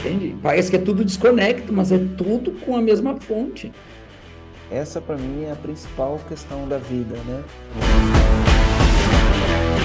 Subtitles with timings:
[0.00, 0.38] Entende?
[0.40, 3.72] Parece que é tudo desconecto, mas é tudo com a mesma fonte.
[4.70, 7.44] Essa, para mim, é a principal questão da vida, né?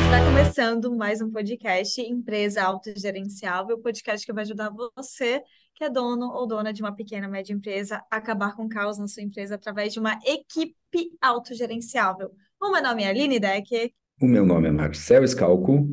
[0.05, 5.41] Está começando mais um podcast Empresa Autogerenciável, podcast que vai ajudar você,
[5.73, 9.00] que é dono ou dona de uma pequena média empresa, a acabar com o caos
[9.00, 12.30] na sua empresa através de uma equipe autogerenciável.
[12.62, 13.92] O meu nome é Aline Decker.
[14.22, 15.90] O meu nome é Marcelo Scalco.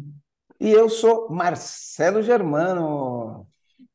[0.61, 3.50] E eu sou Marcelo Germano.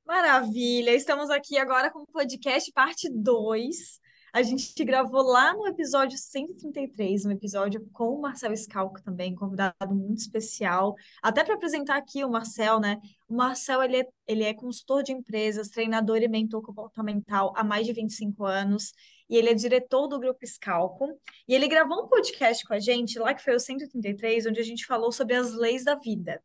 [0.06, 0.94] Maravilha!
[0.94, 4.00] Estamos aqui agora com o podcast parte 2.
[4.32, 9.96] A gente gravou lá no episódio 133, um episódio com o Marcel Scalco também, convidado
[9.96, 10.94] muito especial.
[11.24, 13.00] Até para apresentar aqui o Marcel, né?
[13.28, 17.88] O Marcel, ele é, ele é consultor de empresas, treinador e mentor comportamental há mais
[17.88, 18.94] de 25 anos.
[19.28, 21.20] E ele é diretor do Grupo Scalco.
[21.48, 24.64] E ele gravou um podcast com a gente, lá que foi o 133, onde a
[24.64, 26.40] gente falou sobre as leis da vida.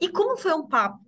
[0.00, 1.03] E como foi um papo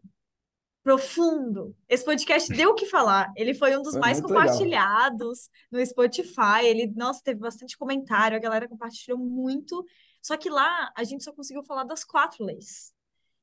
[0.87, 1.75] profundo.
[1.89, 3.33] Esse podcast deu o que falar.
[3.35, 4.45] Ele foi um dos Foi mais muito legal.
[4.47, 6.65] compartilhados no Spotify.
[6.65, 9.85] Ele, nossa, teve bastante comentário, a galera compartilhou muito.
[10.23, 12.95] Só que lá a gente só conseguiu falar das quatro leis.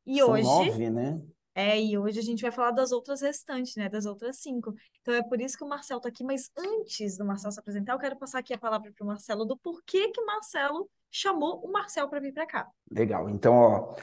[0.06, 1.22] E São hoje, nove, né?
[1.54, 3.90] é, e hoje a gente vai falar das outras restantes, né?
[3.90, 4.74] Das outras cinco.
[5.02, 6.24] Então é por isso que o Marcelo tá aqui.
[6.24, 9.44] Mas antes do Marcelo se apresentar, eu quero passar aqui a palavra para o Marcelo
[9.44, 12.70] do porquê que Marcelo chamou o Marcel para vir para cá.
[12.90, 13.30] Legal.
[13.30, 13.96] Então, ó,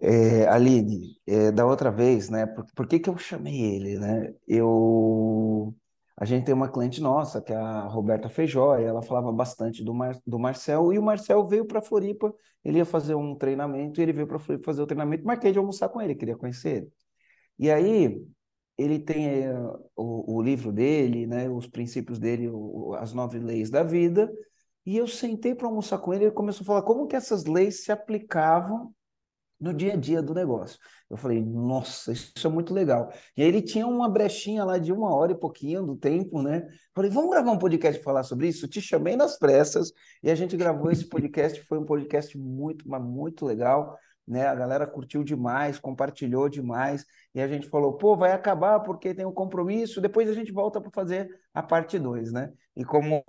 [0.00, 2.46] é, Aline, é, da outra vez, né?
[2.46, 4.34] Por, por que que eu chamei ele, né?
[4.46, 5.74] Eu,
[6.16, 9.82] a gente tem uma cliente nossa, que é a Roberta Feijó, e ela falava bastante
[9.84, 14.00] do, Mar, do Marcel, e o Marcel veio para Floripa, ele ia fazer um treinamento,
[14.00, 16.76] e ele veio para Floripa fazer o treinamento, marquei de almoçar com ele, queria conhecer
[16.78, 16.92] ele.
[17.58, 18.22] E aí,
[18.78, 19.54] ele tem eh,
[19.96, 21.48] o, o livro dele, né?
[21.48, 24.30] Os princípios dele, o- as nove leis da vida,
[24.84, 27.44] e eu sentei para almoçar com ele, e ele começou a falar como que essas
[27.44, 28.94] leis se aplicavam
[29.60, 30.78] no dia a dia do negócio.
[31.08, 33.12] Eu falei, nossa, isso é muito legal.
[33.36, 36.66] E aí ele tinha uma brechinha lá de uma hora e pouquinho do tempo, né?
[36.94, 38.68] Falei, vamos gravar um podcast falar sobre isso?
[38.68, 41.60] Te chamei nas pressas e a gente gravou esse podcast.
[41.62, 43.96] Foi um podcast muito, mas muito legal,
[44.26, 44.46] né?
[44.46, 47.04] A galera curtiu demais, compartilhou demais.
[47.34, 50.00] E a gente falou, pô, vai acabar porque tem um compromisso.
[50.00, 52.52] Depois a gente volta para fazer a parte 2, né?
[52.76, 53.22] E como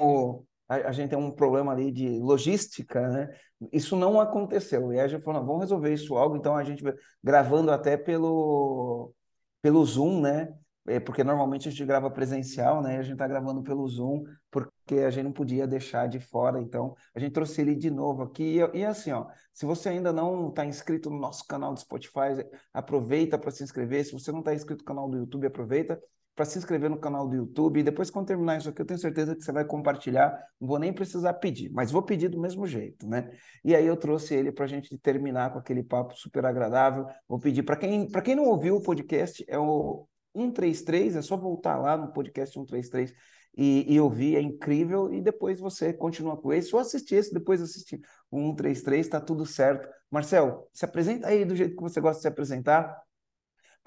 [0.67, 3.29] a, a gente tem um problema ali de logística, né?
[3.72, 4.94] Isso não aconteceu.
[4.94, 6.35] E a gente falou, vamos resolver isso logo.
[6.35, 6.83] Então a gente
[7.23, 9.13] gravando até pelo,
[9.61, 10.53] pelo Zoom, né?
[10.89, 12.97] É, porque normalmente a gente grava presencial, né?
[12.97, 16.61] A gente está gravando pelo Zoom, porque a gente não podia deixar de fora.
[16.61, 18.59] Então a gente trouxe ele de novo aqui.
[18.73, 22.45] E, e assim, ó, se você ainda não está inscrito no nosso canal do Spotify,
[22.73, 24.06] aproveita para se inscrever.
[24.06, 26.00] Se você não está inscrito no canal do YouTube, aproveita
[26.37, 27.79] para se inscrever no canal do YouTube.
[27.79, 30.39] E depois, quando terminar isso aqui, eu tenho certeza que você vai compartilhar.
[30.61, 33.31] Não vou nem precisar pedir, mas vou pedir do mesmo jeito, né?
[33.65, 37.07] E aí eu trouxe ele para a gente terminar com aquele papo super agradável.
[37.27, 41.35] Vou pedir para quem, para quem não ouviu o podcast, é o 133, é só
[41.35, 43.11] voltar lá no podcast 133
[43.57, 45.11] e, e ouvir, é incrível.
[45.11, 47.99] E depois você continua com esse, ou assistir esse, depois assistir
[48.29, 49.89] o 133, tá tudo certo.
[50.11, 52.95] Marcel, se apresenta aí do jeito que você gosta de se apresentar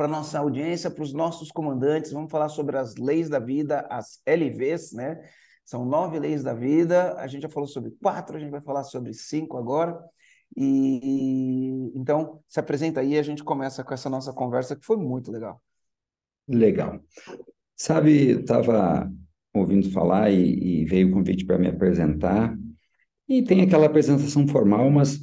[0.00, 2.10] para nossa audiência, para os nossos comandantes.
[2.10, 5.20] Vamos falar sobre as leis da vida, as LVs, né?
[5.62, 7.12] São nove leis da vida.
[7.18, 10.02] A gente já falou sobre quatro, a gente vai falar sobre cinco agora.
[10.56, 15.30] E então se apresenta aí, a gente começa com essa nossa conversa que foi muito
[15.30, 15.60] legal.
[16.48, 16.98] Legal.
[17.76, 19.12] Sabe, eu estava
[19.52, 22.56] ouvindo falar e, e veio o convite para me apresentar.
[23.28, 25.18] E tem aquela apresentação formal, mas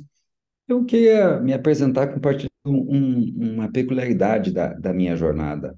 [0.68, 5.78] eu queria me apresentar compartilhando um- uma peculiaridade da, da minha jornada.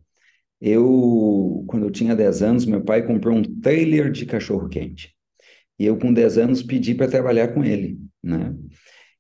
[0.61, 5.15] Eu, quando eu tinha 10 anos, meu pai comprou um trailer de cachorro-quente.
[5.79, 8.55] E eu, com 10 anos, pedi para trabalhar com ele, né?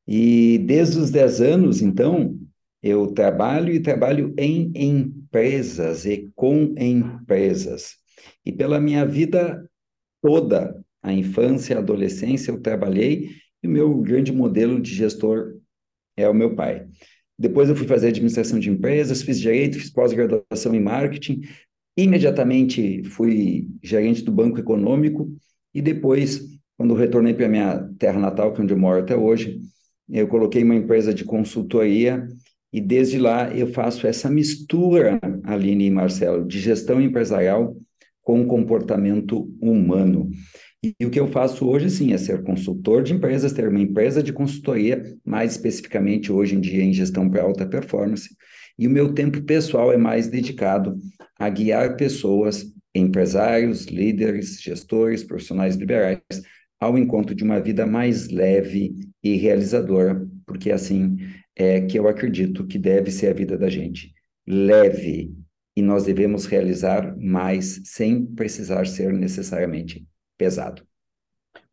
[0.07, 2.37] E desde os 10 anos, então,
[2.81, 7.95] eu trabalho e trabalho em empresas e com empresas.
[8.45, 9.69] E pela minha vida
[10.21, 13.29] toda, a infância, a adolescência, eu trabalhei
[13.63, 15.55] e o meu grande modelo de gestor
[16.17, 16.87] é o meu pai.
[17.39, 21.41] Depois eu fui fazer administração de empresas, fiz direito, fiz pós-graduação em marketing,
[21.97, 25.31] imediatamente fui gerente do Banco Econômico
[25.73, 26.41] e depois,
[26.77, 29.61] quando retornei para minha terra natal, que é onde eu moro até hoje,
[30.09, 32.27] eu coloquei uma empresa de consultoria
[32.73, 37.73] e desde lá eu faço essa mistura, Aline e Marcelo, de gestão empresarial
[38.21, 40.29] com comportamento humano.
[40.83, 43.81] E, e o que eu faço hoje, sim, é ser consultor de empresas, ter uma
[43.81, 48.29] empresa de consultoria, mais especificamente hoje em dia em gestão para alta performance.
[48.77, 50.97] E o meu tempo pessoal é mais dedicado
[51.37, 52.65] a guiar pessoas,
[52.95, 56.21] empresários, líderes, gestores, profissionais liberais,
[56.79, 61.17] ao encontro de uma vida mais leve e realizadora, porque assim
[61.55, 64.13] é que eu acredito que deve ser a vida da gente.
[64.47, 65.33] Leve
[65.75, 70.07] e nós devemos realizar mais sem precisar ser necessariamente
[70.39, 70.87] pesado.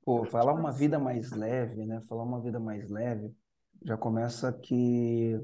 [0.04, 2.00] Pô, falar uma vida mais leve, né?
[2.08, 3.32] Falar uma vida mais leve
[3.84, 5.38] já começa que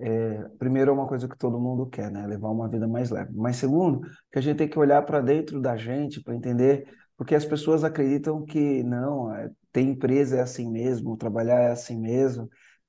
[0.00, 2.26] é, primeiro é uma coisa que todo mundo quer, né?
[2.26, 3.32] Levar uma vida mais leve.
[3.34, 4.00] Mas segundo,
[4.32, 7.84] que a gente tem que olhar para dentro da gente para entender, porque as pessoas
[7.84, 12.48] acreditam que não, é, ter empresa é assim mesmo, trabalhar é assim mesmo,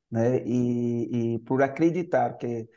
[0.10, 0.44] né?
[0.46, 2.68] E, e por acreditar que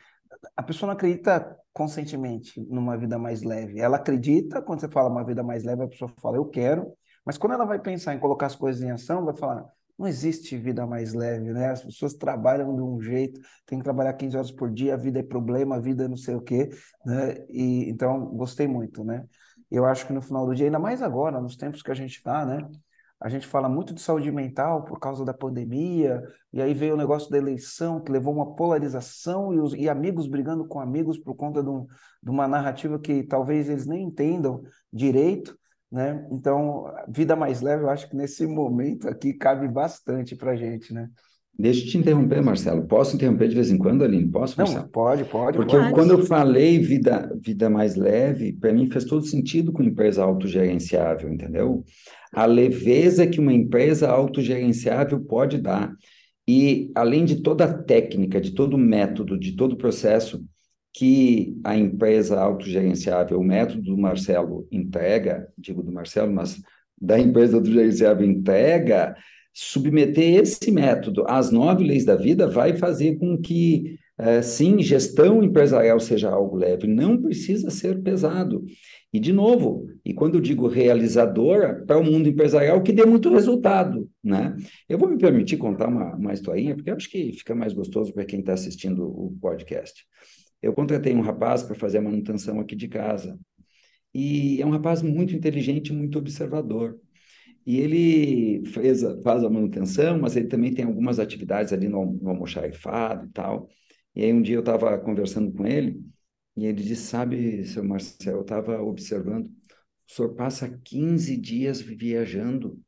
[0.56, 3.80] a pessoa não acredita conscientemente numa vida mais leve.
[3.80, 6.92] Ela acredita quando você fala uma vida mais leve, a pessoa fala eu quero,
[7.24, 9.66] mas quando ela vai pensar em colocar as coisas em ação, vai falar
[9.98, 11.70] não existe vida mais leve, né?
[11.70, 15.20] As pessoas trabalham de um jeito, tem que trabalhar 15 horas por dia, a vida
[15.20, 16.70] é problema, a vida é não sei o quê,
[17.04, 17.36] né?
[17.48, 19.24] E, então, gostei muito, né?
[19.70, 22.16] Eu acho que no final do dia, ainda mais agora, nos tempos que a gente
[22.16, 22.68] está, né?
[23.22, 26.20] A gente fala muito de saúde mental por causa da pandemia,
[26.52, 30.26] e aí veio o negócio da eleição, que levou uma polarização e, os, e amigos
[30.26, 31.86] brigando com amigos por conta de, um,
[32.20, 35.56] de uma narrativa que talvez eles nem entendam direito,
[35.88, 36.26] né?
[36.32, 40.92] Então, vida mais leve, eu acho que nesse momento aqui cabe bastante para a gente,
[40.92, 41.08] né?
[41.58, 42.86] Deixa eu te interromper, Marcelo.
[42.86, 44.28] Posso interromper de vez em quando, Aline?
[44.28, 44.88] Posso, Não, Marcelo?
[44.88, 45.56] pode, pode.
[45.58, 45.88] Porque pode.
[45.88, 50.24] eu, quando eu falei vida, vida mais leve, para mim fez todo sentido com empresa
[50.24, 51.84] autogerenciável, entendeu?
[52.32, 55.94] A leveza que uma empresa autogerenciável pode dar.
[56.48, 60.44] E, além de toda a técnica, de todo o método, de todo o processo,
[60.94, 66.60] que a empresa autogerenciável, o método do Marcelo entrega, digo do Marcelo, mas
[67.00, 69.14] da empresa autogerenciável entrega,
[69.52, 75.42] submeter esse método às nove leis da vida vai fazer com que, é, sim, gestão
[75.42, 78.64] empresarial seja algo leve, não precisa ser pesado.
[79.12, 83.30] E, de novo, e quando eu digo realizadora, para o mundo empresarial que dê muito
[83.30, 84.56] resultado, né?
[84.88, 88.12] Eu vou me permitir contar uma, uma historinha, porque eu acho que fica mais gostoso
[88.14, 90.06] para quem está assistindo o podcast.
[90.62, 93.38] Eu contratei um rapaz para fazer a manutenção aqui de casa.
[94.14, 96.98] E é um rapaz muito inteligente, muito observador.
[97.66, 102.30] E ele fez, faz a manutenção, mas ele também tem algumas atividades ali no, no
[102.30, 103.68] almoxarifado e tal.
[104.14, 106.00] E aí um dia eu estava conversando com ele
[106.56, 112.78] e ele disse, sabe, seu Marcelo, eu estava observando, o senhor passa 15 dias viajando.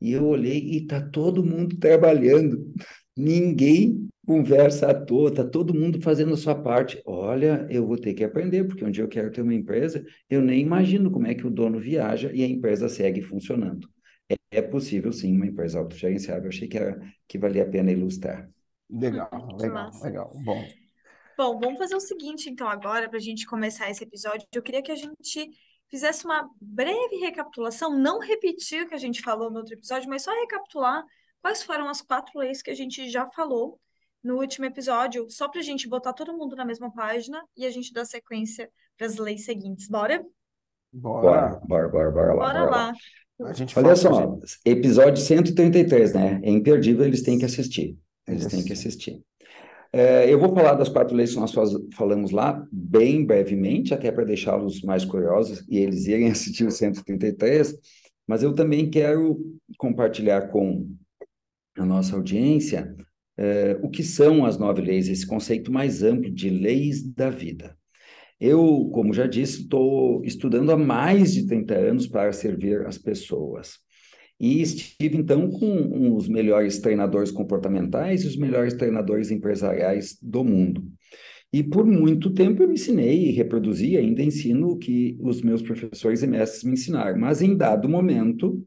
[0.00, 2.72] E eu olhei e está todo mundo trabalhando.
[3.16, 7.00] Ninguém conversa à toa, está todo mundo fazendo a sua parte.
[7.06, 10.42] Olha, eu vou ter que aprender, porque um dia eu quero ter uma empresa, eu
[10.42, 13.88] nem imagino como é que o dono viaja e a empresa segue funcionando.
[14.50, 16.44] É, possível, sim, uma empresa autogerenciável.
[16.44, 18.50] Eu achei que, era, que valia a pena ilustrar.
[18.88, 19.28] Legal,
[19.58, 20.06] Que legal, massa.
[20.06, 20.32] legal.
[20.44, 20.64] Bom,
[21.36, 24.46] Bom, vamos fazer o seguinte, então, agora, para a gente começar esse episódio.
[24.52, 25.50] Eu queria que a gente
[25.88, 30.22] fizesse uma breve recapitulação, não repetir o que a gente falou no outro episódio, mas
[30.22, 31.04] só recapitular
[31.40, 33.78] quais foram as quatro leis que a gente já falou
[34.22, 37.70] no último episódio, só para a gente botar todo mundo na mesma página e a
[37.70, 39.88] gente dar sequência para as leis seguintes.
[39.88, 40.24] Bora?
[40.92, 41.88] Bora, bora.
[41.88, 42.46] bora, bora, bora lá.
[42.46, 42.92] Bora bora lá.
[43.40, 46.40] A gente Olha só, episódio 133, né?
[46.42, 47.96] É imperdível, eles têm que assistir.
[48.26, 48.50] Eles Isso.
[48.50, 49.22] têm que assistir.
[49.92, 51.54] É, eu vou falar das quatro leis que nós
[51.94, 57.74] falamos lá, bem brevemente, até para deixá-los mais curiosos e eles irem assistir o 133,
[58.26, 59.40] mas eu também quero
[59.78, 60.86] compartilhar com
[61.78, 62.94] a nossa audiência
[63.38, 67.77] é, o que são as nove leis, esse conceito mais amplo de leis da vida.
[68.40, 73.78] Eu, como já disse, estou estudando há mais de 30 anos para servir as pessoas.
[74.40, 80.84] E estive, então, com os melhores treinadores comportamentais e os melhores treinadores empresariais do mundo.
[81.52, 86.22] E por muito tempo eu ensinei e reproduzi, ainda ensino o que os meus professores
[86.22, 87.18] e mestres me ensinaram.
[87.18, 88.64] Mas em dado momento,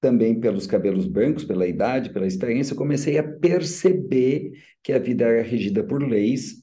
[0.00, 5.24] também pelos cabelos brancos, pela idade, pela experiência, eu comecei a perceber que a vida
[5.24, 6.62] era regida por leis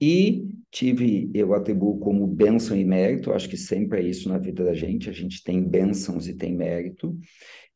[0.00, 4.64] e tive, eu atribuo como bênção e mérito, acho que sempre é isso na vida
[4.64, 7.16] da gente, a gente tem bênçãos e tem mérito.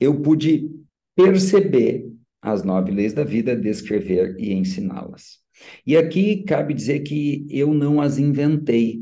[0.00, 0.68] Eu pude
[1.14, 2.10] perceber
[2.42, 5.38] as nove leis da vida, descrever e ensiná-las.
[5.86, 9.00] E aqui cabe dizer que eu não as inventei,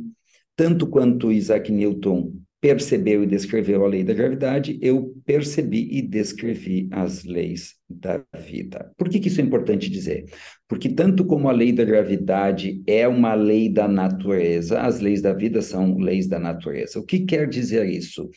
[0.55, 6.89] tanto quanto Isaac Newton percebeu e descreveu a lei da gravidade, eu percebi e descrevi
[6.91, 8.91] as leis da vida.
[8.97, 10.25] Por que, que isso é importante dizer?
[10.67, 15.33] Porque, tanto como a lei da gravidade é uma lei da natureza, as leis da
[15.33, 16.99] vida são leis da natureza.
[16.99, 18.29] O que quer dizer isso?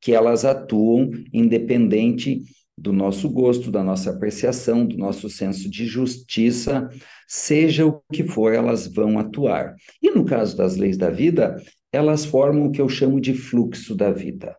[0.00, 2.42] Que elas atuam independente
[2.76, 6.88] do nosso gosto, da nossa apreciação, do nosso senso de justiça,
[7.26, 9.74] seja o que for, elas vão atuar.
[10.00, 11.56] E no caso das leis da vida,
[11.92, 14.56] elas formam o que eu chamo de fluxo da vida.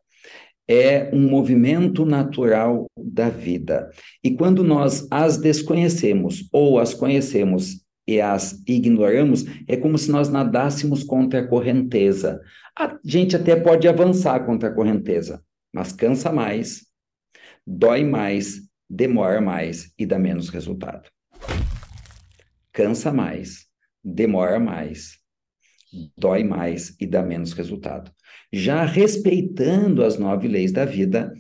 [0.68, 3.90] É um movimento natural da vida.
[4.24, 10.30] E quando nós as desconhecemos ou as conhecemos e as ignoramos, é como se nós
[10.30, 12.42] nadássemos contra a correnteza.
[12.78, 15.44] A gente até pode avançar contra a correnteza,
[15.74, 16.88] mas cansa mais,
[17.66, 21.10] dói mais, demora mais e dá menos resultado.
[22.72, 23.66] Cansa mais,
[24.04, 25.19] demora mais,
[26.18, 28.12] dói mais e dá menos resultado.
[28.52, 31.34] Já respeitando as nove leis da vida,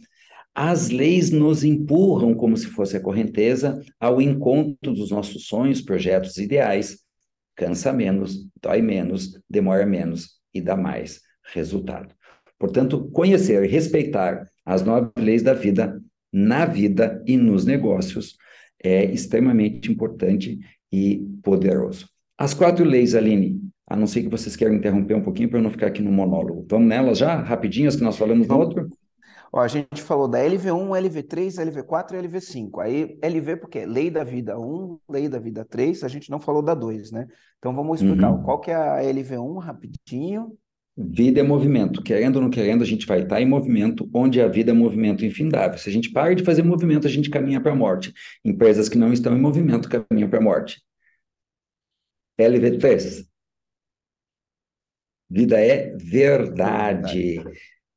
[0.53, 6.37] as leis nos empurram como se fosse a correnteza ao encontro dos nossos sonhos, projetos,
[6.37, 6.99] ideais.
[7.55, 11.21] Cansa menos, dói menos, demora menos e dá mais
[11.53, 12.13] resultado.
[12.57, 16.01] Portanto, conhecer e respeitar as nove leis da vida
[16.31, 18.37] na vida e nos negócios
[18.81, 20.59] é extremamente importante
[20.91, 22.07] e poderoso.
[22.37, 25.63] As quatro leis, Aline, a não ser que vocês queiram interromper um pouquinho para eu
[25.63, 26.65] não ficar aqui no monólogo.
[26.69, 28.87] Vamos nelas já, rapidinho, as que nós falamos no outro?
[29.51, 32.79] Ó, a gente falou da LV1, LV3, LV4 e LV5.
[32.81, 36.39] Aí, LV, porque é Lei da Vida 1, Lei da Vida 3, a gente não
[36.39, 37.27] falou da 2, né?
[37.57, 38.43] Então, vamos explicar uhum.
[38.43, 40.55] qual que é a LV1 rapidinho.
[40.95, 42.03] Vida é movimento.
[42.03, 45.25] Querendo ou não querendo, a gente vai estar em movimento, onde a vida é movimento
[45.25, 45.79] infindável.
[45.79, 48.13] Se a gente para de fazer movimento, a gente caminha para a morte.
[48.45, 50.79] Empresas que não estão em movimento caminham para a morte.
[52.39, 53.28] LV3.
[55.29, 57.43] Vida é verdade.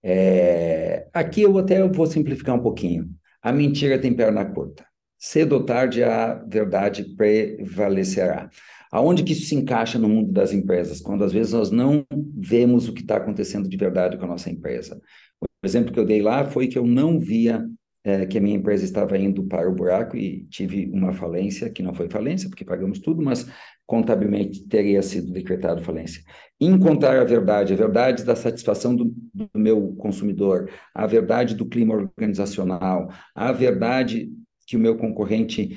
[0.02, 3.08] É, aqui eu até vou simplificar um pouquinho.
[3.40, 4.84] A mentira tem perna curta.
[5.18, 8.50] Cedo ou tarde a verdade prevalecerá.
[8.90, 11.00] Aonde que isso se encaixa no mundo das empresas?
[11.00, 12.04] Quando às vezes nós não
[12.36, 15.00] vemos o que está acontecendo de verdade com a nossa empresa.
[15.40, 17.64] O exemplo que eu dei lá foi que eu não via
[18.04, 21.82] é, que a minha empresa estava indo para o buraco e tive uma falência, que
[21.82, 23.46] não foi falência, porque pagamos tudo, mas
[23.86, 26.22] contabilmente teria sido decretado falência.
[26.60, 31.94] Encontrar a verdade, a verdade da satisfação do, do meu consumidor, a verdade do clima
[31.94, 34.30] organizacional, a verdade
[34.66, 35.76] que o meu concorrente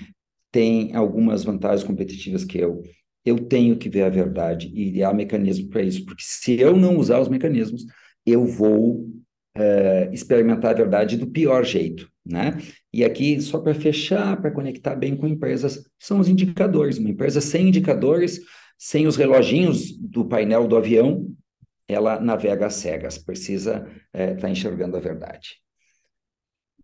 [0.52, 2.82] tem algumas vantagens competitivas que eu.
[3.26, 6.98] Eu tenho que ver a verdade e há mecanismo para isso, porque se eu não
[6.98, 7.84] usar os mecanismos,
[8.26, 9.06] eu vou
[9.56, 12.58] é, experimentar a verdade do pior jeito, né?
[12.96, 16.98] E aqui, só para fechar, para conectar bem com empresas, são os indicadores.
[16.98, 18.40] Uma empresa sem indicadores,
[18.78, 21.28] sem os reloginhos do painel do avião,
[21.90, 25.58] ela navega às cegas, precisa estar é, tá enxergando a verdade.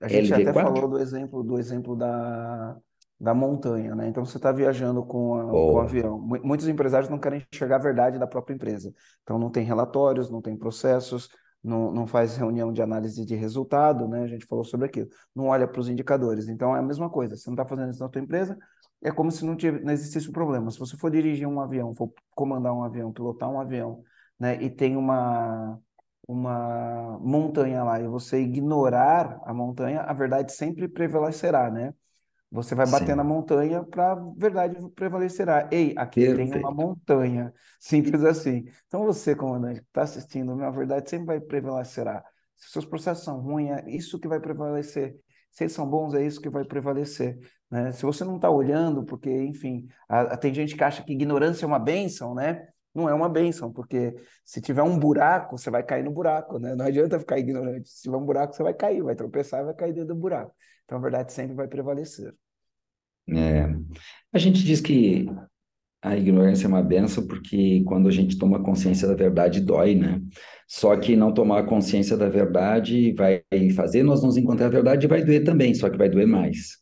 [0.01, 0.49] A gente LV4?
[0.49, 2.75] até falou do exemplo, do exemplo da,
[3.17, 4.09] da montanha, né?
[4.09, 6.19] Então você está viajando com, a, com o avião.
[6.43, 8.93] Muitos empresários não querem enxergar a verdade da própria empresa.
[9.23, 11.29] Então não tem relatórios, não tem processos,
[11.63, 14.23] não, não faz reunião de análise de resultado, né?
[14.23, 15.09] A gente falou sobre aquilo.
[15.35, 16.47] Não olha para os indicadores.
[16.47, 17.35] Então é a mesma coisa.
[17.35, 18.57] Você não está fazendo isso na tua empresa,
[19.01, 20.69] é como se não, tivesse, não existisse um problema.
[20.71, 24.03] Se você for dirigir um avião, for comandar um avião, pilotar um avião,
[24.39, 24.61] né?
[24.61, 25.79] E tem uma
[26.27, 31.93] uma montanha lá e você ignorar a montanha, a verdade sempre prevalecerá, né?
[32.51, 33.15] Você vai bater Sim.
[33.15, 35.69] na montanha para a verdade prevalecerá.
[35.71, 36.51] Ei, aqui Perfeito.
[36.51, 37.53] tem uma montanha.
[37.79, 38.65] Simples assim.
[38.87, 42.21] Então você, comandante, que está assistindo, a verdade sempre vai prevalecerá.
[42.57, 45.15] Se seus processos são ruins, é isso que vai prevalecer.
[45.49, 47.39] Se eles são bons, é isso que vai prevalecer.
[47.69, 47.91] Né?
[47.93, 51.65] Se você não está olhando, porque, enfim, a, a, tem gente que acha que ignorância
[51.65, 52.67] é uma bênção, né?
[52.93, 56.75] Não é uma bênção, porque se tiver um buraco, você vai cair no buraco, né?
[56.75, 57.89] Não adianta ficar ignorante.
[57.89, 60.53] Se tiver um buraco, você vai cair, vai tropeçar vai cair dentro do buraco.
[60.83, 62.33] Então, a verdade sempre vai prevalecer.
[63.29, 63.69] É,
[64.33, 65.25] a gente diz que
[66.01, 70.19] a ignorância é uma benção porque quando a gente toma consciência da verdade dói, né?
[70.67, 73.43] Só que não tomar consciência da verdade vai
[73.75, 76.80] fazer nós nos encontrar a verdade e vai doer também, só que vai doer mais.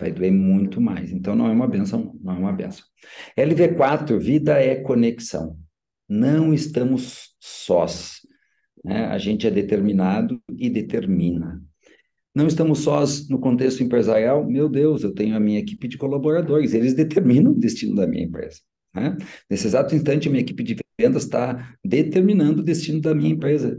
[0.00, 1.12] Vai doer muito mais.
[1.12, 2.84] Então não é uma benção, não é uma benção.
[3.38, 5.58] LV4, vida é conexão.
[6.08, 8.20] Não estamos sós.
[8.82, 9.04] Né?
[9.04, 11.62] A gente é determinado e determina.
[12.34, 14.48] Não estamos sós no contexto empresarial.
[14.48, 18.24] Meu Deus, eu tenho a minha equipe de colaboradores, eles determinam o destino da minha
[18.24, 18.60] empresa.
[18.94, 19.16] Né?
[19.48, 23.78] Nesse exato instante, a minha equipe de vendas está determinando o destino da minha empresa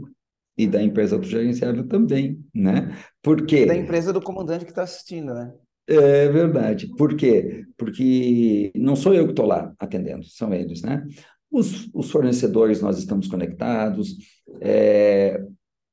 [0.56, 2.94] e da empresa autogerenciável também, né?
[3.22, 3.64] Por quê?
[3.64, 5.52] Da empresa do comandante que está assistindo, né?
[5.86, 6.88] É verdade.
[6.96, 7.64] Por quê?
[7.76, 11.04] Porque não sou eu que estou lá atendendo, são eles, né?
[11.50, 14.16] Os, os fornecedores nós estamos conectados,
[14.60, 15.42] é,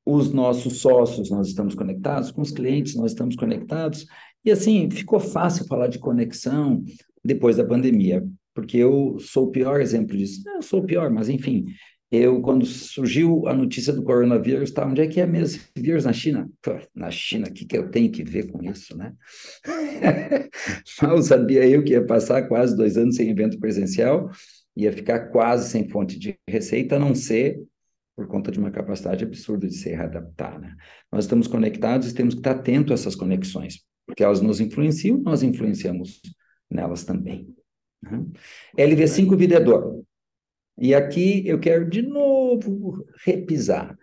[0.05, 4.05] os nossos sócios nós estamos conectados, com os clientes nós estamos conectados.
[4.45, 6.83] E assim, ficou fácil falar de conexão
[7.23, 10.41] depois da pandemia, porque eu sou o pior exemplo disso.
[10.47, 11.65] Eu sou o pior, mas enfim,
[12.11, 16.05] eu, quando surgiu a notícia do coronavírus, tá, onde é que é mesmo esse vírus
[16.05, 16.49] na China?
[16.61, 19.13] Pô, na China, o que, que eu tenho que ver com isso, né?
[21.01, 24.29] Mal sabia eu que ia passar quase dois anos sem evento presencial,
[24.75, 27.61] ia ficar quase sem fonte de receita, a não ser
[28.15, 30.59] por conta de uma capacidade absurda de se readaptar.
[30.59, 30.75] Né?
[31.11, 35.17] Nós estamos conectados e temos que estar atentos a essas conexões, porque elas nos influenciam,
[35.19, 36.21] nós influenciamos
[36.69, 37.47] nelas também.
[38.01, 38.25] Né?
[38.77, 40.03] LV5 videdor.
[40.79, 43.97] E aqui eu quero de novo repisar,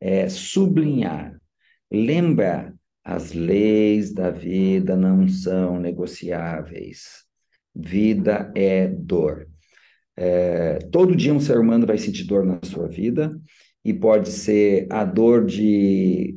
[0.00, 1.38] é, sublinhar,
[1.90, 7.24] lembrar as leis da vida não são negociáveis.
[7.74, 9.46] Vida é dor.
[10.16, 13.38] É, todo dia um ser humano vai sentir dor na sua vida,
[13.84, 16.34] e pode ser a dor de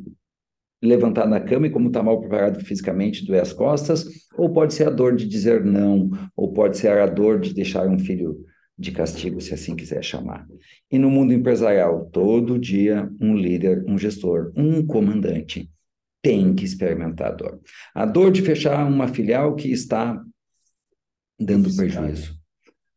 [0.84, 4.06] levantar na cama e como está mal preparado fisicamente, doer as costas,
[4.38, 7.88] ou pode ser a dor de dizer não, ou pode ser a dor de deixar
[7.88, 8.46] um filho
[8.80, 10.48] de castigo, se assim quiser chamar.
[10.90, 15.70] E no mundo empresarial, todo dia um líder, um gestor, um comandante
[16.22, 17.60] tem que experimentar a dor.
[17.94, 20.22] A dor de fechar uma filial que está
[21.38, 22.40] dando prejuízo.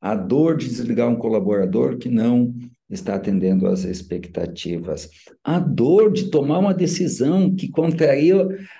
[0.00, 2.54] A dor de desligar um colaborador que não
[2.88, 5.08] está atendendo às expectativas.
[5.42, 8.36] A dor de tomar uma decisão que contraria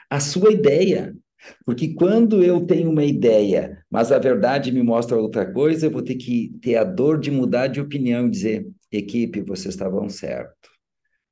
[0.08, 1.16] a sua ideia.
[1.64, 6.02] Porque quando eu tenho uma ideia, mas a verdade me mostra outra coisa, eu vou
[6.02, 10.70] ter que ter a dor de mudar de opinião e dizer: equipe, vocês estavam certo.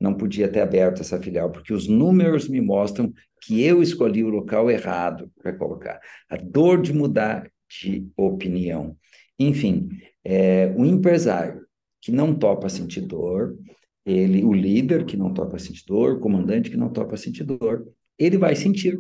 [0.01, 3.13] Não podia ter aberto essa filial, porque os números me mostram
[3.43, 6.01] que eu escolhi o local errado para colocar.
[6.29, 8.97] A dor de mudar de opinião.
[9.39, 9.89] Enfim,
[10.25, 11.67] é, o empresário
[12.01, 13.57] que não topa sentir dor,
[14.05, 17.87] ele, o líder que não topa sentir dor, o comandante que não topa sentir dor,
[18.19, 18.99] ele vai sentir.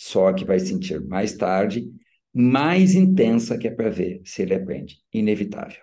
[0.00, 1.92] Só que vai sentir mais tarde,
[2.32, 4.96] mais intensa que é para ver se ele aprende.
[5.12, 5.82] Inevitável.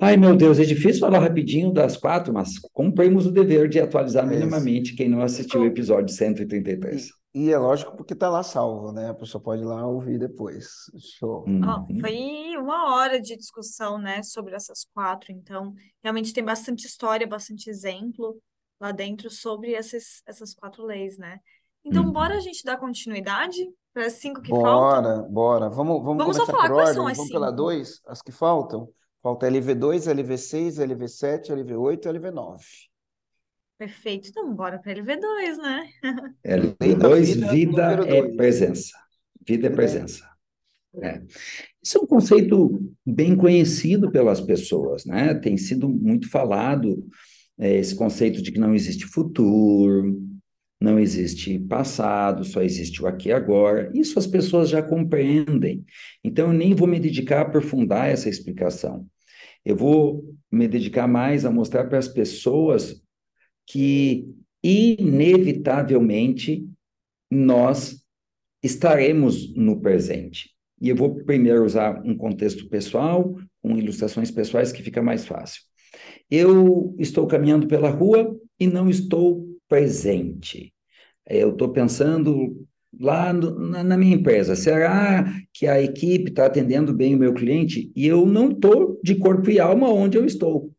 [0.00, 4.24] Ai, meu Deus, é difícil falar rapidinho das quatro, mas cumprimos o dever de atualizar
[4.24, 7.10] é minimamente quem não assistiu o episódio 133.
[7.34, 9.10] E é lógico porque está lá salvo, né?
[9.10, 10.66] A pessoa pode ir lá ouvir depois.
[11.18, 11.44] Show.
[11.46, 12.00] Uhum.
[12.00, 15.30] foi uma hora de discussão, né, sobre essas quatro.
[15.30, 18.40] Então, realmente tem bastante história, bastante exemplo
[18.80, 21.38] lá dentro sobre essas, essas quatro leis, né?
[21.86, 22.12] Então, uhum.
[22.12, 23.64] bora a gente dar continuidade
[23.94, 25.02] para as cinco que bora, faltam?
[25.02, 25.70] Bora, bora.
[25.70, 26.94] Vamos, vamos, vamos começar falar por ordem.
[26.96, 27.30] Vamos cinco?
[27.30, 28.88] pela dois, as que faltam.
[29.22, 32.60] Falta LV2, LV6, LV7, LV8 e LV9.
[33.78, 34.28] Perfeito.
[34.30, 35.88] Então, bora para LV2, né?
[36.44, 38.36] LV2, vida, vida é dois.
[38.36, 38.98] presença.
[39.46, 40.28] Vida é presença.
[41.00, 41.22] É.
[41.80, 45.34] Isso é um conceito bem conhecido pelas pessoas, né?
[45.34, 47.06] Tem sido muito falado
[47.58, 50.16] é, esse conceito de que não existe futuro,
[50.80, 53.90] não existe passado, só existe o aqui e agora.
[53.94, 55.84] Isso as pessoas já compreendem.
[56.22, 59.06] Então, eu nem vou me dedicar a aprofundar essa explicação.
[59.64, 63.02] Eu vou me dedicar mais a mostrar para as pessoas
[63.66, 64.28] que,
[64.62, 66.68] inevitavelmente,
[67.30, 68.04] nós
[68.62, 70.50] estaremos no presente.
[70.80, 75.62] E eu vou primeiro usar um contexto pessoal, com ilustrações pessoais, que fica mais fácil.
[76.30, 80.72] Eu estou caminhando pela rua e não estou presente.
[81.28, 82.66] Eu estou pensando
[82.98, 87.34] lá no, na, na, minha empresa, será que a equipe está atendendo bem o meu
[87.34, 87.90] cliente?
[87.94, 90.72] E eu não estou de corpo e alma onde eu estou.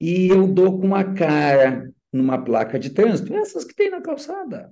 [0.00, 4.70] E eu dou com a cara numa placa de trânsito, essas que tem na calçada.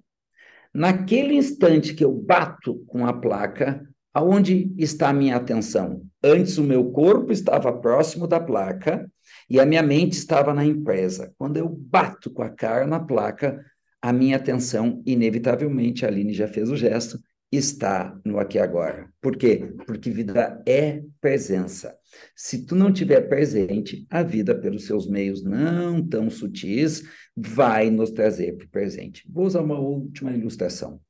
[0.72, 6.02] Naquele instante que eu bato com a placa, aonde está a minha atenção?
[6.22, 9.08] Antes o meu corpo estava próximo da placa
[9.48, 11.32] e a minha mente estava na empresa.
[11.38, 13.64] Quando eu bato com a cara na placa,
[14.00, 17.18] a minha atenção, inevitavelmente, a Aline já fez o gesto,
[17.50, 19.08] está no aqui e agora.
[19.20, 19.72] Por quê?
[19.86, 21.96] Porque vida é presença.
[22.34, 27.02] Se tu não tiver presente, a vida, pelos seus meios não tão sutis,
[27.36, 29.24] vai nos trazer para o presente.
[29.28, 31.00] Vou usar uma última ilustração.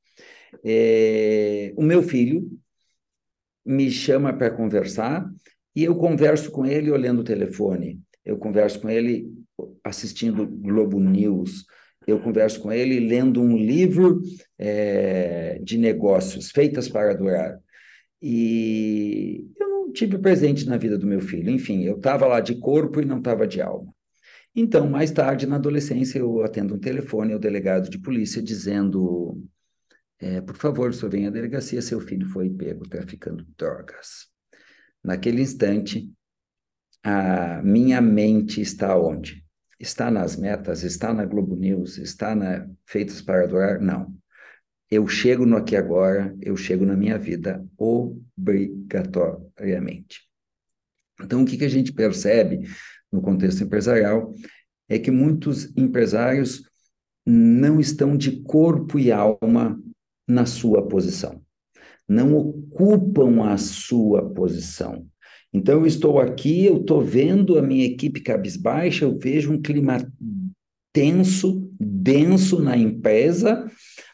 [0.63, 2.49] É, o meu filho
[3.65, 5.29] me chama para conversar
[5.75, 7.99] e eu converso com ele olhando o telefone.
[8.25, 9.31] Eu converso com ele
[9.83, 11.65] assistindo Globo News,
[12.07, 14.21] eu converso com ele lendo um livro
[14.57, 17.59] é, de negócios, Feitas para Durar.
[18.21, 21.49] E eu não tive presente na vida do meu filho.
[21.49, 23.93] Enfim, eu estava lá de corpo e não estava de alma.
[24.55, 29.43] Então, mais tarde, na adolescência, eu atendo um telefone ao delegado de polícia dizendo:
[30.19, 34.27] é, por favor, senhor, venha à delegacia, seu filho foi pego traficando drogas.
[35.03, 36.09] Naquele instante,
[37.07, 39.45] a minha mente está onde?
[39.79, 40.81] Está nas metas?
[40.81, 41.99] Está na Globo News?
[41.99, 43.79] Está na Feitas para Adorar?
[43.79, 44.11] Não.
[44.89, 50.21] Eu chego no aqui agora, eu chego na minha vida obrigatoriamente.
[51.21, 52.67] Então, o que, que a gente percebe
[53.11, 54.33] no contexto empresarial
[54.89, 56.63] é que muitos empresários
[57.23, 59.79] não estão de corpo e alma
[60.27, 61.39] na sua posição,
[62.07, 65.07] não ocupam a sua posição.
[65.55, 70.05] Então, eu estou aqui, eu estou vendo a minha equipe cabisbaixa, eu vejo um clima
[70.91, 73.65] tenso, denso na empresa,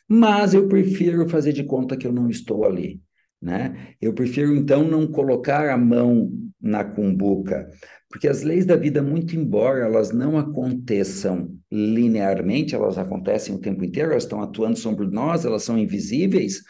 [0.08, 3.02] mas eu prefiro fazer de conta que eu não estou ali.
[3.42, 3.96] né?
[4.00, 7.68] Eu prefiro então não colocar a mão na cumbuca,
[8.08, 13.84] porque as leis da vida, muito embora elas não aconteçam linearmente, elas acontecem o tempo
[13.84, 16.62] inteiro, elas estão atuando sobre nós, elas são invisíveis,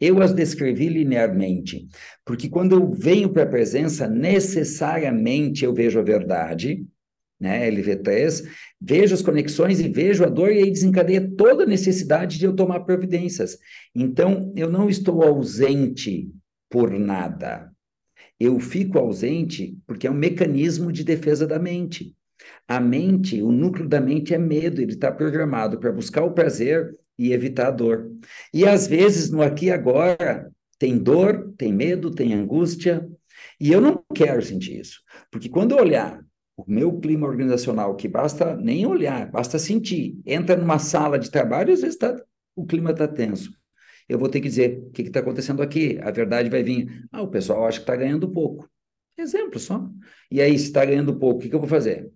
[0.00, 1.86] eu as descrevi linearmente,
[2.24, 6.86] porque quando eu venho para a presença, necessariamente eu vejo a verdade,
[7.38, 8.44] né, LV3,
[8.80, 12.54] vejo as conexões e vejo a dor, e aí desencadeia toda a necessidade de eu
[12.54, 13.58] tomar providências.
[13.94, 16.30] Então, eu não estou ausente
[16.68, 17.70] por nada.
[18.38, 22.14] Eu fico ausente porque é um mecanismo de defesa da mente.
[22.66, 26.96] A mente, o núcleo da mente é medo, ele está programado para buscar o prazer
[27.20, 28.10] e evitar a dor.
[28.52, 33.06] E às vezes, no aqui e agora, tem dor, tem medo, tem angústia,
[33.60, 35.02] e eu não quero sentir isso.
[35.30, 36.24] Porque quando eu olhar
[36.56, 40.18] o meu clima organizacional, que basta nem olhar, basta sentir.
[40.24, 42.16] Entra numa sala de trabalho, às vezes tá,
[42.56, 43.52] o clima está tenso.
[44.08, 45.98] Eu vou ter que dizer o que está acontecendo aqui.
[46.02, 47.06] A verdade vai vir.
[47.12, 48.68] Ah, o pessoal acha que está ganhando pouco.
[49.16, 49.88] Exemplo só.
[50.30, 52.10] E aí, se está ganhando pouco, o que, que eu vou fazer?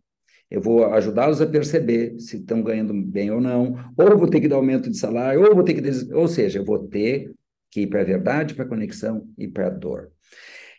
[0.51, 4.49] Eu vou ajudá-los a perceber se estão ganhando bem ou não, ou vou ter que
[4.49, 6.15] dar aumento de salário, ou vou ter que.
[6.15, 7.33] Ou seja, eu vou ter
[7.71, 10.11] que ir para a verdade, para a conexão e para a dor.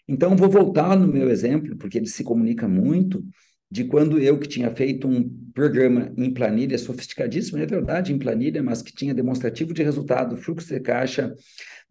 [0.07, 3.23] Então, vou voltar no meu exemplo, porque ele se comunica muito,
[3.75, 8.63] de quando eu que tinha feito um programa em planilha sofisticadíssimo, é verdade, em planilha,
[8.63, 11.35] mas que tinha demonstrativo de resultado, fluxo de caixa,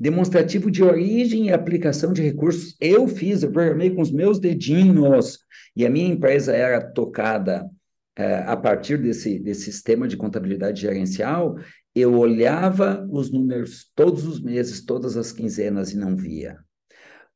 [0.01, 2.75] demonstrativo de origem e aplicação de recursos.
[2.81, 5.41] Eu fiz, eu programei com os meus dedinhos,
[5.77, 7.69] e a minha empresa era tocada
[8.17, 11.59] é, a partir desse, desse sistema de contabilidade gerencial.
[11.95, 16.57] Eu olhava os números todos os meses, todas as quinzenas e não via.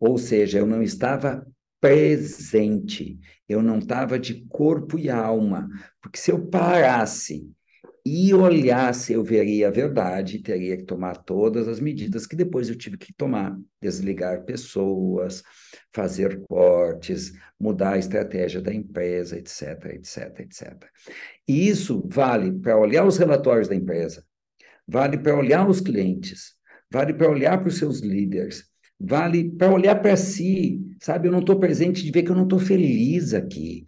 [0.00, 1.46] Ou seja, eu não estava
[1.80, 3.18] presente.
[3.48, 5.68] Eu não estava de corpo e alma,
[6.00, 7.50] porque se eu parasse
[8.04, 12.76] e olhasse, eu veria a verdade, teria que tomar todas as medidas que depois eu
[12.76, 15.42] tive que tomar, desligar pessoas,
[15.92, 20.84] fazer cortes, mudar a estratégia da empresa, etc, etc, etc.
[21.46, 24.24] E isso vale para olhar os relatórios da empresa,
[24.86, 26.54] vale para olhar os clientes,
[26.90, 28.64] vale para olhar para os seus líderes,
[28.98, 31.28] vale para olhar para si, sabe?
[31.28, 33.84] Eu não estou presente de ver que eu não estou feliz aqui.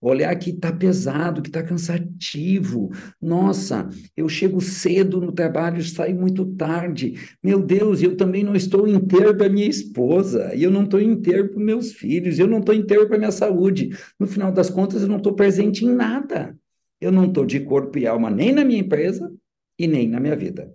[0.00, 2.90] Olhar que está pesado, que está cansativo.
[3.20, 7.14] Nossa, eu chego cedo no trabalho, saio muito tarde.
[7.40, 11.50] Meu Deus, eu também não estou inteiro para minha esposa, e eu não estou inteiro
[11.50, 13.90] para meus filhos, eu não estou inteiro para minha saúde.
[14.18, 16.56] No final das contas, eu não estou presente em nada.
[17.00, 19.32] Eu não estou de corpo e alma nem na minha empresa
[19.78, 20.72] e nem na minha vida.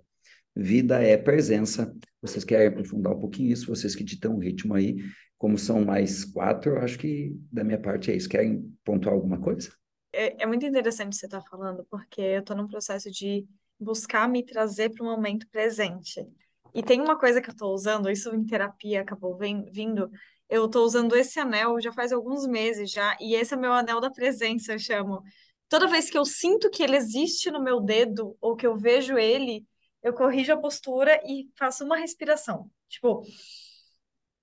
[0.56, 1.94] Vida é presença.
[2.20, 3.66] Vocês querem aprofundar um pouquinho isso?
[3.66, 4.96] Vocês que ditam o ritmo aí,
[5.38, 8.28] como são mais quatro, eu acho que da minha parte é isso.
[8.28, 9.70] Querem pontuar alguma coisa?
[10.12, 13.46] É, é muito interessante você estar tá falando, porque eu estou num processo de
[13.78, 16.26] buscar me trazer para o momento presente.
[16.74, 20.10] E tem uma coisa que eu estou usando, isso em terapia acabou vem, vindo,
[20.48, 24.00] eu estou usando esse anel já faz alguns meses já, e esse é meu anel
[24.00, 25.22] da presença, eu chamo.
[25.68, 29.16] Toda vez que eu sinto que ele existe no meu dedo, ou que eu vejo
[29.16, 29.64] ele,
[30.02, 32.70] eu corrijo a postura e faço uma respiração.
[32.88, 33.22] Tipo,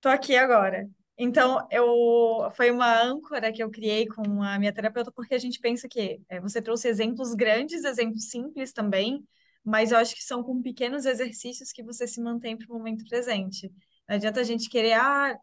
[0.06, 0.88] tô aqui agora.
[1.18, 5.58] Então, eu foi uma âncora que eu criei com a minha terapeuta, porque a gente
[5.58, 9.26] pensa que é, você trouxe exemplos grandes, exemplos simples também,
[9.64, 13.04] mas eu acho que são com pequenos exercícios que você se mantém para o momento
[13.08, 13.68] presente.
[14.08, 15.36] Não adianta a gente querer ah,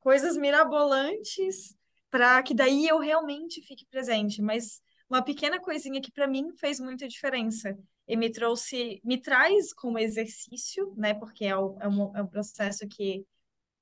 [0.00, 1.74] coisas mirabolantes
[2.10, 6.78] para que daí eu realmente fique presente, mas uma pequena coisinha que para mim fez
[6.78, 7.74] muita diferença
[8.06, 11.14] e me trouxe, me traz como exercício, né?
[11.14, 13.24] Porque é, é, um, é um processo que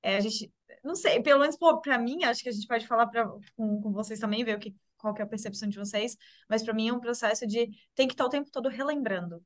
[0.01, 0.51] é, a gente,
[0.83, 3.91] não sei, pelo menos para mim, acho que a gente pode falar pra, com, com
[3.91, 6.89] vocês também, ver o que, qual que é a percepção de vocês, mas para mim
[6.89, 9.43] é um processo de tem que estar o tempo todo relembrando, o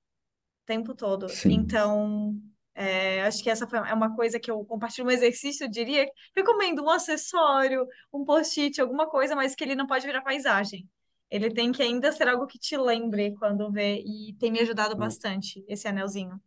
[0.65, 1.29] tempo todo.
[1.29, 1.53] Sim.
[1.53, 2.35] Então,
[2.75, 6.07] é, acho que essa foi, é uma coisa que eu compartilho, um exercício, eu diria,
[6.35, 10.87] recomendo um acessório, um post-it, alguma coisa, mas que ele não pode virar paisagem
[11.33, 14.95] ele tem que ainda ser algo que te lembre quando vê, e tem me ajudado
[14.95, 16.39] bastante, esse anelzinho.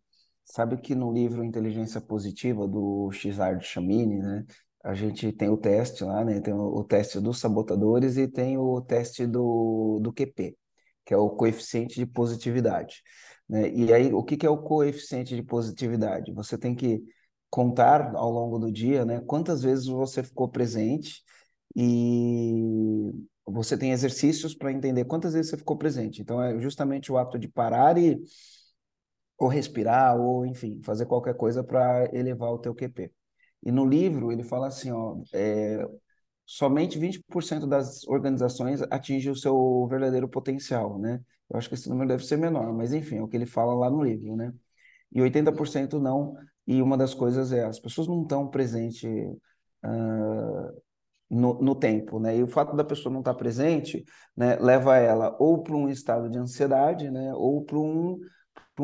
[0.46, 4.46] Sabe que no livro Inteligência Positiva, do Xard Chamini, né,
[4.84, 8.80] a gente tem o teste lá, né, tem o, teste dos sabotadores e tem o
[8.80, 10.56] teste do, do QP,
[11.04, 13.02] que é o coeficiente de positividade.
[13.48, 13.68] Né?
[13.74, 16.32] E aí, o que, que é o coeficiente de positividade?
[16.32, 17.02] Você tem que
[17.50, 21.24] contar ao longo do dia, né, quantas vezes você ficou presente
[21.74, 23.10] e
[23.44, 26.22] você tem exercícios para entender quantas vezes você ficou presente.
[26.22, 28.16] Então, é justamente o ato de parar e
[29.38, 33.12] ou respirar, ou enfim, fazer qualquer coisa para elevar o teu QP.
[33.62, 35.84] E no livro ele fala assim, ó, é,
[36.44, 41.20] somente 20% das organizações atingem o seu verdadeiro potencial, né?
[41.50, 43.74] Eu acho que esse número deve ser menor, mas enfim, é o que ele fala
[43.74, 44.52] lá no livro, né?
[45.12, 49.04] E 80% não E uma das coisas é, as pessoas não estão presentes
[49.84, 50.82] uh,
[51.30, 52.36] no, no, tempo, né?
[52.36, 54.04] E o fato da pessoa não estar presente,
[54.36, 58.18] né, leva ela ou para um estado de ansiedade, né, ou para um,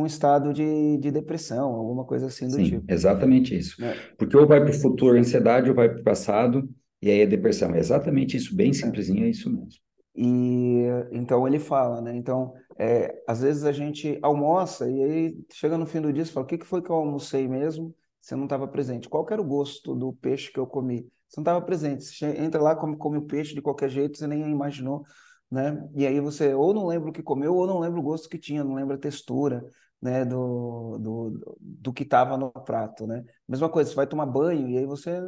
[0.01, 2.85] um estado de, de depressão, alguma coisa assim do Sim, tipo.
[2.89, 3.81] exatamente isso.
[3.81, 3.95] Né?
[4.17, 6.69] Porque ou vai para o futuro ansiedade, ou vai para o passado,
[7.01, 7.75] e aí é depressão.
[7.75, 9.83] É exatamente isso, bem simplesinho, é isso mesmo.
[10.15, 12.15] E então ele fala, né?
[12.15, 16.27] Então, é, às vezes a gente almoça e aí chega no fim do dia e
[16.27, 17.95] fala: o que, que foi que eu almocei mesmo?
[18.21, 19.09] Você não estava presente.
[19.09, 21.09] Qual era o gosto do peixe que eu comi?
[21.29, 22.05] Você não estava presente.
[22.05, 25.03] Você entra lá, come, come o peixe de qualquer jeito, você nem imaginou,
[25.51, 25.89] né?
[25.95, 28.39] E aí você ou não lembra o que comeu, ou não lembra o gosto que
[28.39, 29.65] tinha, não lembra a textura,
[30.03, 30.25] né?
[30.25, 33.25] Do, do, do que estava no prato, né?
[33.49, 35.21] Mesma coisa, você vai tomar banho e aí você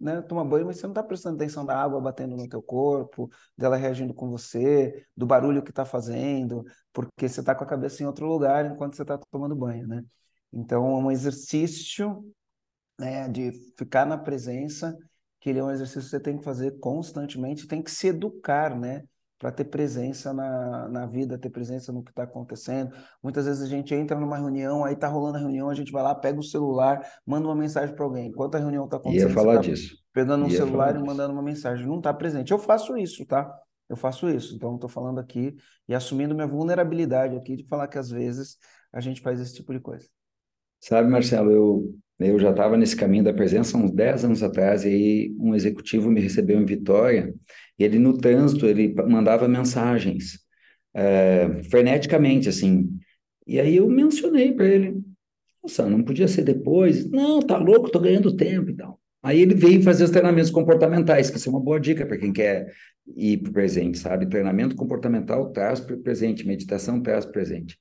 [0.00, 3.30] né, toma banho, mas você não está prestando atenção da água batendo no teu corpo,
[3.56, 8.02] dela reagindo com você, do barulho que está fazendo, porque você está com a cabeça
[8.02, 10.04] em outro lugar enquanto você está tomando banho, né?
[10.52, 12.24] Então, é um exercício
[12.98, 14.96] né, de ficar na presença,
[15.40, 18.78] que ele é um exercício que você tem que fazer constantemente, tem que se educar,
[18.78, 19.04] né?
[19.42, 22.94] Para ter presença na, na vida, ter presença no que está acontecendo.
[23.20, 26.00] Muitas vezes a gente entra numa reunião, aí está rolando a reunião, a gente vai
[26.00, 28.28] lá, pega o celular, manda uma mensagem para alguém.
[28.28, 29.96] Enquanto a reunião está acontecendo, Ia falar tá disso.
[30.12, 31.84] pegando um Ia celular e mandando uma mensagem.
[31.84, 32.52] Não está presente.
[32.52, 33.52] Eu faço isso, tá?
[33.88, 34.54] Eu faço isso.
[34.54, 35.56] Então, estou falando aqui
[35.88, 38.56] e assumindo minha vulnerabilidade aqui de falar que às vezes
[38.92, 40.06] a gente faz esse tipo de coisa.
[40.78, 44.88] Sabe, Marcelo, eu, eu já estava nesse caminho da presença uns 10 anos atrás, e
[44.88, 47.34] aí um executivo me recebeu em Vitória,
[47.78, 50.38] e ele no trânsito, ele mandava mensagens,
[50.94, 52.88] é, freneticamente, assim,
[53.46, 55.00] e aí eu mencionei para ele,
[55.62, 57.08] nossa, não podia ser depois?
[57.10, 59.00] Não, tá louco, tô ganhando tempo e tal.
[59.22, 62.72] Aí ele veio fazer os treinamentos comportamentais, que é uma boa dica para quem quer
[63.16, 64.26] ir para o presente, sabe?
[64.26, 67.78] Treinamento comportamental traz para o presente, meditação traz para o presente.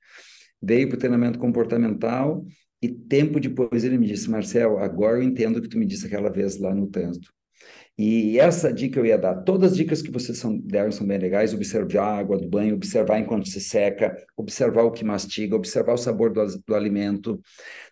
[0.62, 2.46] Veio para o treinamento comportamental,
[2.82, 6.08] e tempo depois ele me disse, Marcel, agora eu entendo o que tu me disse
[6.08, 7.32] aquela vez lá no trânsito.
[7.98, 9.44] E essa dica eu ia dar.
[9.44, 11.54] Todas as dicas que vocês são, deram são bem legais.
[11.54, 15.98] Observar a água do banho, observar enquanto se seca, observar o que mastiga, observar o
[15.98, 17.40] sabor do, do alimento,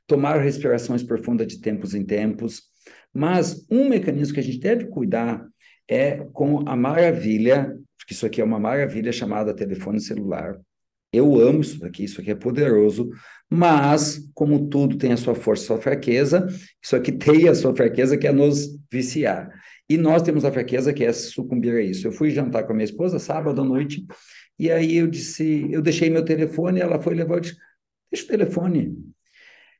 [0.08, 2.64] tomar respirações profundas de tempos em tempos.
[3.14, 5.46] Mas um mecanismo que a gente deve cuidar
[5.88, 10.60] é com a maravilha, porque isso aqui é uma maravilha chamada telefone celular.
[11.12, 13.10] Eu amo isso daqui, isso aqui é poderoso,
[13.50, 16.46] mas, como tudo tem a sua força e sua fraqueza,
[16.82, 19.50] isso aqui tem a sua fraqueza que é nos viciar.
[19.90, 22.08] E nós temos a fraqueza que é sucumbir a isso.
[22.08, 24.06] Eu fui jantar com a minha esposa sábado à noite,
[24.60, 27.58] e aí eu disse, eu deixei meu telefone, ela foi levar, eu disse,
[28.12, 28.96] deixa o telefone.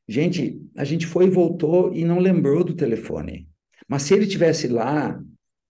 [0.08, 3.48] Gente, a gente foi e voltou e não lembrou do telefone.
[3.86, 5.22] Mas se ele tivesse lá,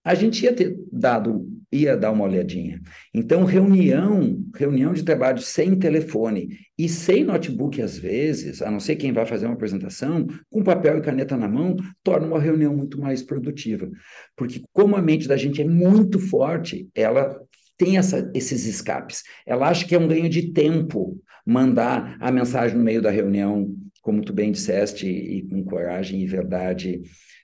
[0.03, 2.81] a gente ia ter dado ia dar uma olhadinha.
[3.13, 8.97] Então, reunião, reunião de trabalho sem telefone e sem notebook às vezes, a não ser
[8.97, 12.99] quem vai fazer uma apresentação, com papel e caneta na mão, torna uma reunião muito
[12.99, 13.89] mais produtiva.
[14.35, 17.39] Porque como a mente da gente é muito forte, ela
[17.77, 19.23] tem essa, esses escapes.
[19.45, 23.73] Ela acha que é um ganho de tempo mandar a mensagem no meio da reunião,
[24.01, 27.01] como tu bem disseste, e com coragem e verdade,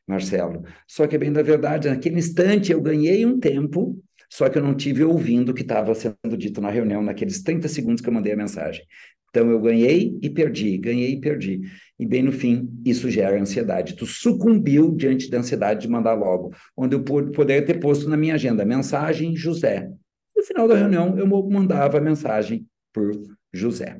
[0.07, 0.63] Marcelo.
[0.87, 4.63] Só que é bem da verdade, naquele instante eu ganhei um tempo só que eu
[4.63, 8.13] não tive ouvindo o que estava sendo dito na reunião naqueles 30 segundos que eu
[8.13, 8.85] mandei a mensagem.
[9.29, 11.61] Então eu ganhei e perdi, ganhei e perdi.
[11.99, 13.95] E bem no fim, isso gera ansiedade.
[13.95, 18.35] Tu sucumbiu diante da ansiedade de mandar logo, onde eu poderia ter posto na minha
[18.35, 19.89] agenda mensagem José.
[20.35, 23.11] No final da reunião, eu mandava a mensagem por
[23.53, 23.99] José.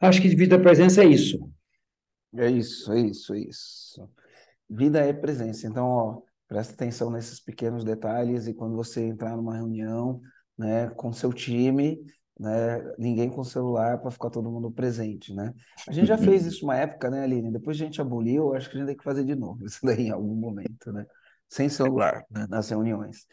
[0.00, 1.50] Acho que vida presença é isso.
[2.36, 4.08] É isso, é isso, é isso.
[4.68, 5.66] Vida é presença.
[5.66, 10.20] Então, ó, Presta atenção nesses pequenos detalhes e quando você entrar numa reunião,
[10.56, 12.02] né, com seu time,
[12.38, 15.52] né, ninguém com celular para ficar todo mundo presente, né?
[15.88, 17.52] A gente já fez isso uma época, né, Aline?
[17.52, 20.06] Depois a gente aboliu, acho que a gente tem que fazer de novo isso daí
[20.06, 21.04] em algum momento, né?
[21.48, 23.26] Sem celular, né, nas reuniões.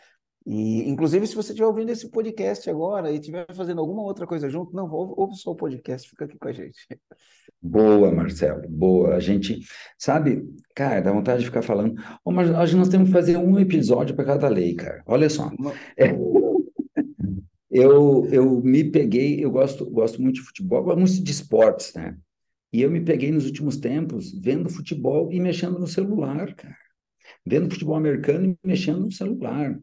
[0.45, 4.47] E, inclusive, se você estiver ouvindo esse podcast agora e estiver fazendo alguma outra coisa
[4.47, 6.85] junto, não, ouve, ouve só o podcast, fica aqui com a gente.
[7.59, 9.15] Boa, Marcelo, boa.
[9.15, 9.61] A gente,
[9.97, 11.99] sabe, cara, dá vontade de ficar falando.
[12.23, 15.01] Oh, mas nós temos que fazer um episódio para cada lei, cara.
[15.07, 15.49] Olha só.
[15.97, 16.15] É,
[17.71, 22.15] eu, eu me peguei, eu gosto, gosto muito de futebol, gosto muito de esportes, né?
[22.71, 26.77] E eu me peguei nos últimos tempos vendo futebol e mexendo no celular, cara.
[27.43, 29.75] Vendo futebol americano e mexendo no celular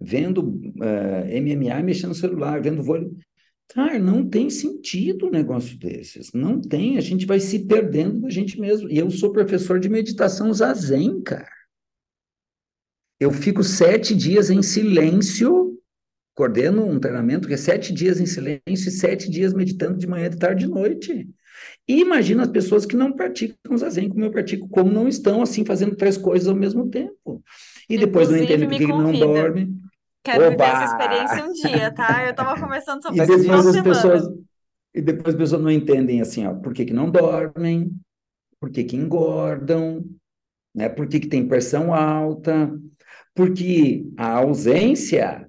[0.00, 3.10] vendo uh, eh, MMA mexendo no celular, vendo vôlei.
[3.68, 6.32] Cara, não tem sentido um negócio desses.
[6.32, 6.98] Não tem.
[6.98, 8.88] A gente vai se perdendo da gente mesmo.
[8.88, 11.50] E eu sou professor de meditação zazen, cara.
[13.18, 15.78] Eu fico sete dias em silêncio,
[16.34, 20.28] coordeno um treinamento que é sete dias em silêncio e sete dias meditando de manhã,
[20.28, 21.28] de tarde e de noite.
[21.88, 25.64] E imagina as pessoas que não praticam zazen como eu pratico, como não estão assim
[25.64, 27.42] fazendo três coisas ao mesmo tempo.
[27.88, 29.26] E depois Inclusive, não entendem por que me não convida.
[29.26, 29.85] dorme.
[30.26, 30.64] Quero Oba!
[30.64, 32.26] essa experiência um dia, tá?
[32.26, 33.82] Eu tava conversando sobre isso depois de as semana.
[33.84, 34.46] pessoas
[34.92, 37.92] e depois as pessoas não entendem assim, ó, por que que não dormem,
[38.58, 40.04] por que que engordam,
[40.74, 40.88] né?
[40.88, 42.72] Por que que tem pressão alta?
[43.34, 45.48] Porque a ausência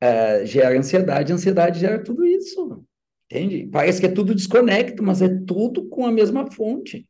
[0.00, 2.82] eh, gera ansiedade, a ansiedade gera tudo isso.
[3.30, 3.68] Entende?
[3.70, 7.06] Parece que é tudo desconecto, mas é tudo com a mesma fonte.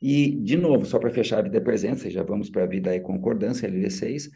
[0.00, 2.66] E, de novo, só para fechar a vida é presença, e já vamos para a
[2.66, 4.30] vida e concordância, LV6,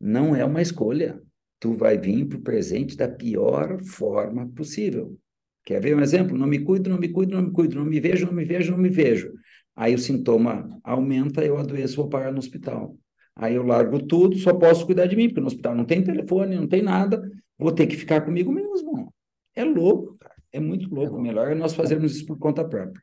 [0.00, 1.20] não é uma escolha.
[1.60, 5.18] Tu vai vir para o presente da pior forma possível.
[5.64, 6.36] Quer ver um exemplo?
[6.36, 8.72] Não me cuido, não me cuido, não me cuido, não me vejo, não me vejo,
[8.72, 9.32] não me vejo.
[9.74, 12.96] Aí o sintoma aumenta, eu adoeço, vou parar no hospital.
[13.34, 16.54] Aí eu largo tudo, só posso cuidar de mim, porque no hospital não tem telefone,
[16.54, 17.20] não tem nada,
[17.58, 19.12] vou ter que ficar comigo mesmo.
[19.54, 20.34] É louco, cara.
[20.52, 21.20] É muito louco.
[21.20, 23.02] Melhor é nós fazermos isso por conta própria.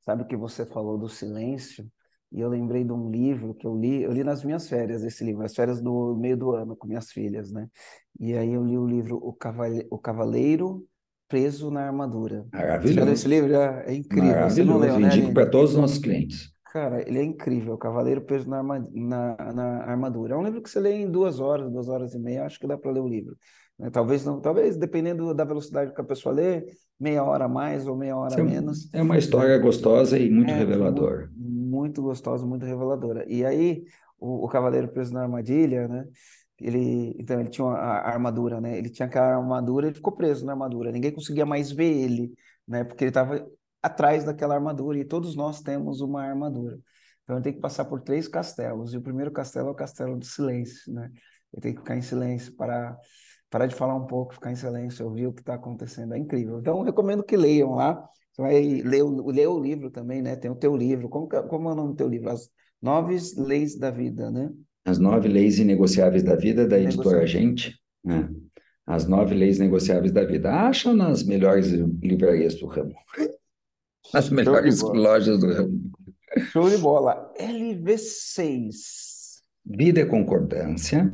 [0.00, 1.90] Sabe que você falou do silêncio?
[2.36, 5.24] E eu lembrei de um livro que eu li, eu li nas minhas férias esse
[5.24, 7.66] livro, as férias do meio do ano com minhas filhas, né?
[8.20, 10.84] E aí eu li o livro O Cavale- O Cavaleiro
[11.28, 12.46] Preso na Armadura.
[12.52, 13.10] Maravilhoso.
[13.10, 13.48] esse livro?
[13.50, 14.28] Já é incrível.
[14.30, 14.78] Maravilhoso.
[14.78, 16.52] leu, né, Indico para todos os nossos clientes.
[16.72, 20.34] Cara, ele é incrível, O Cavaleiro Preso na, Arma- na, na Armadura.
[20.34, 22.66] É um livro que você lê em duas horas, duas horas e meia, acho que
[22.66, 23.34] dá para ler o livro.
[23.78, 23.88] né?
[23.90, 26.66] Talvez não, talvez, dependendo da velocidade que a pessoa lê,
[27.00, 28.88] meia hora a mais ou meia hora a é- menos.
[28.92, 31.28] É uma história gostosa e muito É, revelador.
[31.34, 33.24] mu- muito gostosa, muito reveladora.
[33.28, 33.84] E aí,
[34.18, 36.06] o, o Cavaleiro Preso na Armadilha, né?
[36.58, 38.78] Ele, então, ele tinha a armadura, né?
[38.78, 40.90] Ele tinha aquela armadura, ele ficou preso na armadura.
[40.90, 42.32] Ninguém conseguia mais ver ele,
[42.66, 42.82] né?
[42.84, 43.46] Porque ele estava
[43.82, 46.78] atrás daquela armadura e todos nós temos uma armadura.
[47.24, 48.94] Então, ele tem que passar por três castelos.
[48.94, 51.10] E o primeiro castelo é o castelo do silêncio, né?
[51.52, 52.96] Ele tem que ficar em silêncio, parar,
[53.50, 56.14] parar de falar um pouco, ficar em silêncio, ouvir o que está acontecendo.
[56.14, 56.58] É incrível.
[56.58, 58.02] Então, recomendo que leiam lá.
[58.36, 60.36] Você vai ler o, ler o livro também, né?
[60.36, 61.08] Tem o teu livro.
[61.08, 62.28] Como, é- como é o nome do teu livro?
[62.28, 62.50] As
[62.82, 64.50] Nove Leis da Vida, né?
[64.84, 67.26] As nove leis inegociáveis da vida, da editora.
[67.26, 68.28] Gente, né?
[68.86, 70.52] As nove leis negociáveis da vida.
[70.52, 72.94] Acham nas melhores livrarias do ramo.
[74.14, 75.90] Nas melhores lojas do ramo.
[76.52, 77.32] Show de bola.
[77.40, 79.40] LV6.
[79.64, 81.12] Vida é concordância,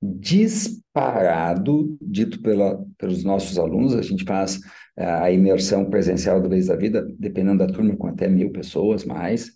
[0.00, 4.58] disparado, dito pela, pelos nossos alunos, a gente faz
[4.96, 9.50] a imersão presencial do Leis da Vida, dependendo da turma, com até mil pessoas mais,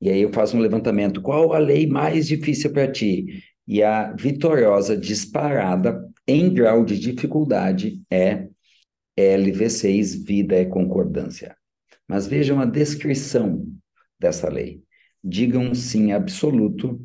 [0.00, 3.42] e aí eu faço um levantamento, qual a lei mais difícil para ti?
[3.66, 8.48] E a vitoriosa disparada em grau de dificuldade é
[9.16, 11.56] LV6, Vida é Concordância.
[12.08, 13.64] Mas vejam a descrição
[14.18, 14.82] dessa lei.
[15.22, 17.00] Digam sim absoluto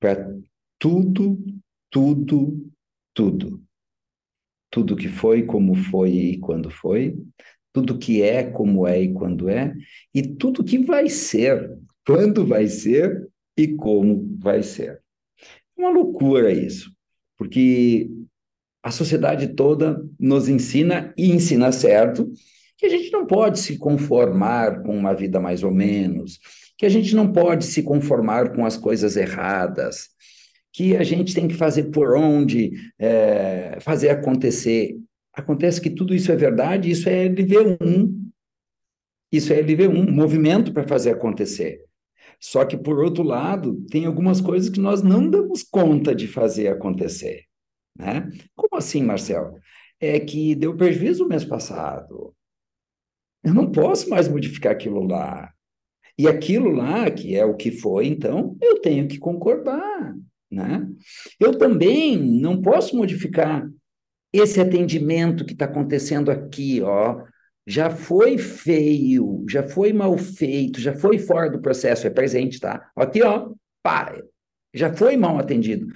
[0.00, 0.28] para
[0.78, 1.38] tudo,
[1.88, 2.68] tudo,
[3.14, 3.67] tudo.
[4.70, 7.16] Tudo que foi, como foi e quando foi,
[7.72, 9.74] tudo que é, como é e quando é,
[10.14, 11.76] e tudo que vai ser,
[12.06, 15.00] quando vai ser e como vai ser.
[15.76, 16.92] É uma loucura isso,
[17.36, 18.10] porque
[18.82, 22.30] a sociedade toda nos ensina e ensina certo
[22.76, 26.38] que a gente não pode se conformar com uma vida mais ou menos,
[26.76, 30.10] que a gente não pode se conformar com as coisas erradas,
[30.78, 34.96] que a gente tem que fazer por onde, é, fazer acontecer.
[35.32, 38.30] Acontece que tudo isso é verdade, isso é LV1.
[39.32, 41.84] Isso é LV1, movimento para fazer acontecer.
[42.38, 46.68] Só que, por outro lado, tem algumas coisas que nós não damos conta de fazer
[46.68, 47.42] acontecer.
[47.98, 48.30] Né?
[48.54, 49.58] Como assim, Marcel?
[49.98, 52.32] É que deu prejuízo no mês passado.
[53.42, 55.52] Eu não posso mais modificar aquilo lá.
[56.16, 60.14] E aquilo lá, que é o que foi, então, eu tenho que concordar.
[60.50, 60.86] Né?
[61.38, 63.68] Eu também não posso modificar
[64.32, 67.22] esse atendimento que está acontecendo aqui, ó.
[67.66, 72.90] Já foi feio, já foi mal feito, já foi fora do processo, é presente, tá?
[72.96, 73.50] Aqui, ó,
[73.82, 74.14] pá,
[74.72, 75.86] já foi mal atendido.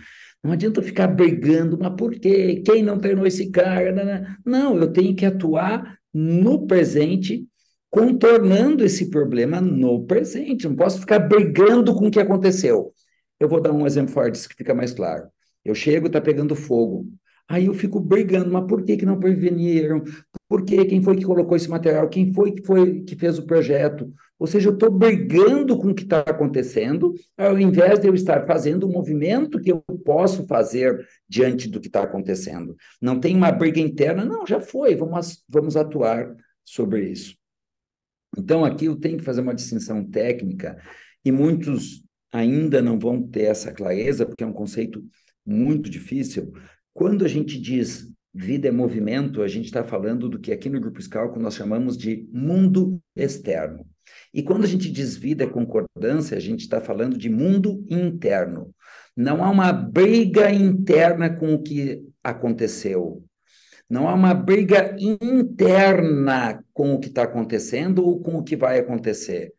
[0.42, 2.62] Não adianta eu ficar brigando, mas por quê?
[2.64, 4.36] Quem não treinou esse cara?
[4.44, 7.46] Não, eu tenho que atuar no presente,
[7.88, 10.68] contornando esse problema no presente.
[10.68, 12.92] Não posso ficar brigando com o que aconteceu.
[13.42, 15.28] Eu vou dar um exemplo forte, que fica mais claro.
[15.64, 17.06] Eu chego, está pegando fogo.
[17.48, 20.02] Aí eu fico brigando, mas por que, que não preveniram?
[20.48, 20.84] Por que?
[20.84, 22.08] Quem foi que colocou esse material?
[22.08, 24.12] Quem foi que, foi que fez o projeto?
[24.38, 28.46] Ou seja, eu estou brigando com o que está acontecendo, ao invés de eu estar
[28.46, 32.76] fazendo o movimento que eu posso fazer diante do que está acontecendo.
[33.00, 36.34] Não tem uma briga interna, não, já foi, vamos, vamos atuar
[36.64, 37.36] sobre isso.
[38.38, 40.80] Então, aqui eu tenho que fazer uma distinção técnica,
[41.24, 42.02] e muitos
[42.32, 45.04] ainda não vão ter essa clareza, porque é um conceito
[45.44, 46.52] muito difícil.
[46.94, 50.80] Quando a gente diz vida é movimento, a gente está falando do que aqui no
[50.80, 53.86] Grupo Scalco nós chamamos de mundo externo.
[54.32, 58.74] E quando a gente diz vida é concordância, a gente está falando de mundo interno.
[59.14, 63.22] Não há uma briga interna com o que aconteceu.
[63.88, 68.78] Não há uma briga interna com o que está acontecendo ou com o que vai
[68.78, 69.52] acontecer.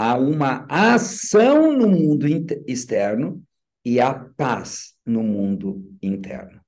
[0.00, 2.24] Há uma ação no mundo
[2.68, 3.42] externo
[3.84, 6.60] e há paz no mundo interno.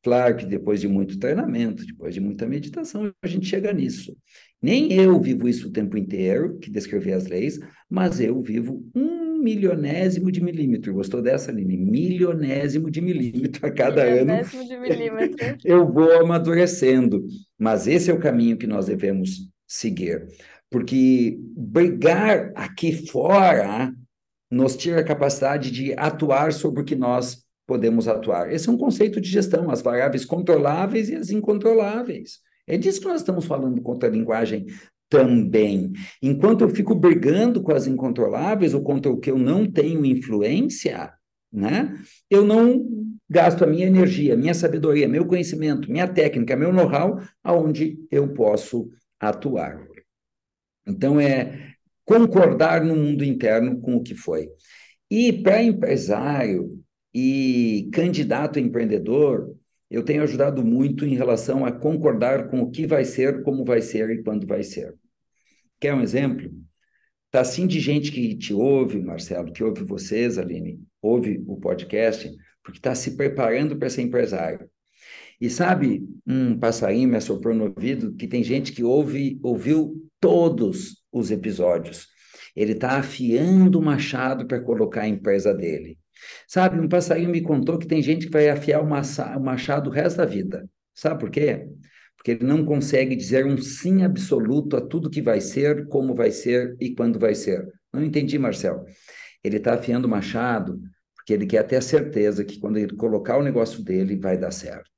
[0.00, 4.16] Claro que depois de muito treinamento, depois de muita meditação, a gente chega nisso.
[4.62, 7.58] Nem eu vivo isso o tempo inteiro, que descrevi as leis,
[7.90, 10.94] mas eu vivo um milionésimo de milímetro.
[10.94, 11.76] Gostou dessa, Aline?
[11.76, 14.68] Milionésimo de milímetro a cada milionésimo ano.
[14.68, 15.56] de milímetro.
[15.66, 17.26] eu vou amadurecendo.
[17.58, 20.28] Mas esse é o caminho que nós devemos seguir.
[20.70, 23.92] Porque brigar aqui fora
[24.50, 28.50] nos tira a capacidade de atuar sobre o que nós podemos atuar.
[28.52, 32.38] Esse é um conceito de gestão, as variáveis controláveis e as incontroláveis.
[32.66, 34.66] É disso que nós estamos falando contra a linguagem
[35.08, 35.92] também.
[36.22, 41.12] Enquanto eu fico brigando com as incontroláveis ou contra o que eu não tenho influência,
[41.52, 41.98] né?
[42.30, 42.86] Eu não
[43.28, 48.90] gasto a minha energia, minha sabedoria, meu conhecimento, minha técnica, meu know-how aonde eu posso
[49.20, 49.86] atuar.
[50.88, 51.74] Então é
[52.04, 54.48] concordar no mundo interno com o que foi.
[55.10, 56.82] E para empresário
[57.14, 59.54] e candidato a empreendedor,
[59.90, 63.80] eu tenho ajudado muito em relação a concordar com o que vai ser, como vai
[63.80, 64.94] ser e quando vai ser.
[65.80, 66.50] Quer um exemplo?
[67.30, 72.30] Tá assim de gente que te ouve, Marcelo, que ouve vocês, Aline, ouve o podcast,
[72.62, 74.68] porque está se preparando para ser empresário.
[75.40, 81.02] E sabe, um passarinho me assoprou no ouvido que tem gente que ouve, ouviu todos
[81.12, 82.06] os episódios.
[82.54, 85.98] Ele está afiando o machado para colocar a empresa dele.
[86.46, 90.16] Sabe, um passarinho me contou que tem gente que vai afiar o machado o resto
[90.16, 90.68] da vida.
[90.94, 91.68] Sabe por quê?
[92.16, 96.32] Porque ele não consegue dizer um sim absoluto a tudo que vai ser, como vai
[96.32, 97.64] ser e quando vai ser.
[97.92, 98.84] Não entendi, Marcel.
[99.44, 100.80] Ele está afiando o machado
[101.14, 104.50] porque ele quer ter a certeza que quando ele colocar o negócio dele, vai dar
[104.50, 104.90] certo.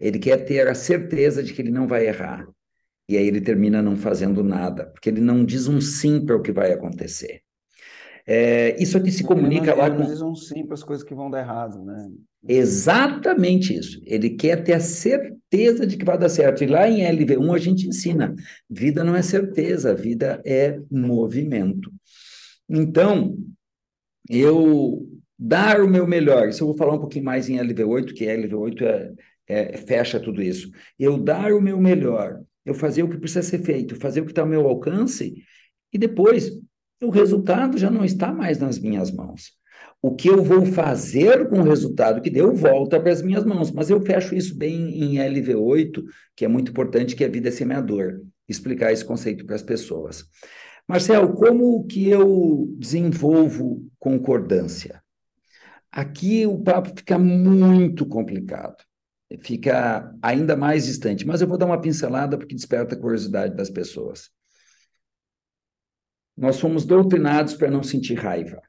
[0.00, 2.46] Ele quer ter a certeza de que ele não vai errar.
[3.08, 6.42] E aí ele termina não fazendo nada, porque ele não diz um sim para o
[6.42, 7.42] que vai acontecer.
[8.26, 10.02] É, isso aqui se comunica lá com.
[10.02, 12.10] Eles um sim para as coisas que vão dar errado, né?
[12.46, 14.02] Exatamente isso.
[14.04, 16.62] Ele quer ter a certeza de que vai dar certo.
[16.62, 18.34] E lá em LV1 a gente ensina:
[18.68, 21.90] vida não é certeza, vida é movimento.
[22.68, 23.34] Então,
[24.28, 28.26] eu dar o meu melhor, isso eu vou falar um pouquinho mais em LV8, que
[28.26, 29.12] LV8 é,
[29.46, 30.70] é, fecha tudo isso.
[30.98, 34.32] Eu dar o meu melhor, eu fazer o que precisa ser feito, fazer o que
[34.32, 35.42] está ao meu alcance,
[35.92, 36.52] e depois
[37.02, 39.52] o resultado já não está mais nas minhas mãos.
[40.00, 43.70] O que eu vou fazer com o resultado que deu volta para as minhas mãos,
[43.70, 46.04] mas eu fecho isso bem em LV8,
[46.36, 50.24] que é muito importante, que é vida semeador, explicar esse conceito para as pessoas.
[50.86, 55.02] Marcel, como que eu desenvolvo concordância?
[55.90, 58.76] Aqui o papo fica muito complicado,
[59.36, 63.68] fica ainda mais distante, mas eu vou dar uma pincelada porque desperta a curiosidade das
[63.68, 64.30] pessoas.
[66.36, 68.62] Nós fomos doutrinados para não sentir raiva.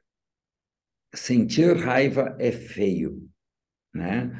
[1.14, 3.26] Sentir raiva é feio,
[3.94, 4.30] né?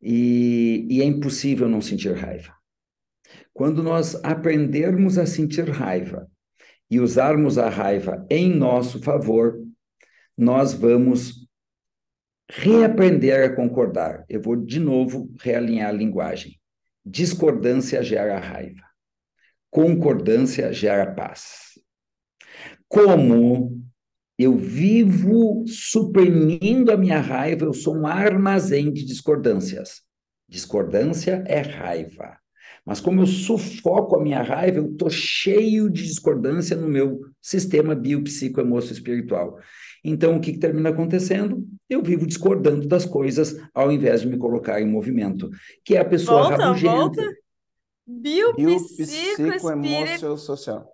[0.00, 2.54] E, e é impossível não sentir raiva.
[3.52, 6.30] Quando nós aprendermos a sentir raiva
[6.90, 9.60] e usarmos a raiva em nosso favor,
[10.36, 11.37] nós vamos
[12.50, 14.24] reaprender a concordar.
[14.28, 16.58] Eu vou de novo realinhar a linguagem.
[17.04, 18.82] Discordância gera raiva.
[19.70, 21.68] Concordância gera paz
[22.88, 23.82] como
[24.38, 30.00] eu vivo suprimindo a minha raiva, eu sou um armazém de discordâncias.
[30.48, 32.38] Discordância é raiva.
[32.86, 37.94] Mas como eu sufoco a minha raiva, eu estou cheio de discordância no meu sistema
[37.94, 39.58] biopsicoemocio-espiritual.
[40.08, 41.68] Então, o que, que, termina acontecendo?
[41.88, 45.50] Eu vivo discordando das coisas ao invés de me colocar em movimento,
[45.84, 46.96] que é a pessoa volta, rabugenta.
[46.96, 47.36] Volta.
[48.06, 50.90] Biopsicoemocio-social.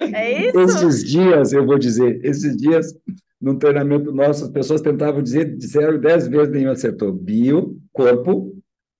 [0.00, 0.60] É isso?
[0.60, 2.94] Esses dias, eu vou dizer, esses dias,
[3.40, 7.12] no treinamento nosso, as pessoas tentavam dizer, disseram dez vezes, nenhum acertou.
[7.12, 8.56] Bio, corpo,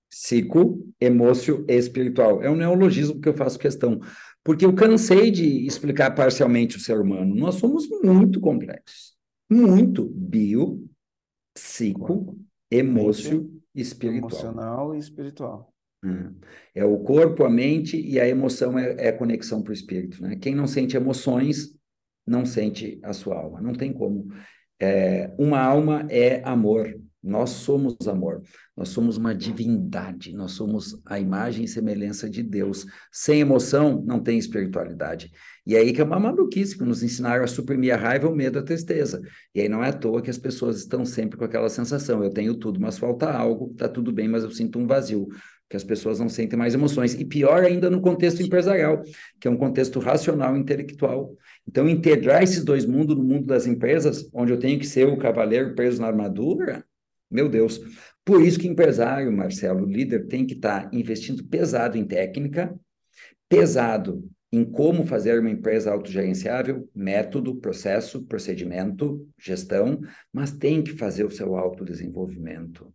[0.09, 2.43] psico, emócio e espiritual.
[2.43, 3.99] É um neologismo que eu faço questão,
[4.47, 7.35] porque eu cansei de explicar parcialmente o ser humano.
[7.35, 9.13] Nós somos muito complexos.
[9.49, 10.05] Muito.
[10.05, 10.87] Bio,
[11.53, 12.39] psico,
[12.71, 14.31] emócio e espiritual.
[14.31, 15.73] Emocional e espiritual.
[16.73, 20.21] É o corpo, a mente e a emoção é, é a conexão para o espírito.
[20.21, 20.37] Né?
[20.37, 21.77] Quem não sente emoções
[22.25, 23.59] não sente a sua alma.
[23.59, 24.29] Não tem como.
[24.79, 26.97] É, uma alma é amor.
[27.27, 28.41] Nós somos amor,
[28.75, 32.85] nós somos uma divindade, nós somos a imagem e semelhança de Deus.
[33.11, 35.29] Sem emoção, não tem espiritualidade.
[35.65, 38.57] E aí que é uma maluquice, que nos ensinaram a suprimir a raiva, o medo,
[38.59, 39.21] a tristeza.
[39.53, 42.29] E aí não é à toa que as pessoas estão sempre com aquela sensação: eu
[42.29, 45.27] tenho tudo, mas falta algo, tá tudo bem, mas eu sinto um vazio
[45.69, 47.13] que as pessoas não sentem mais emoções.
[47.13, 49.03] E pior ainda no contexto empresarial,
[49.39, 51.35] que é um contexto racional e intelectual.
[51.67, 55.17] Então, integrar esses dois mundos no mundo das empresas, onde eu tenho que ser o
[55.17, 56.85] cavaleiro preso na armadura,
[57.29, 57.79] meu Deus.
[58.23, 62.77] Por isso que empresário, Marcelo, líder, tem que estar tá investindo pesado em técnica,
[63.47, 69.99] pesado em como fazer uma empresa autogerenciável, método, processo, procedimento, gestão,
[70.31, 72.93] mas tem que fazer o seu autodesenvolvimento.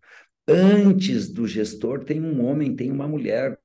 [0.48, 3.58] Antes do gestor tem um homem, tem uma mulher,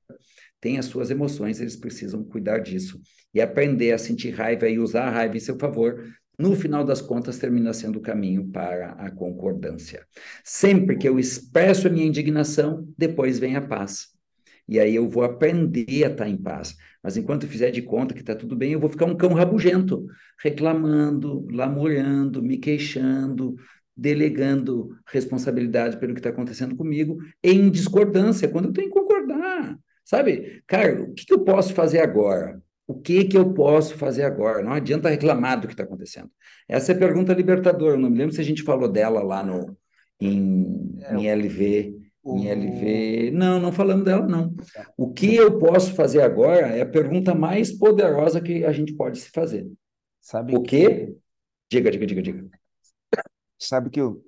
[0.60, 3.00] tem as suas emoções, eles precisam cuidar disso.
[3.32, 6.04] E aprender a sentir raiva e usar a raiva em seu favor,
[6.38, 10.06] no final das contas, termina sendo o caminho para a concordância.
[10.44, 14.08] Sempre que eu expresso a minha indignação, depois vem a paz.
[14.68, 16.76] E aí eu vou aprender a estar em paz.
[17.02, 20.06] Mas enquanto fizer de conta que está tudo bem, eu vou ficar um cão rabugento,
[20.40, 23.56] reclamando, lamurando, me queixando,
[23.96, 29.76] delegando responsabilidade pelo que está acontecendo comigo, em discordância, quando eu tenho que concordar.
[30.04, 32.62] Sabe, cara, o que eu posso fazer agora?
[32.88, 34.62] O que, que eu posso fazer agora?
[34.62, 36.30] Não adianta reclamar do que está acontecendo.
[36.66, 37.96] Essa é a pergunta libertadora.
[37.96, 39.76] Eu não me lembro se a gente falou dela lá no,
[40.18, 42.00] em, é, em LV.
[42.22, 42.38] O...
[42.38, 43.30] Em LV.
[43.32, 44.54] Não, não falamos dela, não.
[44.54, 44.90] Tá.
[44.96, 49.18] O que eu posso fazer agora é a pergunta mais poderosa que a gente pode
[49.18, 49.70] se fazer.
[50.22, 50.88] Sabe o quê?
[50.88, 51.16] Que...
[51.70, 52.48] Diga, diga, diga, diga.
[53.58, 54.24] Sabe que eu,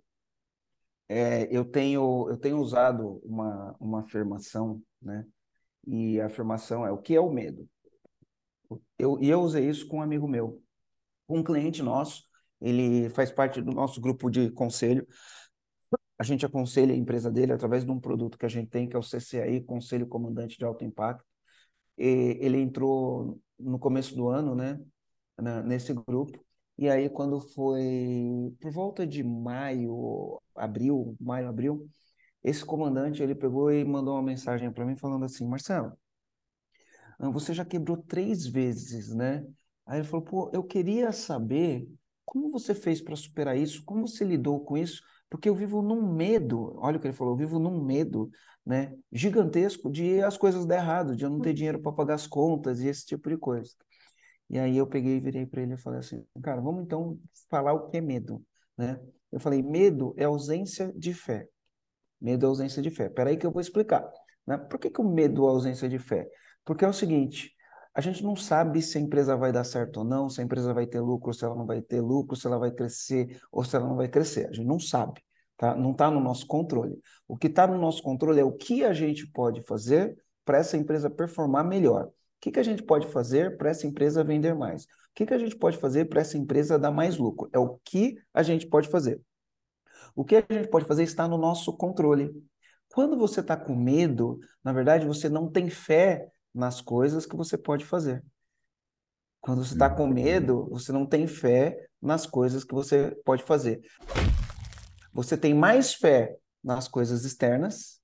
[1.09, 5.25] é, eu, tenho, eu tenho usado uma, uma afirmação, né?
[5.87, 7.67] E a afirmação é: o que é o medo?
[8.99, 10.63] Eu, e eu usei isso com um amigo meu,
[11.29, 12.25] um cliente nosso,
[12.61, 15.07] ele faz parte do nosso grupo de conselho.
[16.19, 18.95] A gente aconselha a empresa dele através de um produto que a gente tem, que
[18.95, 21.25] é o CCAI, Conselho Comandante de Alto Impacto.
[21.97, 24.79] E ele entrou no começo do ano, né,
[25.65, 26.39] nesse grupo,
[26.81, 31.87] e aí, quando foi por volta de maio, abril, maio, abril,
[32.43, 35.93] esse comandante ele pegou e mandou uma mensagem para mim falando assim: Marcelo,
[37.33, 39.47] você já quebrou três vezes, né?
[39.87, 41.87] Aí ele falou: pô, eu queria saber
[42.25, 46.15] como você fez para superar isso, como você lidou com isso, porque eu vivo num
[46.15, 46.75] medo.
[46.79, 48.31] Olha o que ele falou: eu vivo num medo,
[48.65, 52.27] né, gigantesco de as coisas dar errado, de eu não ter dinheiro para pagar as
[52.27, 53.73] contas e esse tipo de coisa.
[54.49, 57.19] E aí eu peguei e virei para ele e falei assim, cara, vamos então
[57.49, 58.45] falar o que é medo,
[58.77, 59.01] né?
[59.31, 61.49] Eu falei, medo é ausência de fé.
[62.21, 63.09] Medo é ausência de fé.
[63.09, 64.11] Peraí que eu vou explicar.
[64.47, 64.59] Né?
[64.59, 66.29] Por que, que o medo é ausência de fé?
[66.65, 67.53] Porque é o seguinte,
[67.95, 70.73] a gente não sabe se a empresa vai dar certo ou não, se a empresa
[70.73, 73.75] vai ter lucro, se ela não vai ter lucro, se ela vai crescer ou se
[73.77, 74.49] ela não vai crescer.
[74.49, 75.23] A gente não sabe,
[75.57, 75.75] tá?
[75.75, 76.99] Não está no nosso controle.
[77.27, 80.77] O que está no nosso controle é o que a gente pode fazer para essa
[80.77, 84.85] empresa performar melhor que, que a gente pode fazer para essa empresa vender mais?
[84.85, 87.51] O que, que a gente pode fazer para essa empresa dar mais lucro?
[87.53, 89.21] É o que a gente pode fazer.
[90.15, 92.33] O que a gente pode fazer está no nosso controle.
[92.93, 97.57] Quando você está com medo, na verdade, você não tem fé nas coisas que você
[97.57, 98.25] pode fazer.
[99.41, 103.81] Quando você está com medo, você não tem fé nas coisas que você pode fazer.
[105.13, 108.01] Você tem mais fé nas coisas externas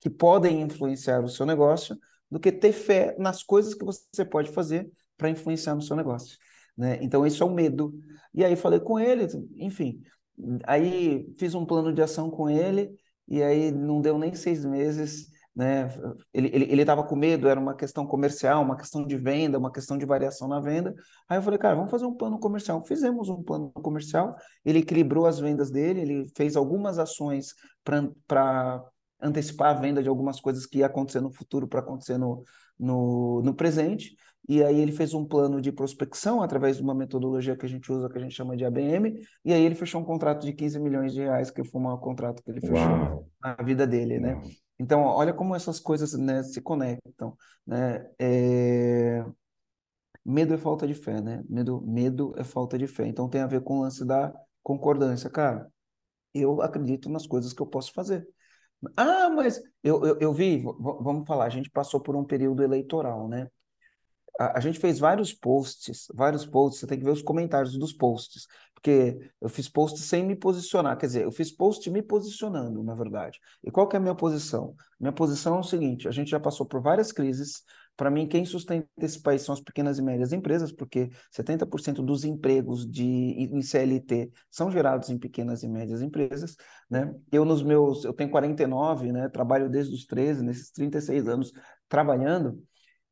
[0.00, 1.96] que podem influenciar o seu negócio
[2.30, 6.38] do que ter fé nas coisas que você pode fazer para influenciar no seu negócio.
[6.76, 6.98] Né?
[7.02, 7.92] Então, isso é o medo.
[8.32, 10.02] E aí falei com ele, enfim.
[10.64, 12.96] Aí fiz um plano de ação com ele,
[13.28, 15.28] e aí não deu nem seis meses.
[15.54, 15.88] Né?
[16.32, 20.06] Ele estava com medo, era uma questão comercial, uma questão de venda, uma questão de
[20.06, 20.94] variação na venda.
[21.28, 22.84] Aí eu falei, cara, vamos fazer um plano comercial.
[22.84, 24.34] Fizemos um plano comercial,
[24.64, 28.82] ele equilibrou as vendas dele, ele fez algumas ações para
[29.20, 32.42] antecipar a venda de algumas coisas que ia acontecer no futuro para acontecer no,
[32.78, 34.16] no, no presente.
[34.48, 37.92] E aí ele fez um plano de prospecção através de uma metodologia que a gente
[37.92, 40.80] usa, que a gente chama de ABM, e aí ele fechou um contrato de 15
[40.80, 43.28] milhões de reais, que foi um contrato que ele fechou Uau.
[43.40, 44.40] na vida dele, né?
[44.80, 48.10] Então, olha como essas coisas né, se conectam, né?
[48.18, 49.22] É...
[50.24, 51.42] Medo é falta de fé, né?
[51.48, 53.06] Medo, medo é falta de fé.
[53.06, 55.28] Então tem a ver com o lance da concordância.
[55.30, 55.70] Cara,
[56.34, 58.26] eu acredito nas coisas que eu posso fazer.
[58.96, 63.28] Ah, mas eu, eu, eu vi, vamos falar, a gente passou por um período eleitoral,
[63.28, 63.48] né?
[64.40, 67.92] A, a, gente fez vários posts, vários posts, você tem que ver os comentários dos
[67.92, 72.82] posts, porque eu fiz posts sem me posicionar, quer dizer, eu fiz post me posicionando,
[72.82, 73.38] na verdade.
[73.62, 74.74] E qual que é a minha posição?
[74.98, 77.62] Minha posição é o seguinte, a gente já passou por várias crises,
[78.00, 82.24] para mim, quem sustenta esse país são as pequenas e médias empresas, porque 70% dos
[82.24, 86.56] empregos de, em CLT são gerados em pequenas e médias empresas.
[86.88, 87.14] Né?
[87.30, 89.28] Eu, nos meus, eu tenho 49, né?
[89.28, 91.52] trabalho desde os 13, nesses 36 anos
[91.90, 92.62] trabalhando,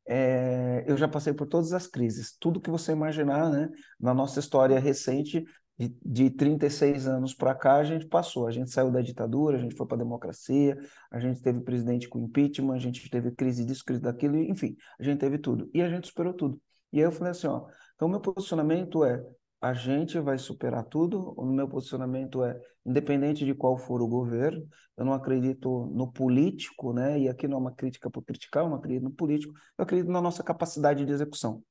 [0.09, 3.69] é, eu já passei por todas as crises, tudo que você imaginar, né?
[4.01, 5.45] Na nossa história recente,
[5.79, 8.47] de, de 36 anos para cá, a gente passou.
[8.47, 10.77] A gente saiu da ditadura, a gente foi para a democracia,
[11.11, 15.03] a gente teve presidente com impeachment, a gente teve crise disso, crise daquilo, enfim, a
[15.03, 15.71] gente teve tudo.
[15.73, 16.61] E a gente superou tudo.
[16.93, 19.23] E aí eu falei assim, ó, então meu posicionamento é
[19.61, 21.35] a gente vai superar tudo.
[21.37, 26.93] O meu posicionamento é, independente de qual for o governo, eu não acredito no político,
[26.93, 27.19] né?
[27.19, 30.11] E aqui não é uma crítica por criticar, eu não acredito no político, eu acredito
[30.11, 31.63] na nossa capacidade de execução.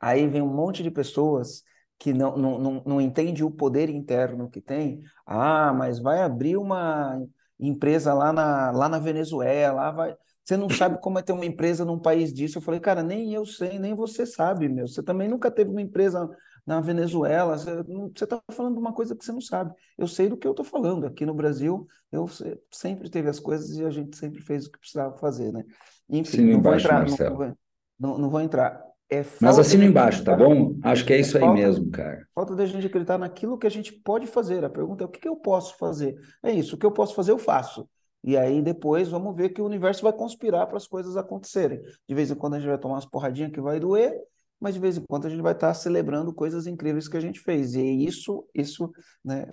[0.00, 1.62] Aí vem um monte de pessoas
[1.98, 5.00] que não, não, não, não entende o poder interno que tem.
[5.24, 7.20] Ah, mas vai abrir uma
[7.58, 11.86] empresa lá na, lá na Venezuela, vai você não sabe como é ter uma empresa
[11.86, 12.58] num país disso.
[12.58, 14.86] Eu falei, cara, nem eu sei, nem você sabe, meu.
[14.86, 16.28] Você também nunca teve uma empresa
[16.66, 17.56] na Venezuela.
[17.56, 19.74] Você está falando de uma coisa que você não sabe.
[19.96, 21.06] Eu sei do que eu estou falando.
[21.06, 22.26] Aqui no Brasil, eu
[22.70, 25.64] sempre teve as coisas e a gente sempre fez o que precisava fazer, né?
[26.08, 26.98] Enfim, não embaixo, vou entrar.
[27.00, 27.38] Marcelo.
[27.38, 27.56] Não,
[27.98, 28.84] não, não vou entrar.
[29.10, 30.76] É Mas assina embaixo, tá bom?
[30.82, 32.26] Acho que é, é isso aí falta, mesmo, cara.
[32.34, 34.64] Falta da gente acreditar naquilo que a gente pode fazer.
[34.64, 36.16] A pergunta é o que, que eu posso fazer?
[36.42, 37.88] É isso, o que eu posso fazer, eu faço.
[38.22, 41.82] E aí depois vamos ver que o universo vai conspirar para as coisas acontecerem.
[42.08, 44.18] De vez em quando a gente vai tomar umas porradinhas que vai doer,
[44.60, 47.40] mas de vez em quando a gente vai estar celebrando coisas incríveis que a gente
[47.40, 47.74] fez.
[47.74, 48.90] E é isso, isso,
[49.24, 49.46] né,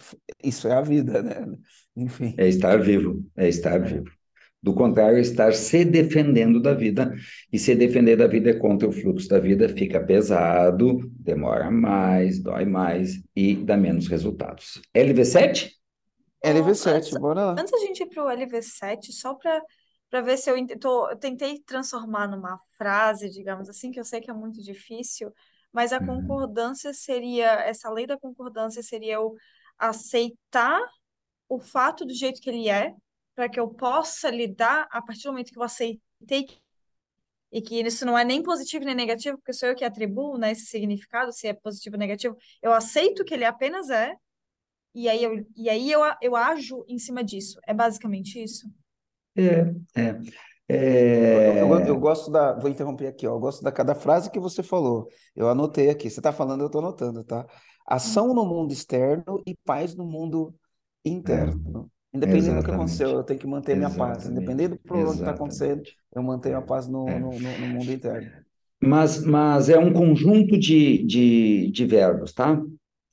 [0.44, 1.46] isso é a vida, né?
[1.96, 2.34] Enfim.
[2.38, 4.10] É estar vivo, é estar vivo.
[4.64, 7.12] Do contrário, é estar se defendendo da vida.
[7.52, 12.40] E se defender da vida é contra o fluxo da vida, fica pesado, demora mais,
[12.40, 14.80] dói mais e dá menos resultados.
[14.96, 15.72] LV7?
[16.46, 17.52] LV7, antes, bora lá.
[17.54, 19.62] Antes a gente ir para o LV7, só para
[20.12, 24.20] para ver se eu, tô, eu tentei transformar numa frase, digamos assim, que eu sei
[24.20, 25.34] que é muito difícil,
[25.72, 26.06] mas a uhum.
[26.06, 29.34] concordância seria, essa lei da concordância seria eu
[29.80, 30.82] aceitar
[31.48, 32.94] o fato do jeito que ele é,
[33.34, 36.46] para que eu possa lidar a partir do momento que eu aceitei
[37.50, 40.52] e que isso não é nem positivo nem negativo, porque sou eu que atribuo né,
[40.52, 44.14] esse significado, se é positivo ou negativo, eu aceito que ele apenas é,
[44.94, 47.60] e aí eu, e aí eu, eu ajo em cima disso.
[47.66, 48.70] É basicamente isso?
[49.36, 50.20] É, é.
[50.68, 51.62] É...
[51.62, 52.54] Eu, eu, eu, gosto da.
[52.54, 53.36] Vou interromper aqui, ó.
[53.36, 55.08] Eu gosto da cada frase que você falou.
[55.36, 56.10] Eu anotei aqui.
[56.10, 57.46] Você está falando, eu estou anotando, tá?
[57.86, 60.54] Ação no mundo externo e paz no mundo
[61.04, 61.90] interno.
[62.14, 64.26] É, Independente do que aconteceu, eu tenho que manter minha paz.
[64.28, 65.82] Independente do problema que está acontecendo,
[66.14, 67.20] eu mantenho a paz no, é.
[67.20, 68.30] no, no, no, mundo interno.
[68.82, 72.62] Mas, mas é um conjunto de, de, de verbos, tá?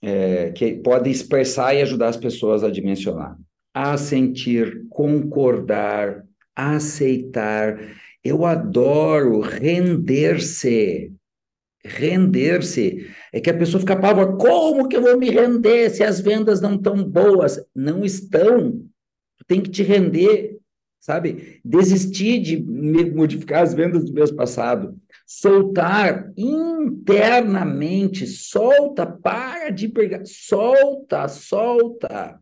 [0.01, 3.37] é, que pode expressar e ajudar as pessoas a dimensionar.
[3.81, 6.25] Assentir, concordar,
[6.55, 7.79] aceitar.
[8.25, 11.13] Eu adoro render-se.
[11.85, 13.07] Render-se.
[13.33, 16.61] É que a pessoa fica pava, como que eu vou me render se as vendas
[16.61, 17.65] não estão boas?
[17.75, 18.85] Não estão.
[19.47, 20.59] Tem que te render,
[20.99, 21.61] sabe?
[21.65, 22.61] Desistir de
[23.15, 24.99] modificar as vendas do mês passado
[25.29, 32.41] soltar internamente, solta, para de pegar, solta, solta.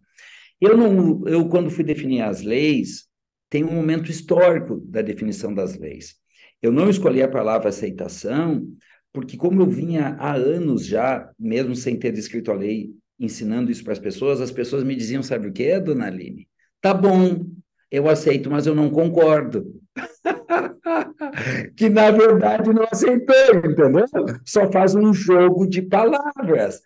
[0.60, 3.06] Eu não, eu quando fui definir as leis,
[3.50, 6.16] tem um momento histórico da definição das leis.
[6.62, 8.66] Eu não escolhi a palavra aceitação,
[9.12, 13.84] porque como eu vinha há anos já, mesmo sem ter escrito a lei, ensinando isso
[13.84, 16.48] para as pessoas, as pessoas me diziam, sabe o que, dona Aline?
[16.80, 17.46] Tá bom,
[17.90, 19.80] eu aceito, mas eu não concordo.
[21.76, 24.04] que na verdade não aceitou, entendeu?
[24.44, 26.80] Só faz um jogo de palavras.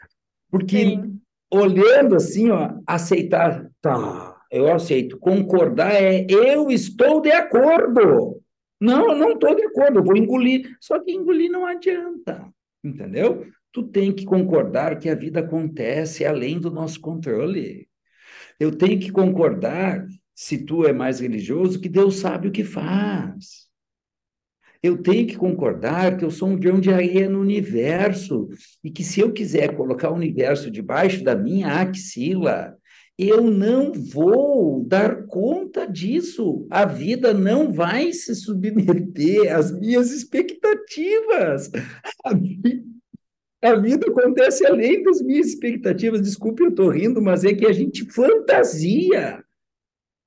[0.50, 1.20] Porque Sim.
[1.50, 5.18] Olhando assim, ó, aceitar, tá, eu aceito.
[5.18, 8.40] Concordar é eu estou de acordo.
[8.80, 10.70] Não, eu não estou de acordo, eu vou engolir.
[10.80, 12.48] Só que engolir não adianta,
[12.82, 13.46] entendeu?
[13.72, 17.88] Tu tem que concordar que a vida acontece além do nosso controle.
[18.58, 23.69] Eu tenho que concordar, se tu é mais religioso, que Deus sabe o que faz
[24.82, 28.48] eu tenho que concordar que eu sou um grão de areia no universo
[28.82, 32.76] e que se eu quiser colocar o universo debaixo da minha axila,
[33.18, 36.66] eu não vou dar conta disso.
[36.70, 41.70] A vida não vai se submeter às minhas expectativas.
[42.24, 42.82] A vida,
[43.62, 46.22] a vida acontece além das minhas expectativas.
[46.22, 49.44] Desculpe, eu estou rindo, mas é que a gente fantasia.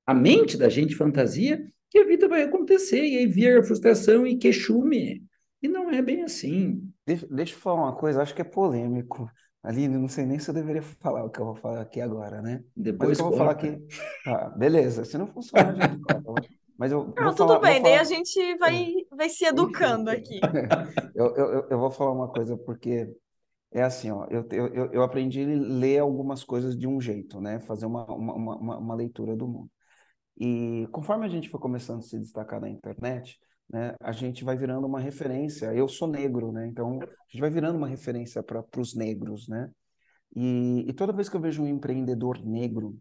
[0.06, 4.36] A mente da gente fantasia que a vida vai acontecer, e aí vira frustração e
[4.38, 5.24] queixume.
[5.62, 6.82] E não é bem assim.
[7.06, 9.30] Deixa, deixa eu falar uma coisa, acho que é polêmico.
[9.62, 12.40] Aline, não sei nem se eu deveria falar o que eu vou falar aqui agora,
[12.42, 12.62] né?
[12.76, 13.78] Depois Mas eu vou falar aqui.
[14.26, 15.98] Ah, beleza, se não funcionar, a gente
[16.78, 18.04] Mas eu, Não, vou tudo falar, vou bem, daí a falar.
[18.04, 20.40] gente vai, vai se educando aqui.
[21.14, 23.08] Eu, eu, eu- vou falar uma coisa porque
[23.72, 27.60] é assim, ó, eu, eu, eu aprendi a ler algumas coisas de um jeito, né?
[27.60, 29.70] Fazer uma, uma, uma uma leitura do mundo.
[30.36, 34.56] E conforme a gente foi começando a se destacar na internet, né, a gente vai
[34.56, 35.72] virando uma referência.
[35.74, 36.66] Eu sou negro, né?
[36.66, 39.70] Então a gente vai virando uma referência para os negros, né?
[40.34, 42.98] E, e toda vez que eu vejo um empreendedor negro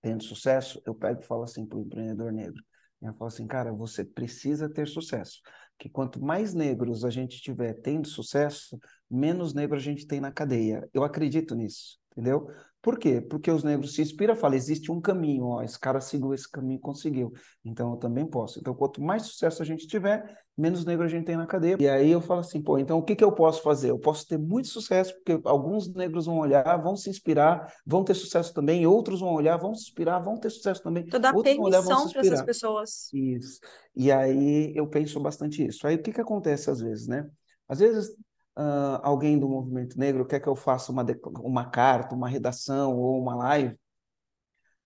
[0.00, 2.62] tendo sucesso, eu pego e falo assim para o empreendedor negro.
[3.00, 5.40] Eu falo assim, cara, você precisa ter sucesso.
[5.78, 8.78] Que quanto mais negros a gente tiver tendo sucesso,
[9.10, 10.88] menos negro a gente tem na cadeia.
[10.94, 12.48] Eu acredito nisso, entendeu?
[12.82, 13.20] Por quê?
[13.20, 16.78] Porque os negros se inspiram, falam, existe um caminho, ó, esse cara seguiu esse caminho
[16.78, 17.32] e conseguiu,
[17.64, 18.58] então eu também posso.
[18.58, 20.24] Então, quanto mais sucesso a gente tiver,
[20.58, 21.76] menos negro a gente tem na cadeia.
[21.78, 23.90] E aí eu falo assim, pô, então o que que eu posso fazer?
[23.90, 28.14] Eu posso ter muito sucesso, porque alguns negros vão olhar, vão se inspirar, vão ter
[28.14, 31.38] sucesso também, outros vão olhar, vão se inspirar, vão ter sucesso também, Tu dá vão
[31.38, 33.12] se permissão para essas pessoas.
[33.12, 33.60] Isso.
[33.94, 35.86] E aí eu penso bastante isso.
[35.86, 37.30] Aí o que que acontece às vezes, né?
[37.68, 38.12] Às vezes
[38.56, 41.04] ah, alguém do movimento negro quer que eu faça uma,
[41.40, 43.76] uma carta, uma redação ou uma live.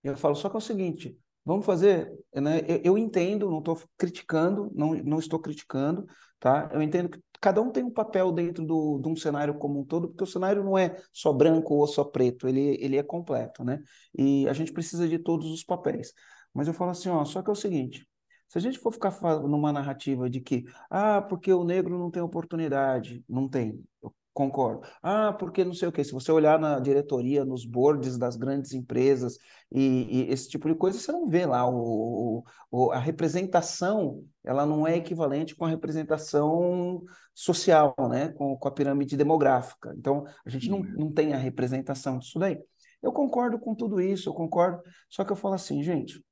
[0.03, 2.61] Eu falo, só que é o seguinte, vamos fazer, né?
[2.67, 6.05] Eu, eu entendo, não estou criticando, não, não estou criticando,
[6.39, 6.69] tá?
[6.71, 9.85] Eu entendo que cada um tem um papel dentro do, de um cenário como um
[9.85, 13.63] todo, porque o cenário não é só branco ou só preto, ele, ele é completo,
[13.63, 13.81] né?
[14.17, 16.13] E a gente precisa de todos os papéis.
[16.53, 18.07] Mas eu falo assim, ó, só que é o seguinte,
[18.47, 22.21] se a gente for ficar numa narrativa de que, ah, porque o negro não tem
[22.21, 24.81] oportunidade, não tem, eu concordo.
[25.01, 26.03] Ah, porque não sei o quê.
[26.03, 29.37] Se você olhar na diretoria, nos boards das grandes empresas
[29.71, 34.65] e, e esse tipo de coisa, você não vê lá o, o- a representação, ela
[34.65, 38.29] não é equivalente com a representação social, né?
[38.33, 39.93] Com, com a pirâmide demográfica.
[39.97, 42.59] Então, a gente não, não tem a representação disso daí.
[43.01, 46.23] Eu concordo com tudo isso, eu concordo, só que eu falo assim, gente,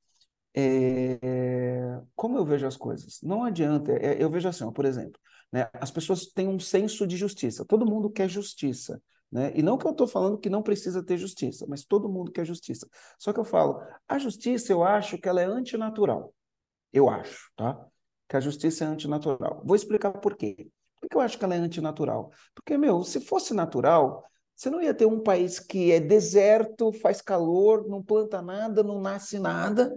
[0.56, 3.20] é, como eu vejo as coisas?
[3.22, 5.20] Não adianta, é, eu vejo assim, ó, por exemplo,
[5.52, 9.02] né, as pessoas têm um senso de justiça, todo mundo quer justiça,
[9.32, 9.52] né?
[9.56, 12.46] E não que eu estou falando que não precisa ter justiça, mas todo mundo quer
[12.46, 12.88] justiça.
[13.18, 16.34] Só que eu falo, a justiça eu acho que ela é antinatural,
[16.94, 17.78] eu acho, tá?
[18.28, 19.62] Que a justiça é antinatural.
[19.66, 20.70] Vou explicar por quê.
[21.02, 22.32] Por que eu acho que ela é antinatural?
[22.54, 24.24] Porque, meu, se fosse natural,
[24.56, 29.02] você não ia ter um país que é deserto, faz calor, não planta nada, não
[29.02, 29.96] nasce nada,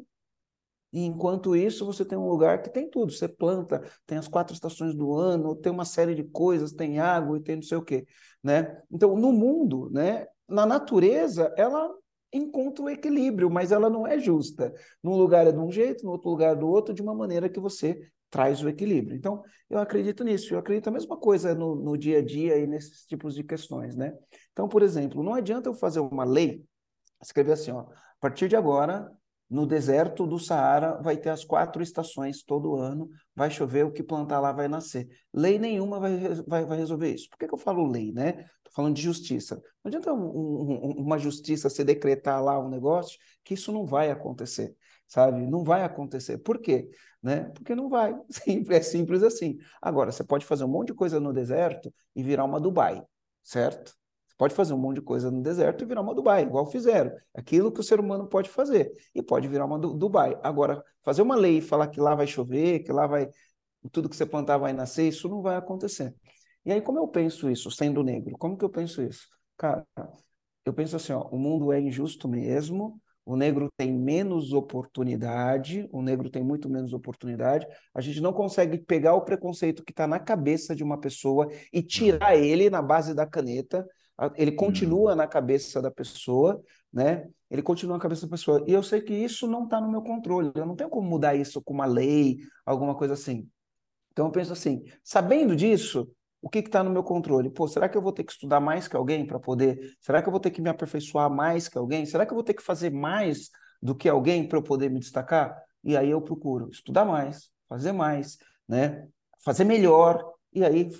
[0.92, 3.12] e enquanto isso, você tem um lugar que tem tudo.
[3.12, 7.36] Você planta, tem as quatro estações do ano, tem uma série de coisas, tem água
[7.38, 8.06] e tem não sei o quê,
[8.42, 8.80] né?
[8.90, 11.94] Então, no mundo, né, na natureza, ela
[12.32, 14.72] encontra o equilíbrio, mas ela não é justa.
[15.02, 17.48] Num lugar é de um jeito, no outro lugar é do outro, de uma maneira
[17.48, 17.98] que você
[18.30, 19.16] traz o equilíbrio.
[19.16, 20.52] Então, eu acredito nisso.
[20.52, 23.96] Eu acredito a mesma coisa no, no dia a dia e nesses tipos de questões,
[23.96, 24.14] né?
[24.52, 26.62] Então, por exemplo, não adianta eu fazer uma lei,
[27.22, 29.10] escrever assim, ó, a partir de agora
[29.50, 34.02] no deserto do Saara vai ter as quatro estações todo ano, vai chover, o que
[34.02, 35.08] plantar lá vai nascer.
[35.32, 37.28] Lei nenhuma vai, vai, vai resolver isso.
[37.30, 38.44] Por que, que eu falo lei, né?
[38.58, 39.56] Estou falando de justiça.
[39.82, 44.10] Não adianta um, um, uma justiça se decretar lá um negócio, que isso não vai
[44.10, 44.76] acontecer,
[45.06, 45.46] sabe?
[45.46, 46.38] Não vai acontecer.
[46.38, 46.90] Por quê?
[47.22, 47.44] Né?
[47.54, 48.14] Porque não vai.
[48.70, 49.56] É simples assim.
[49.80, 53.02] Agora, você pode fazer um monte de coisa no deserto e virar uma Dubai,
[53.42, 53.96] certo?
[54.38, 57.10] Pode fazer um monte de coisa no deserto e virar uma Dubai, igual fizeram.
[57.34, 58.92] Aquilo que o ser humano pode fazer.
[59.12, 60.38] E pode virar uma Dubai.
[60.44, 63.28] Agora, fazer uma lei e falar que lá vai chover, que lá vai.
[63.90, 66.14] Tudo que você plantar vai nascer, isso não vai acontecer.
[66.64, 68.38] E aí, como eu penso isso, sendo negro?
[68.38, 69.26] Como que eu penso isso?
[69.56, 69.84] Cara,
[70.64, 76.00] eu penso assim: ó, o mundo é injusto mesmo, o negro tem menos oportunidade, o
[76.00, 77.66] negro tem muito menos oportunidade.
[77.92, 81.82] A gente não consegue pegar o preconceito que está na cabeça de uma pessoa e
[81.82, 83.84] tirar ele na base da caneta
[84.36, 86.62] ele continua na cabeça da pessoa,
[86.92, 87.28] né?
[87.50, 88.64] Ele continua na cabeça da pessoa.
[88.66, 90.50] E eu sei que isso não está no meu controle.
[90.54, 93.48] Eu não tenho como mudar isso com uma lei, alguma coisa assim.
[94.12, 96.10] Então eu penso assim, sabendo disso,
[96.42, 97.50] o que está no meu controle?
[97.50, 99.96] Pô, será que eu vou ter que estudar mais que alguém para poder?
[100.00, 102.04] Será que eu vou ter que me aperfeiçoar mais que alguém?
[102.06, 103.50] Será que eu vou ter que fazer mais
[103.80, 105.56] do que alguém para eu poder me destacar?
[105.82, 108.38] E aí eu procuro estudar mais, fazer mais,
[108.68, 109.06] né?
[109.44, 110.90] Fazer melhor, e aí,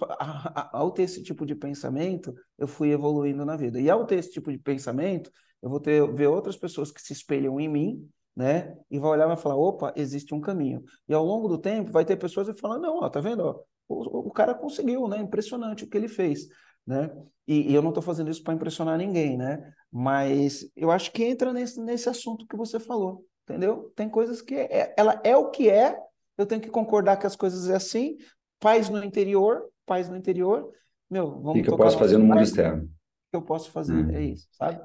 [0.72, 3.80] ao ter esse tipo de pensamento, eu fui evoluindo na vida.
[3.80, 5.30] E ao ter esse tipo de pensamento,
[5.62, 8.76] eu vou ter ver outras pessoas que se espelham em mim, né?
[8.90, 10.82] E vai olhar e vai falar, opa, existe um caminho.
[11.08, 13.40] E ao longo do tempo, vai ter pessoas que falam, não, ó, tá vendo?
[13.40, 15.18] Ó, o, o cara conseguiu, né?
[15.18, 16.46] Impressionante o que ele fez,
[16.86, 17.10] né?
[17.46, 19.72] E, e eu não estou fazendo isso para impressionar ninguém, né?
[19.90, 23.90] Mas eu acho que entra nesse, nesse assunto que você falou, entendeu?
[23.96, 25.98] Tem coisas que é, ela é o que é,
[26.36, 28.16] eu tenho que concordar que as coisas é assim,
[28.60, 30.70] pais no interior, pais no interior,
[31.10, 32.84] meu, vamos O que eu posso fazer no mundo externo?
[32.84, 34.10] O que eu posso fazer, hum.
[34.10, 34.80] é isso, sabe?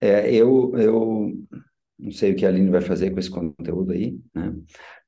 [0.00, 1.32] É, eu, eu,
[1.98, 4.54] não sei o que a Aline vai fazer com esse conteúdo aí, né?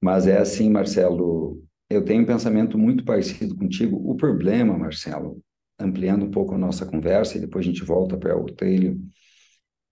[0.01, 4.01] Mas é assim, Marcelo, eu tenho um pensamento muito parecido contigo.
[4.11, 5.41] O problema, Marcelo,
[5.79, 9.01] ampliando um pouco a nossa conversa e depois a gente volta para o trilho,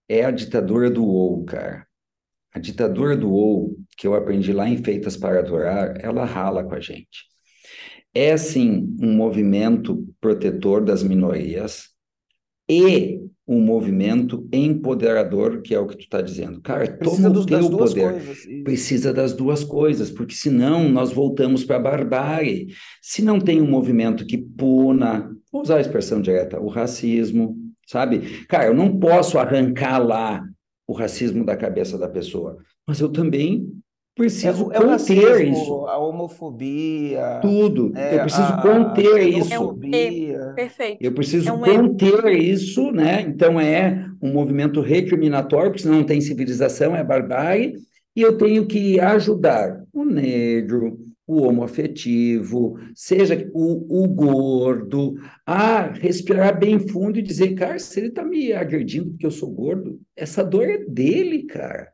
[0.09, 1.87] é a ditadura do ou, cara.
[2.53, 6.75] A ditadura do ou, que eu aprendi lá em Feitas para Adorar, ela rala com
[6.75, 7.29] a gente.
[8.19, 11.91] É, sim, um movimento protetor das minorias
[12.69, 16.61] e um movimento empoderador, que é o que tu está dizendo.
[16.61, 18.11] Cara, precisa toma o teu poder.
[18.11, 22.75] Coisas, precisa das duas coisas, porque senão nós voltamos para a barbárie.
[23.01, 27.57] Se não tem um movimento que puna, vou usar a expressão direta, o racismo,
[27.87, 28.45] sabe?
[28.49, 30.45] Cara, eu não posso arrancar lá
[30.89, 33.81] o racismo da cabeça da pessoa, mas eu também
[34.19, 35.87] preciso é, é conter racismo, isso.
[35.87, 37.39] A homofobia.
[37.41, 37.93] Tudo.
[37.97, 39.55] É, eu preciso a, conter a isso.
[39.55, 40.99] É um, é, perfeito.
[41.01, 43.23] Eu preciso é um conter isso, né?
[43.23, 47.77] Então é um movimento recriminatório, porque senão não tem civilização, é barbárie,
[48.15, 55.15] e eu tenho que ajudar o negro, o homoafetivo, seja o, o gordo,
[55.47, 59.51] a respirar bem fundo e dizer, cara, se ele está me agredindo porque eu sou
[59.51, 61.89] gordo, essa dor é dele, cara.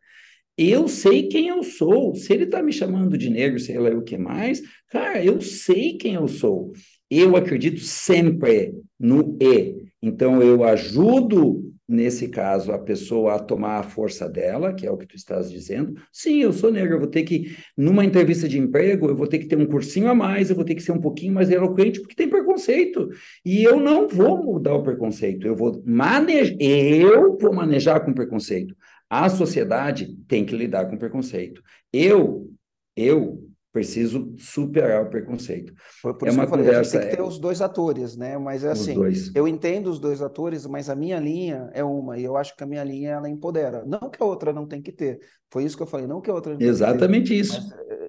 [0.57, 2.15] Eu sei quem eu sou.
[2.15, 5.97] Se ele está me chamando de negro, sei lá o que mais, cara, eu sei
[5.97, 6.73] quem eu sou.
[7.11, 9.85] Eu acredito sempre no E.
[10.03, 14.97] Então, eu ajudo nesse caso, a pessoa a tomar a força dela, que é o
[14.97, 15.95] que tu estás dizendo.
[16.11, 19.39] Sim, eu sou negro, eu vou ter que, numa entrevista de emprego, eu vou ter
[19.39, 22.01] que ter um cursinho a mais, eu vou ter que ser um pouquinho mais eloquente,
[22.01, 23.11] porque tem preconceito.
[23.45, 28.75] E eu não vou mudar o preconceito, eu vou manejar, eu vou manejar com preconceito.
[29.17, 31.63] A sociedade tem que lidar com preconceito.
[31.93, 32.51] Eu,
[32.97, 35.73] eu preciso superar o preconceito.
[36.03, 36.99] Por, por é uma falei, conversa.
[36.99, 37.25] tem que ter é...
[37.25, 38.37] os dois atores, né?
[38.39, 38.97] Mas é assim,
[39.33, 42.65] eu entendo os dois atores, mas a minha linha é uma, e eu acho que
[42.65, 43.85] a minha linha ela empodera.
[43.87, 45.21] Não que a outra não tem que ter.
[45.49, 46.57] Foi isso que eu falei, não que a outra.
[46.59, 47.61] Exatamente ter, isso.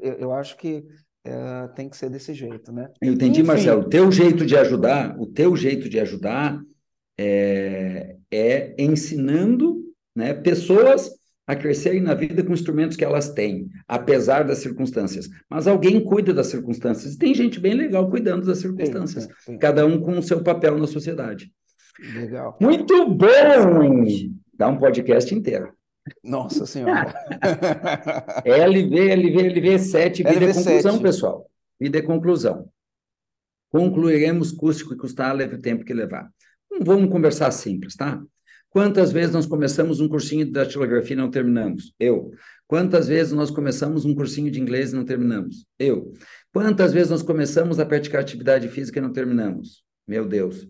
[0.01, 0.84] Eu, eu, acho que
[1.24, 2.89] é, tem que ser desse jeito, né?
[2.99, 3.47] Eu entendi, Enfim.
[3.47, 3.82] Marcelo.
[3.82, 6.60] O teu jeito de ajudar, o teu jeito de ajudar
[7.16, 9.75] é, é ensinando,
[10.16, 11.11] né, pessoas
[11.47, 15.30] a crescerem na vida com instrumentos que elas têm, apesar das circunstâncias.
[15.49, 17.13] Mas alguém cuida das circunstâncias.
[17.13, 19.57] E tem gente bem legal cuidando das circunstâncias, sim, sim, sim.
[19.59, 21.51] cada um com o seu papel na sociedade.
[22.13, 22.57] Legal.
[22.59, 24.05] Muito bom!
[24.53, 25.72] Dá um podcast inteiro.
[26.24, 27.13] Nossa Senhora.
[28.45, 31.01] LV, LV, LV 7, vida LV e conclusão, 7.
[31.01, 31.51] pessoal.
[31.80, 32.70] Vida e conclusão.
[33.72, 36.30] Concluiremos custe que custar, leve o tempo que levar.
[36.82, 38.22] Vamos conversar simples, tá?
[38.76, 41.94] Quantas vezes nós começamos um cursinho de datilografia e não terminamos?
[41.98, 42.32] Eu.
[42.68, 45.66] Quantas vezes nós começamos um cursinho de inglês e não terminamos?
[45.80, 46.12] Eu.
[46.52, 49.82] Quantas vezes nós começamos a praticar atividade física e não terminamos?
[50.06, 50.68] Meu Deus.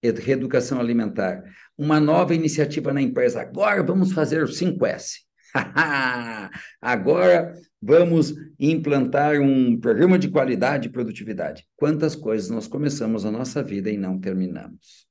[0.00, 1.42] Reeducação alimentar.
[1.76, 3.40] Uma nova iniciativa na empresa.
[3.40, 5.14] Agora vamos fazer o 5S.
[6.80, 7.52] Agora
[7.82, 11.66] vamos implantar um programa de qualidade e produtividade.
[11.74, 15.08] Quantas coisas nós começamos a nossa vida e não terminamos?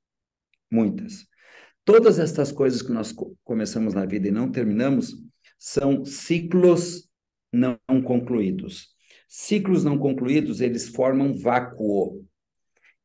[0.72, 1.28] Muitas.
[1.88, 5.16] Todas estas coisas que nós começamos na vida e não terminamos
[5.58, 7.08] são ciclos
[7.50, 8.88] não concluídos.
[9.26, 12.26] Ciclos não concluídos, eles formam vácuo.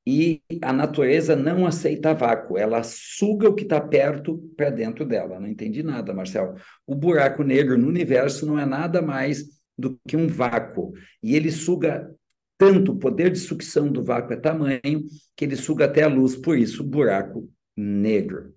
[0.05, 5.39] E a natureza não aceita vácuo, ela suga o que está perto para dentro dela.
[5.39, 6.53] Não entendi nada, Marcel.
[6.86, 9.45] O buraco negro no universo não é nada mais
[9.77, 10.91] do que um vácuo.
[11.23, 12.13] E ele suga
[12.57, 15.05] tanto, o poder de sucção do vácuo é tamanho,
[15.38, 18.53] que ele suga até a luz, por isso, buraco negro.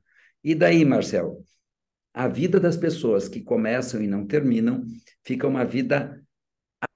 [0.47, 1.45] E daí, Marcel?
[2.15, 4.85] A vida das pessoas que começam e não terminam
[5.25, 6.23] fica uma vida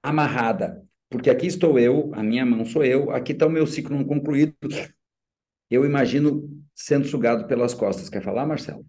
[0.01, 0.81] amarrada.
[1.09, 4.05] Porque aqui estou eu, a minha mão sou eu, aqui está o meu ciclo não
[4.05, 4.55] concluído.
[5.69, 8.07] Eu imagino sendo sugado pelas costas.
[8.07, 8.85] Quer falar, Marcelo?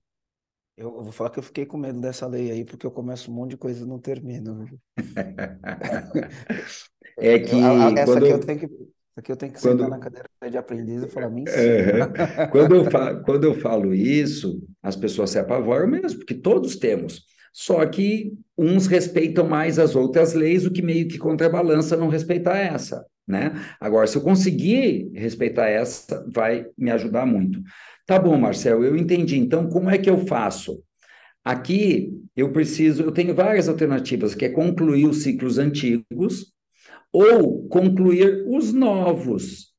[0.76, 3.34] Eu, vou falar que eu fiquei com medo dessa lei aí, porque eu começo um
[3.34, 4.64] monte de coisa e não termino.
[7.18, 7.56] é que.
[7.56, 8.24] essa quando...
[8.24, 8.68] aqui eu tenho que
[9.16, 9.82] Aqui eu tenho que quando...
[9.82, 12.06] sentar na cadeira de aprendiz e falar, me é,
[12.50, 17.24] quando, eu falo, quando eu falo isso, as pessoas se apavoram mesmo, porque todos temos.
[17.52, 22.56] Só que uns respeitam mais as outras leis, o que meio que contrabalança não respeitar
[22.56, 23.52] essa, né?
[23.78, 27.60] Agora, se eu conseguir respeitar essa, vai me ajudar muito.
[28.06, 29.38] Tá bom, Marcel, eu entendi.
[29.38, 30.82] Então, como é que eu faço?
[31.44, 36.52] Aqui eu preciso, eu tenho várias alternativas, que é concluir os ciclos antigos,
[37.12, 39.72] ou concluir os novos.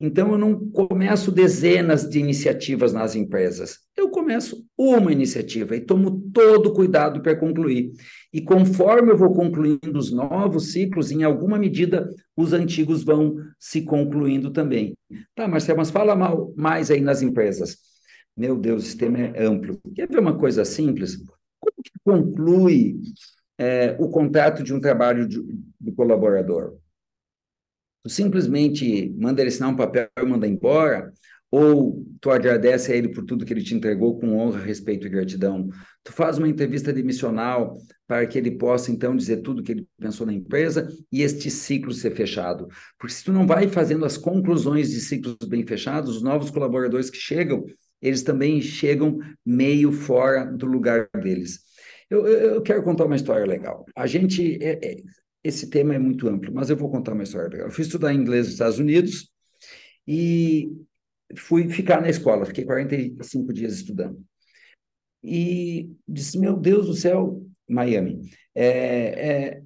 [0.00, 3.78] Então, eu não começo dezenas de iniciativas nas empresas.
[3.96, 7.90] Eu começo uma iniciativa e tomo todo cuidado para concluir.
[8.32, 13.82] E conforme eu vou concluindo os novos ciclos, em alguma medida, os antigos vão se
[13.82, 14.96] concluindo também.
[15.34, 17.78] Tá, Marcelo, mas fala mal, mais aí nas empresas.
[18.36, 19.80] Meu Deus, o sistema é amplo.
[19.96, 21.16] Quer ver uma coisa simples?
[21.58, 23.00] Como que conclui
[23.58, 25.42] é, o contrato de um trabalho de,
[25.80, 26.78] de colaborador?
[28.04, 31.12] Tu simplesmente manda ele assinar um papel e manda embora?
[31.50, 35.10] Ou tu agradece a ele por tudo que ele te entregou com honra, respeito e
[35.10, 35.68] gratidão?
[36.04, 40.26] Tu faz uma entrevista demissional para que ele possa, então, dizer tudo que ele pensou
[40.26, 42.68] na empresa e este ciclo ser fechado.
[42.98, 47.08] Porque se tu não vai fazendo as conclusões de ciclos bem fechados, os novos colaboradores
[47.08, 47.64] que chegam,
[48.00, 51.67] eles também chegam meio fora do lugar deles.
[52.10, 53.84] Eu, eu quero contar uma história legal.
[53.94, 54.58] A gente...
[54.62, 55.02] É, é,
[55.44, 57.68] esse tema é muito amplo, mas eu vou contar uma história legal.
[57.68, 59.30] Eu fui estudar inglês nos Estados Unidos
[60.06, 60.70] e
[61.36, 64.22] fui ficar na escola, fiquei 45 dias estudando.
[65.22, 69.62] E disse, meu Deus do céu, Miami, é, é,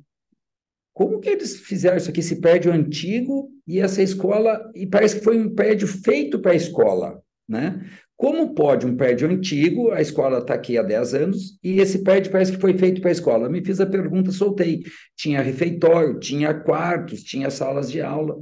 [0.92, 5.24] como que eles fizeram isso aqui, esse prédio antigo e essa escola, e parece que
[5.24, 7.88] foi um prédio feito para a escola, né?
[8.22, 12.30] Como pode um prédio antigo, a escola está aqui há 10 anos, e esse prédio
[12.30, 13.48] parece que foi feito para a escola?
[13.48, 14.84] Me fiz a pergunta, soltei.
[15.16, 18.38] Tinha refeitório, tinha quartos, tinha salas de aula.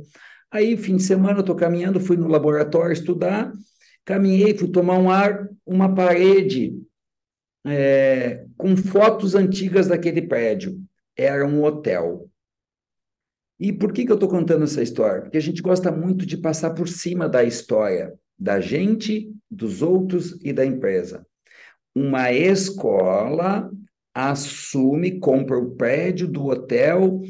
[0.51, 3.51] Aí, fim de semana, estou caminhando, fui no laboratório estudar,
[4.05, 6.78] caminhei, fui tomar um ar, uma parede
[7.64, 10.78] é, com fotos antigas daquele prédio.
[11.16, 12.28] Era um hotel.
[13.59, 15.22] E por que, que eu estou contando essa história?
[15.22, 20.38] Porque a gente gosta muito de passar por cima da história, da gente, dos outros
[20.43, 21.26] e da empresa.
[21.95, 23.70] Uma escola
[24.14, 27.20] assume, compra o prédio do hotel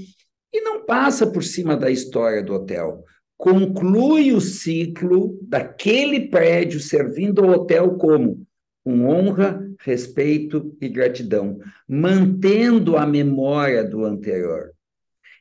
[0.53, 3.05] e não passa por cima da história do hotel.
[3.37, 8.47] Conclui o ciclo daquele prédio servindo ao hotel como
[8.85, 14.73] com honra, respeito e gratidão, mantendo a memória do anterior.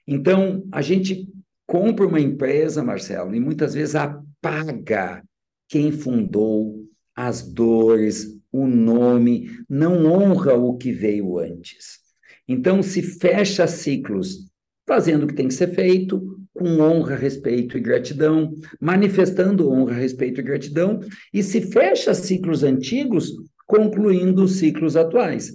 [0.05, 1.27] Então, a gente
[1.65, 5.23] compra uma empresa, Marcelo, e muitas vezes apaga
[5.69, 6.83] quem fundou,
[7.15, 11.99] as dores, o nome, não honra o que veio antes.
[12.47, 14.49] Então, se fecha ciclos
[14.87, 18.51] fazendo o que tem que ser feito, com honra, respeito e gratidão,
[18.81, 20.99] manifestando honra, respeito e gratidão,
[21.31, 23.31] e se fecha ciclos antigos,
[23.67, 25.51] concluindo os ciclos atuais.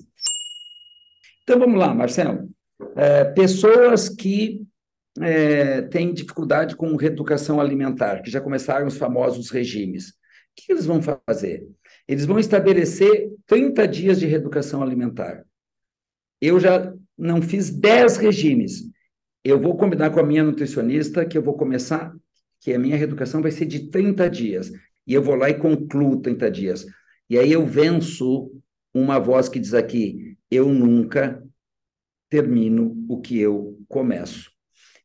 [1.43, 2.49] Então vamos lá, Marcelo.
[2.95, 4.63] É, pessoas que
[5.21, 10.15] é, têm dificuldade com reeducação alimentar, que já começaram os famosos regimes, o
[10.57, 11.67] que eles vão fazer?
[12.07, 15.45] Eles vão estabelecer 30 dias de reeducação alimentar.
[16.41, 18.85] Eu já não fiz 10 regimes,
[19.45, 22.15] eu vou combinar com a minha nutricionista que eu vou começar,
[22.61, 24.73] que a minha reeducação vai ser de 30 dias.
[25.07, 26.87] E eu vou lá e concluo 30 dias.
[27.29, 28.51] E aí eu venço
[28.93, 31.43] uma voz que diz aqui: eu nunca
[32.31, 34.54] termino o que eu começo.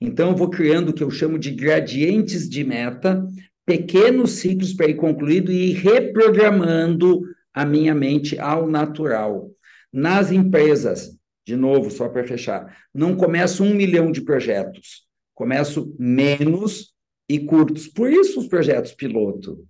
[0.02, 3.26] Então, eu vou criando o que eu chamo de gradientes de meta,
[3.66, 7.22] pequenos ciclos para ir concluído e reprogramando
[7.54, 9.52] a minha mente ao natural.
[9.92, 15.04] Nas empresas, de novo, só para fechar, não começo um milhão de projetos,
[15.36, 16.94] começo menos
[17.28, 17.88] e curtos.
[17.88, 19.66] Por isso os projetos piloto.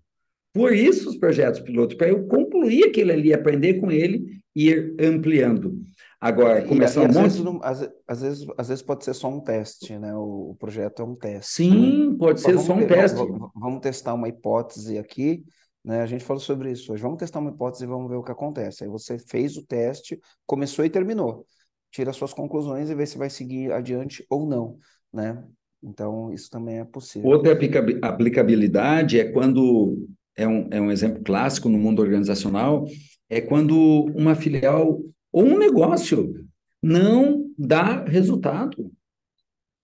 [0.54, 4.96] Por isso os projetos piloto, para eu concluir aquele ali, aprender com ele e ir
[5.00, 5.80] ampliando.
[6.22, 7.24] Agora, começar e, um às monte...
[7.24, 10.14] Vezes, não, às, às, vezes, às vezes pode ser só um teste, né?
[10.16, 11.54] O, o projeto é um teste.
[11.54, 13.18] Sim, pode ser só um teste.
[13.18, 15.46] Vamos, vamos testar uma hipótese aqui,
[15.84, 16.02] né?
[16.02, 17.02] A gente falou sobre isso hoje.
[17.02, 18.84] Vamos testar uma hipótese e vamos ver o que acontece.
[18.84, 21.46] Aí você fez o teste, começou e terminou
[21.92, 24.78] tira suas conclusões e vê se vai seguir adiante ou não,
[25.14, 25.44] né?
[25.82, 27.30] Então, isso também é possível.
[27.30, 27.58] Outra
[28.02, 32.86] aplicabilidade é quando, é um, é um exemplo clássico no mundo organizacional,
[33.30, 35.00] é quando uma filial
[35.40, 36.46] ou um negócio
[36.84, 38.92] não dá resultado.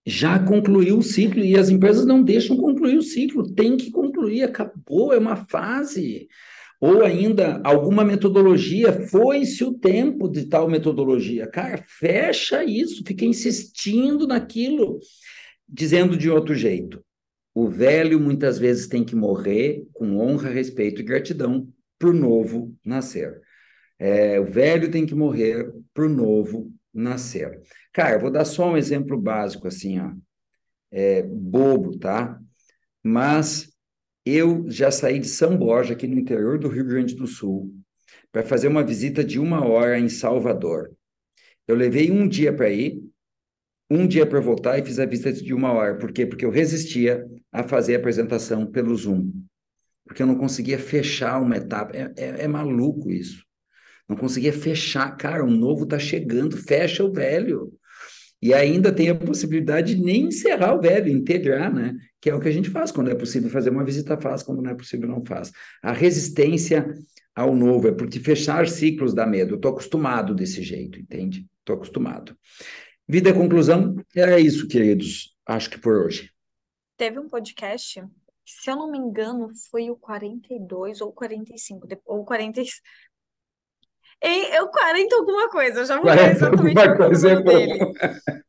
[0.06, 4.44] Já concluiu o ciclo e as empresas não deixam concluir o ciclo, tem que concluir,
[4.44, 6.28] acabou, é uma fase
[6.82, 11.48] ou ainda alguma metodologia, foi-se o tempo de tal metodologia.
[11.48, 15.00] Cara, fecha isso, fica insistindo naquilo,
[15.68, 17.02] dizendo de outro jeito.
[17.54, 21.66] O velho muitas vezes tem que morrer com honra, respeito e gratidão
[21.98, 23.45] para o novo nascer.
[23.98, 27.62] É, o velho tem que morrer para o novo nascer.
[27.94, 30.12] Cara, eu vou dar só um exemplo básico, assim, ó.
[30.92, 32.40] É, bobo, tá?
[33.04, 33.72] Mas
[34.26, 37.74] eu já saí de São Borja, aqui no interior do Rio Grande do Sul,
[38.32, 40.92] para fazer uma visita de uma hora em Salvador.
[41.68, 43.02] Eu levei um dia para ir,
[43.90, 45.98] um dia para voltar e fiz a visita de uma hora.
[45.98, 46.26] Por quê?
[46.26, 49.32] Porque eu resistia a fazer a apresentação pelo Zoom.
[50.06, 51.96] Porque eu não conseguia fechar uma etapa.
[51.96, 53.45] É, é, é maluco isso.
[54.08, 55.16] Não conseguia fechar.
[55.18, 57.72] Cara, um novo está chegando, fecha o velho.
[58.42, 61.96] E ainda tem a possibilidade de nem encerrar o velho, integrar, né?
[62.22, 64.62] Que é o que a gente faz quando é possível fazer uma visita, faz, quando
[64.62, 65.52] não é possível, não faz.
[65.82, 66.94] A resistência
[67.36, 69.54] ao novo, é porque fechar ciclos dá medo.
[69.54, 71.46] Eu estou acostumado desse jeito, entende?
[71.60, 72.38] Estou acostumado.
[73.08, 75.36] Vida conclusão, é isso, queridos.
[75.46, 76.32] Acho que por hoje.
[76.98, 78.02] Teve um podcast,
[78.46, 82.62] se eu não me engano, foi o 42 ou 45, ou 40,
[84.26, 87.86] em, eu 40 alguma coisa, eu já vou ver exatamente o coisa é dele.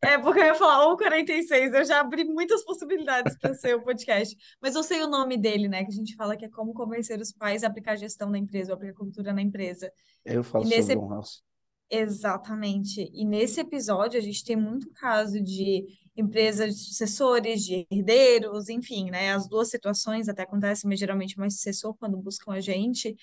[0.03, 3.83] É, porque eu ia falar ou 46, eu já abri muitas possibilidades para ser o
[3.83, 4.37] podcast.
[4.61, 5.85] Mas eu sei o nome dele, né?
[5.85, 8.73] Que a gente fala que é como convencer os pais a aplicar gestão na empresa,
[8.73, 9.91] ou aplicar cultura na empresa.
[10.25, 11.43] Eu falo E nesse, sobre house.
[11.91, 13.11] exatamente.
[13.13, 15.85] E nesse episódio a gente tem muito caso de
[16.17, 19.33] empresas de sucessores, de herdeiros, enfim, né?
[19.33, 23.17] As duas situações até acontecem, mas geralmente mais sucessor quando buscam a gente.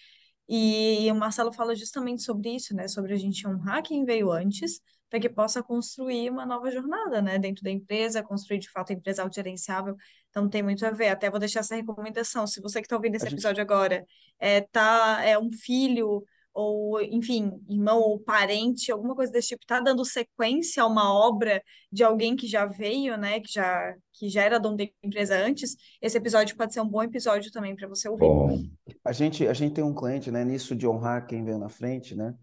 [0.56, 2.88] E o Marcelo fala justamente sobre isso, né?
[2.88, 4.80] Sobre a gente honrar quem veio antes,
[5.10, 7.39] para que possa construir uma nova jornada, né?
[7.39, 9.95] Dentro da empresa, construir de fato a empresa autogerenciável.
[10.30, 11.08] Então tem muito a ver.
[11.08, 12.45] Até vou deixar essa recomendação.
[12.45, 14.06] Se você que está ouvindo esse A gente, episódio agora
[14.39, 16.24] é, tá, é um filho,
[16.54, 21.62] ou, enfim, irmão ou parente, alguma coisa desse tipo, tá dando sequência a uma obra
[21.91, 23.39] de alguém que já veio, né?
[23.39, 27.01] Que já, que já era dono da empresa antes, esse episódio pode ser um bom
[27.04, 28.22] episódio também para você ouvir.
[28.26, 28.60] Bom,
[29.04, 32.16] a gente, a gente tem um cliente, né, nisso de honrar quem veio na frente,
[32.16, 32.36] né?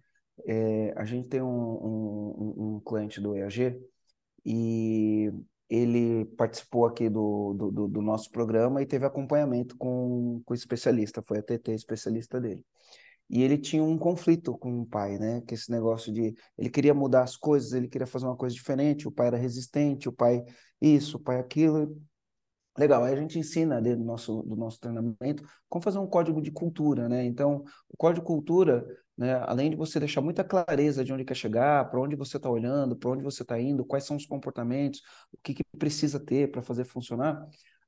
[0.46, 3.78] É, a gente tem um, um, um- cliente do EAG
[4.44, 5.30] e
[5.68, 10.56] ele participou aqui do, do, do- do nosso programa e teve acompanhamento com, com o
[10.56, 12.64] especialista, foi a TT especialista dele.
[13.30, 15.40] E ele tinha um conflito com o pai, né?
[15.46, 19.06] Que esse negócio de ele queria mudar as coisas, ele queria fazer uma coisa diferente,
[19.06, 20.44] o pai era resistente, o pai
[20.80, 21.96] isso, o pai aquilo.
[22.78, 26.40] Legal, aí a gente ensina dentro do nosso, do nosso treinamento como fazer um código
[26.40, 27.24] de cultura, né?
[27.24, 31.34] Então, o código de cultura, né, além de você deixar muita clareza de onde quer
[31.34, 35.02] chegar, para onde você está olhando, para onde você está indo, quais são os comportamentos,
[35.32, 37.46] o que, que precisa ter para fazer funcionar,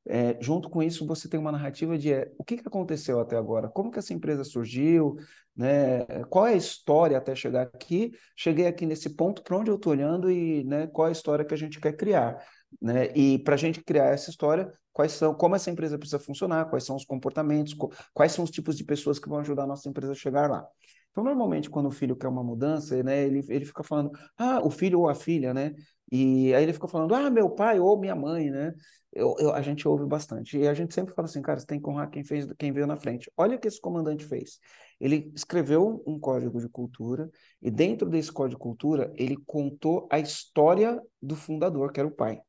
[0.08, 3.36] é, junto com isso você tem uma narrativa de é, o que, que aconteceu até
[3.36, 5.16] agora, como que essa empresa surgiu,
[5.56, 6.04] né?
[6.28, 8.12] Qual é a história até chegar aqui?
[8.36, 11.44] Cheguei aqui nesse ponto, para onde eu estou olhando e né, qual é a história
[11.44, 12.38] que a gente quer criar
[12.80, 13.06] né?
[13.16, 16.84] E para a gente criar essa história, quais são, como essa empresa precisa funcionar, quais
[16.84, 19.88] são os comportamentos, co- quais são os tipos de pessoas que vão ajudar a nossa
[19.88, 20.66] empresa a chegar lá.
[21.10, 24.70] Então, normalmente, quando o filho quer uma mudança, né, ele, ele fica falando, ah, o
[24.70, 25.74] filho ou a filha, né?
[26.12, 28.74] E aí ele fica falando, ah, meu pai ou minha mãe, né?
[29.12, 30.58] Eu, eu- a gente ouve bastante.
[30.58, 32.86] E a gente sempre fala assim, cara, você tem que honrar quem fez, quem veio
[32.86, 33.30] na frente.
[33.36, 34.58] Olha o que esse comandante fez.
[35.00, 37.30] Ele escreveu um código de cultura,
[37.62, 42.12] e dentro desse código de cultura, ele contou a história do fundador, que era o
[42.12, 42.40] pai.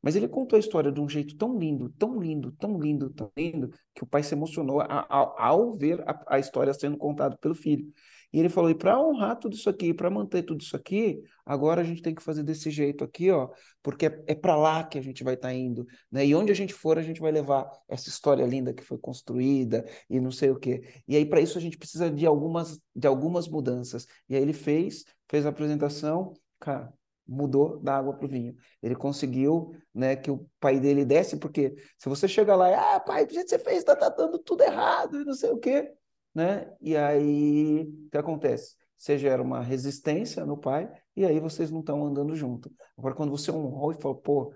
[0.00, 3.30] Mas ele contou a história de um jeito tão lindo, tão lindo, tão lindo, tão
[3.36, 7.54] lindo, que o pai se emocionou ao, ao ver a, a história sendo contada pelo
[7.54, 7.92] filho.
[8.32, 11.80] E ele falou: e para honrar tudo isso aqui, para manter tudo isso aqui, agora
[11.82, 13.50] a gente tem que fazer desse jeito aqui, ó,
[13.82, 16.26] porque é, é para lá que a gente vai estar indo, né?
[16.26, 19.84] E onde a gente for, a gente vai levar essa história linda que foi construída
[20.08, 20.82] e não sei o quê.
[21.06, 24.06] E aí, para isso, a gente precisa de algumas, de algumas mudanças.
[24.28, 26.92] E aí ele fez, fez a apresentação, cara
[27.26, 28.54] mudou da água para o vinho.
[28.82, 33.00] Ele conseguiu, né, que o pai dele desse, porque se você chega lá e, ah,
[33.00, 35.58] pai, do jeito que você fez, tá, tá dando tudo errado e não sei o
[35.58, 35.92] quê,
[36.34, 36.70] né?
[36.80, 38.76] E aí, o que acontece?
[38.96, 42.70] Você gera uma resistência no pai e aí vocês não estão andando junto.
[42.96, 44.54] Agora, quando você honrou e falou, pô,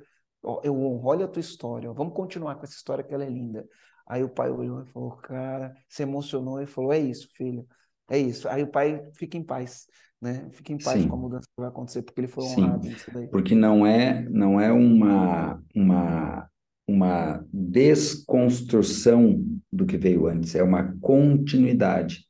[0.62, 3.66] eu honro, olha a tua história, vamos continuar com essa história que ela é linda.
[4.06, 7.66] Aí o pai olhou e falou, cara, se emocionou e falou, é isso, filho,
[8.08, 8.48] é isso.
[8.48, 9.86] Aí o pai fica em paz,
[10.20, 10.48] né?
[10.52, 12.62] Fica em paz com a sim, mudança que vai acontecer, porque ele foi sim.
[12.62, 12.88] honrado.
[13.32, 16.48] Porque não é, não é uma, uma,
[16.86, 19.44] uma desconstrução
[19.76, 22.24] do que veio antes, é uma continuidade.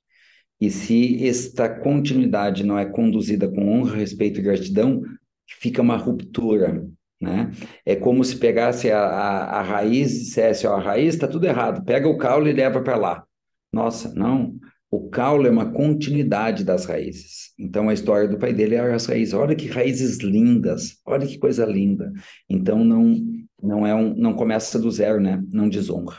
[0.61, 5.03] E se esta continuidade não é conduzida com honra, respeito e gratidão,
[5.47, 6.87] fica uma ruptura,
[7.21, 7.51] né?
[7.85, 11.47] É como se pegasse a, a, a raiz e dissesse, ó, a raiz está tudo
[11.47, 13.25] errado, pega o caule e leva para lá.
[13.73, 14.57] Nossa, não.
[14.91, 17.53] O caule é uma continuidade das raízes.
[17.59, 19.35] Então, a história do pai dele era as raízes.
[19.35, 22.13] Olha que raízes lindas, olha que coisa linda.
[22.49, 23.15] Então, não
[23.63, 25.43] não é um, não começa do zero, né?
[25.51, 26.17] Não desonra.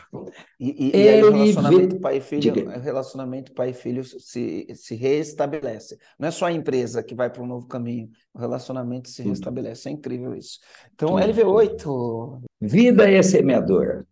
[0.59, 1.99] E, e, e aí o relacionamento vê...
[1.99, 2.77] pai e filho, Diga.
[2.77, 5.97] o relacionamento pai e filho se, se restabelece.
[6.19, 9.87] Não é só a empresa que vai para um novo caminho, o relacionamento se restabelece.
[9.87, 10.59] É incrível isso.
[10.93, 11.33] Então, tudo, tudo.
[11.33, 14.05] LV8, Vida é semeadora.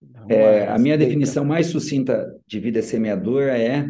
[0.00, 3.88] lá, É, a minha definição mais sucinta de vida semeadora é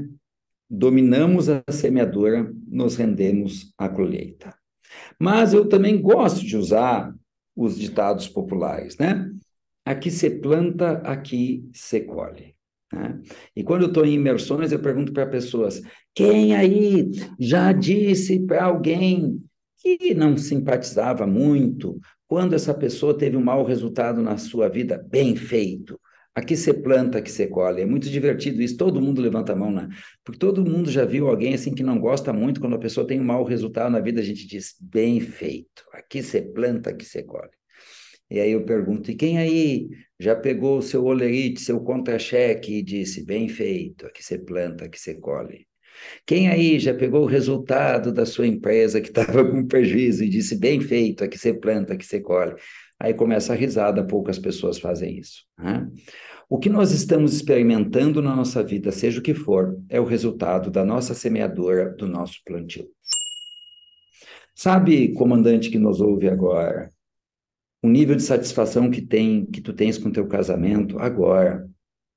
[0.69, 4.57] dominamos a semeadora, nos rendemos à colheita.
[5.21, 7.15] Mas eu também gosto de usar
[7.55, 9.31] os ditados populares, né?
[9.85, 12.55] Aqui se planta, aqui se colhe.
[12.93, 13.21] Né?
[13.57, 15.83] E quando eu estou em imersões, eu pergunto para pessoas:
[16.15, 19.43] quem aí já disse para alguém
[19.79, 21.99] que não simpatizava muito
[22.29, 25.05] quando essa pessoa teve um mau resultado na sua vida?
[25.11, 25.99] Bem feito.
[26.35, 27.83] Aqui você planta, aqui você colhe.
[27.83, 28.77] É muito divertido isso.
[28.77, 29.89] Todo mundo levanta a mão, né?
[30.25, 33.21] Porque todo mundo já viu alguém assim que não gosta muito quando a pessoa tem
[33.21, 34.21] um mau resultado na vida.
[34.21, 35.85] A gente diz, bem feito.
[35.93, 37.51] Aqui você planta, aqui você colhe.
[38.31, 42.83] E aí eu pergunto, e quem aí já pegou o seu olerite, seu contra-cheque e
[42.83, 45.67] disse, bem feito, aqui você planta, aqui você colhe.
[46.27, 50.59] Quem aí já pegou o resultado da sua empresa que estava com prejuízo e disse,
[50.59, 52.55] bem feito, aqui você planta, aqui você colhe.
[53.03, 55.45] Aí começa a risada, poucas pessoas fazem isso.
[55.59, 55.91] Né?
[56.49, 60.71] O que nós estamos experimentando na nossa vida, seja o que for, é o resultado
[60.71, 62.89] da nossa semeadora, do nosso plantio.
[64.55, 66.91] Sabe, comandante que nos ouve agora,
[67.83, 71.69] o nível de satisfação que tem, que tu tens com teu casamento agora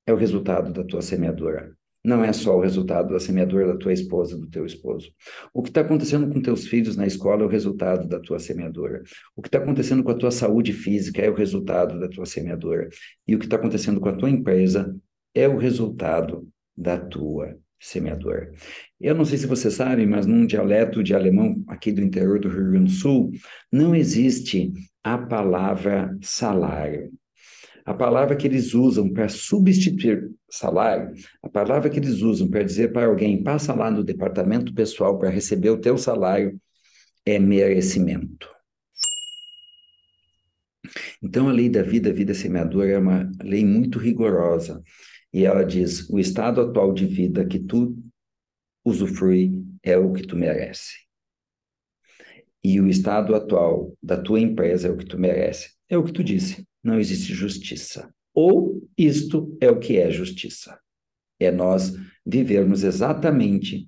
[0.06, 1.76] é o resultado da tua semeadora
[2.06, 5.12] não é só o resultado da semeadura da tua esposa, do teu esposo.
[5.54, 9.04] O que está acontecendo com teus filhos na escola é o resultado da tua semeadura.
[9.36, 12.88] O que está acontecendo com a tua saúde física é o resultado da tua semeadura.
[13.28, 14.96] E o que está acontecendo com a tua empresa
[15.34, 18.52] é o resultado da tua semeadora.
[19.00, 22.50] Eu não sei se você sabe, mas num dialeto de alemão aqui do interior do
[22.50, 23.32] Rio Grande do Sul,
[23.72, 24.72] não existe
[25.04, 27.12] a palavra salário.
[27.86, 31.14] A palavra que eles usam para substituir salário,
[31.44, 35.30] a palavra que eles usam para dizer para alguém, passa lá no departamento pessoal para
[35.30, 36.60] receber o teu salário,
[37.24, 38.50] é merecimento.
[41.22, 44.82] Então, a lei da vida, vida semeadora, é uma lei muito rigorosa.
[45.32, 47.96] E ela diz: o estado atual de vida que tu
[48.84, 51.06] usufrui é o que tu merece.
[52.64, 55.76] E o estado atual da tua empresa é o que tu merece.
[55.88, 58.14] É o que tu disse não existe justiça.
[58.34, 60.80] Ou isto é o que é justiça.
[61.40, 61.94] É nós
[62.26, 63.88] vivermos exatamente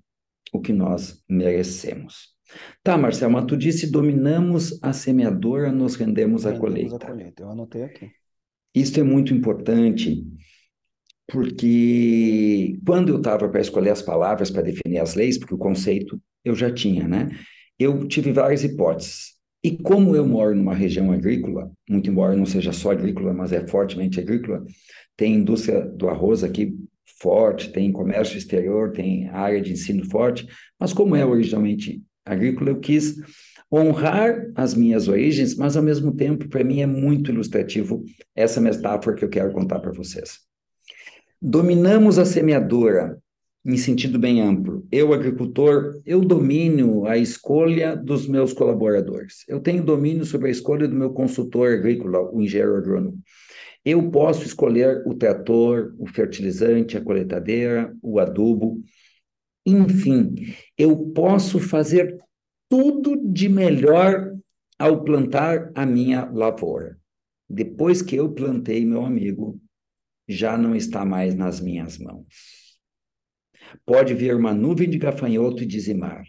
[0.51, 2.35] o que nós merecemos.
[2.81, 6.95] Tá, Marcelo, mas tu disse dominamos a semeadora, nos rendemos à colheita.
[6.95, 7.43] A colheita.
[7.43, 8.09] Eu anotei aqui.
[8.73, 10.25] Isso é muito importante,
[11.27, 16.21] porque quando eu estava para escolher as palavras para definir as leis, porque o conceito
[16.43, 17.29] eu já tinha, né?
[17.77, 19.36] Eu tive várias hipóteses.
[19.63, 23.65] E como eu moro numa região agrícola, muito embora não seja só agrícola, mas é
[23.67, 24.63] fortemente agrícola,
[25.15, 26.77] tem indústria do arroz aqui
[27.19, 30.47] forte, tem comércio exterior, tem área de ensino forte,
[30.79, 33.15] mas como é originalmente agrícola, eu quis
[33.71, 38.03] honrar as minhas origens, mas ao mesmo tempo, para mim é muito ilustrativo
[38.35, 40.39] essa metáfora que eu quero contar para vocês.
[41.41, 43.17] Dominamos a semeadora
[43.65, 44.87] em sentido bem amplo.
[44.91, 49.43] Eu, agricultor, eu domino a escolha dos meus colaboradores.
[49.47, 53.19] Eu tenho domínio sobre a escolha do meu consultor agrícola, o engenheiro agrônomo.
[53.83, 58.81] Eu posso escolher o trator, o fertilizante, a coletadeira, o adubo.
[59.65, 60.35] Enfim,
[60.77, 62.17] eu posso fazer
[62.69, 64.33] tudo de melhor
[64.77, 66.97] ao plantar a minha lavoura.
[67.49, 69.59] Depois que eu plantei, meu amigo,
[70.27, 72.66] já não está mais nas minhas mãos.
[73.85, 76.23] Pode vir uma nuvem de gafanhoto e dizimar.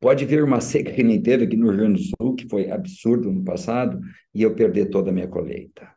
[0.00, 2.70] Pode vir uma seca que nem teve aqui no Rio Grande do Sul, que foi
[2.70, 4.00] absurdo no passado,
[4.34, 5.88] e eu perder toda a minha colheita.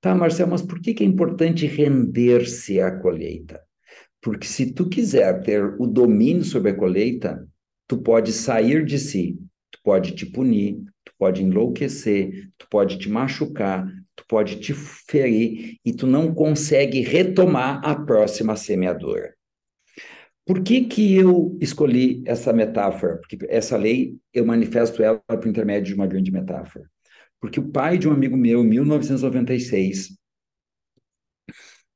[0.00, 3.60] Tá, Marcelo, mas por que, é importante render-se à colheita?
[4.20, 7.48] Porque se tu quiser ter o domínio sobre a colheita,
[7.86, 9.38] tu pode sair de si,
[9.70, 15.78] tu pode te punir, tu pode enlouquecer, tu pode te machucar, tu pode te ferir
[15.84, 19.37] e tu não consegue retomar a próxima semeadora.
[20.48, 23.18] Por que, que eu escolhi essa metáfora?
[23.18, 26.88] Porque essa lei, eu manifesto ela por intermédio de uma grande metáfora.
[27.38, 30.16] Porque o pai de um amigo meu, em 1996,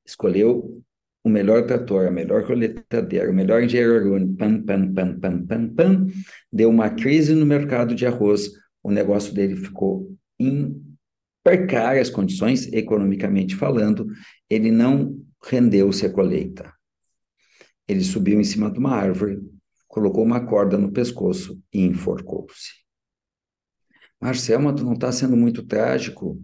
[0.04, 0.82] escolheu
[1.24, 5.68] o melhor trator, a melhor coletadeira, o melhor engenheiro agrônomo, pam, pam, pam, pam, pam,
[5.74, 6.06] pam,
[6.52, 8.50] deu uma crise no mercado de arroz,
[8.82, 10.78] o negócio dele ficou em
[11.42, 14.06] precárias condições, economicamente falando,
[14.50, 16.70] ele não rendeu-se a colheita.
[17.88, 19.40] Ele subiu em cima de uma árvore,
[19.88, 22.82] colocou uma corda no pescoço e enforcou-se.
[24.20, 26.40] Marcel, tu não está sendo muito trágico?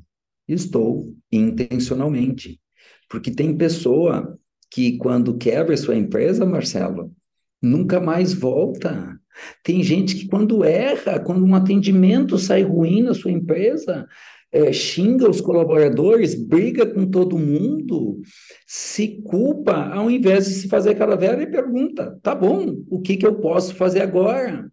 [0.47, 2.61] Estou, intencionalmente.
[3.09, 4.39] Porque tem pessoa
[4.71, 7.15] que, quando quebra sua empresa, Marcelo,
[7.63, 9.19] nunca mais volta.
[9.63, 14.07] Tem gente que, quando erra, quando um atendimento sai ruim na sua empresa,
[14.51, 18.21] é, xinga os colaboradores, briga com todo mundo,
[18.67, 23.27] se culpa, ao invés de se fazer aquela velha pergunta: tá bom, o que, que
[23.27, 24.71] eu posso fazer agora?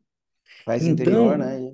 [0.65, 1.71] Paz então, interior, né?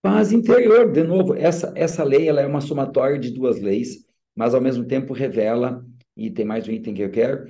[0.00, 4.54] Paz interior, de novo, essa, essa lei ela é uma somatória de duas leis, mas
[4.54, 5.84] ao mesmo tempo revela,
[6.16, 7.46] e tem mais um item que eu quero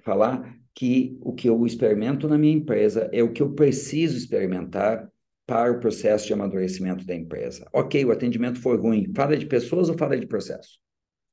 [0.00, 5.10] falar, que o que eu experimento na minha empresa é o que eu preciso experimentar
[5.50, 7.68] para o processo de amadurecimento da empresa.
[7.72, 9.12] Ok, o atendimento foi ruim.
[9.12, 10.78] Fala de pessoas ou fala de processo?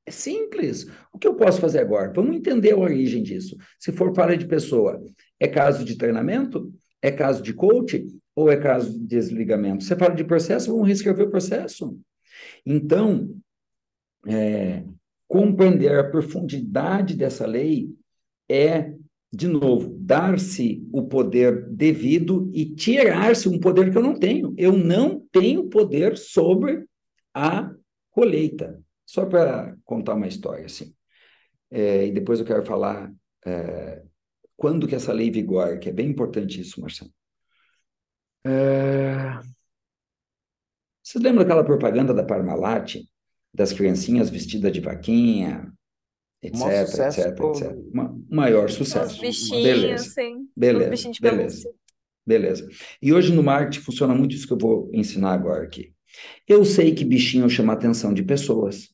[0.04, 0.88] É simples.
[1.12, 2.12] O que eu posso fazer agora?
[2.12, 3.56] Vamos entender a origem disso.
[3.78, 5.00] Se for para de pessoa,
[5.38, 6.68] é caso de treinamento?
[7.00, 8.04] É caso de coach?
[8.34, 9.84] Ou é caso de desligamento?
[9.84, 11.96] Você fala de processo, vamos reescrever o processo.
[12.66, 13.32] Então,
[14.26, 14.82] é,
[15.28, 17.88] compreender a profundidade dessa lei
[18.50, 18.92] é,
[19.32, 24.54] de novo, dar-se o poder devido e tirar-se um poder que eu não tenho.
[24.56, 26.86] Eu não tenho poder sobre
[27.34, 27.70] a
[28.10, 28.82] colheita.
[29.04, 30.94] Só para contar uma história, assim.
[31.70, 33.12] É, e depois eu quero falar
[33.44, 34.02] é,
[34.56, 37.12] quando que essa lei vigora, que é bem importante isso, Marcelo.
[38.44, 39.38] É...
[41.02, 42.96] Você lembra daquela propaganda da Parmalat,
[43.54, 45.72] das criancinhas vestidas de vaquinha,
[46.42, 47.76] etc, etc, etc.
[47.92, 49.14] Uma, maior sucesso.
[49.14, 50.10] Os bichinhos, beleza.
[50.10, 50.48] sim.
[50.56, 51.70] Beleza, Os beleza.
[52.26, 52.68] Beleza.
[53.00, 55.92] E hoje no marketing funciona muito isso que eu vou ensinar agora aqui.
[56.46, 58.88] Eu sei que bichinho chama a atenção de pessoas.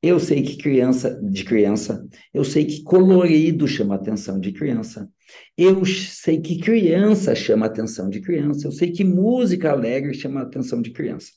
[0.00, 5.10] Eu sei que criança, de criança, eu sei que colorido chama a atenção de criança.
[5.56, 8.66] Eu sei que criança chama a atenção de criança.
[8.66, 11.32] Eu sei que música alegre chama a atenção de criança.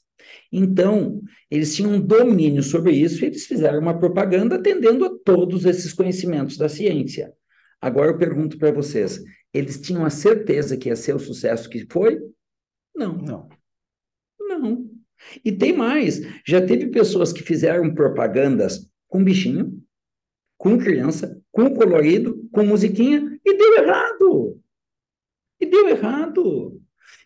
[0.51, 5.65] Então, eles tinham um domínio sobre isso e eles fizeram uma propaganda atendendo a todos
[5.65, 7.33] esses conhecimentos da ciência.
[7.79, 9.21] Agora eu pergunto para vocês:
[9.53, 12.19] eles tinham a certeza que ia ser o sucesso que foi?
[12.95, 13.17] Não.
[13.17, 13.49] Não.
[14.39, 14.89] Não.
[15.43, 19.81] E tem mais: já teve pessoas que fizeram propagandas com bichinho,
[20.57, 24.61] com criança, com colorido, com musiquinha, e deu errado.
[25.59, 26.80] E deu errado.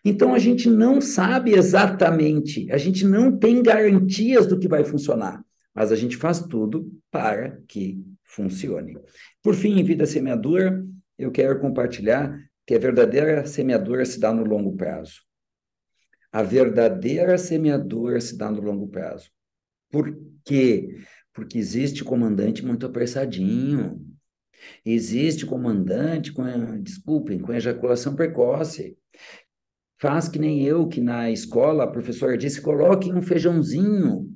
[0.08, 5.44] Então a gente não sabe exatamente, a gente não tem garantias do que vai funcionar,
[5.74, 8.96] mas a gente faz tudo para que funcione.
[9.42, 10.86] Por fim, em vida semeadora,
[11.18, 15.22] eu quero compartilhar que a verdadeira semeadura se dá no longo prazo.
[16.30, 19.28] A verdadeira semeadura se dá no longo prazo.
[19.90, 20.98] Por quê?
[21.32, 24.06] Porque existe comandante muito apressadinho.
[24.84, 26.44] Existe comandante com,
[26.80, 28.96] desculpem, com ejaculação precoce.
[29.98, 34.28] Faz que nem eu, que na escola a professora disse: coloque um feijãozinho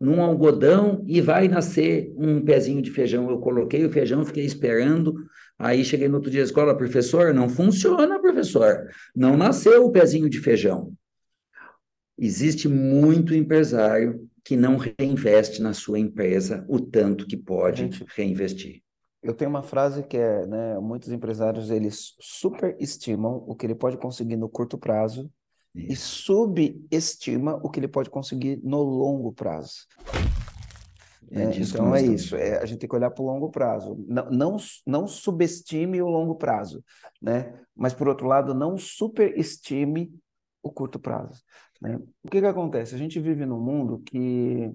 [0.00, 3.30] num algodão e vai nascer um pezinho de feijão.
[3.30, 5.14] Eu coloquei o feijão, fiquei esperando.
[5.58, 8.88] Aí cheguei no outro dia da escola, professor, não funciona, professor.
[9.14, 10.92] Não nasceu o pezinho de feijão.
[12.18, 18.83] Existe muito empresário que não reinveste na sua empresa o tanto que pode Gente, reinvestir.
[19.24, 23.96] Eu tenho uma frase que é, né, muitos empresários eles superestimam o que ele pode
[23.96, 25.32] conseguir no curto prazo
[25.74, 25.92] isso.
[25.92, 29.86] e subestima o que ele pode conseguir no longo prazo.
[31.30, 33.96] É, é então é isso, é, a gente tem que olhar para o longo prazo.
[34.06, 34.56] Não, não,
[34.86, 36.84] não subestime o longo prazo,
[37.20, 37.58] né?
[37.74, 40.14] mas por outro lado, não superestime
[40.62, 41.42] o curto prazo.
[41.80, 41.96] Né?
[42.22, 42.94] O que, que acontece?
[42.94, 44.70] A gente vive num mundo que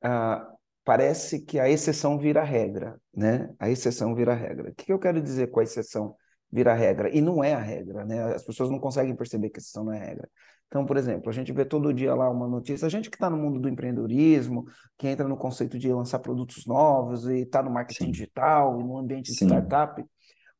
[0.00, 0.48] ah,
[0.90, 3.48] parece que a exceção vira regra, né?
[3.60, 4.72] A exceção vira regra.
[4.72, 6.16] O que eu quero dizer com a exceção
[6.50, 7.16] vira regra?
[7.16, 8.34] E não é a regra, né?
[8.34, 10.28] As pessoas não conseguem perceber que a exceção não é regra.
[10.66, 13.30] Então, por exemplo, a gente vê todo dia lá uma notícia, a gente que está
[13.30, 14.64] no mundo do empreendedorismo,
[14.98, 18.10] que entra no conceito de lançar produtos novos e está no marketing Sim.
[18.10, 19.44] digital e no ambiente de Sim.
[19.44, 20.06] startup, o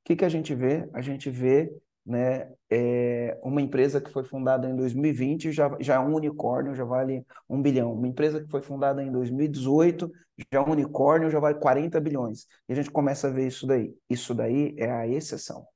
[0.05, 0.89] que, que a gente vê?
[0.95, 1.77] A gente vê
[2.11, 2.51] né?
[2.69, 7.25] É uma empresa que foi fundada em 2020 já, já é um unicórnio, já vale
[7.49, 7.93] um bilhão.
[7.93, 10.11] Uma empresa que foi fundada em 2018
[10.53, 12.47] já é um unicórnio, já vale 40 bilhões.
[12.69, 13.95] E a gente começa a ver isso daí.
[14.09, 15.67] Isso daí é a exceção.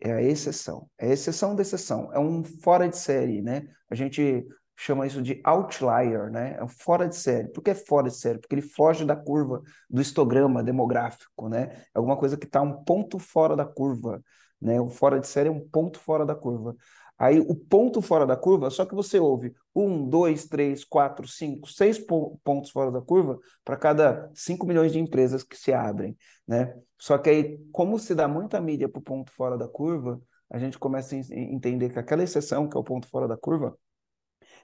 [0.00, 0.88] É a exceção.
[0.98, 2.12] É a exceção da exceção.
[2.12, 3.68] É um fora de série, né?
[3.90, 4.46] A gente
[4.76, 6.56] chama isso de outlier, né?
[6.56, 7.48] É um fora de série.
[7.48, 8.38] Por que é fora de série?
[8.38, 9.60] Porque ele foge da curva
[9.90, 11.82] do histograma demográfico, né?
[11.94, 14.22] É alguma coisa que está um ponto fora da curva.
[14.60, 14.80] Né?
[14.80, 16.76] O fora de série é um ponto fora da curva.
[17.18, 21.68] Aí o ponto fora da curva, só que você ouve um, dois, três, quatro, cinco,
[21.68, 26.16] seis pontos fora da curva para cada cinco milhões de empresas que se abrem,
[26.46, 26.76] né?
[26.96, 30.58] Só que aí, como se dá muita mídia para o ponto fora da curva, a
[30.60, 33.76] gente começa a entender que aquela exceção, que é o ponto fora da curva,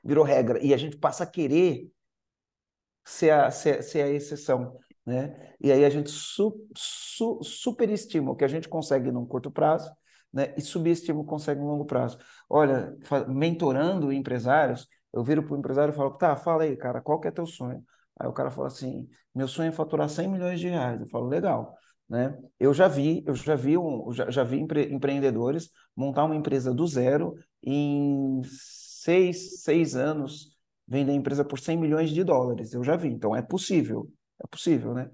[0.03, 0.65] virou regra.
[0.65, 1.91] E a gente passa a querer
[3.05, 4.79] ser a, ser, ser a exceção.
[5.07, 5.55] Né?
[5.61, 9.93] E aí a gente su, su, superestima o que a gente consegue num curto prazo
[10.33, 10.55] né?
[10.57, 12.19] e subestima o que consegue no longo prazo.
[12.49, 12.97] Olha,
[13.29, 17.29] mentorando empresários, eu viro para o empresário e falo, tá, fala aí, cara, qual que
[17.29, 17.85] é teu sonho?
[18.19, 21.01] Aí o cara fala assim, meu sonho é faturar 100 milhões de reais.
[21.01, 21.77] Eu falo, legal.
[22.09, 22.37] Né?
[22.61, 26.73] Eu já vi, eu já vi, um, já, já vi empre, empreendedores montar uma empresa
[26.73, 30.57] do zero em seis, seis anos,
[30.87, 32.73] vender a empresa por 100 milhões de dólares.
[32.73, 34.11] Eu já vi, então é possível.
[34.43, 35.11] É possível, né?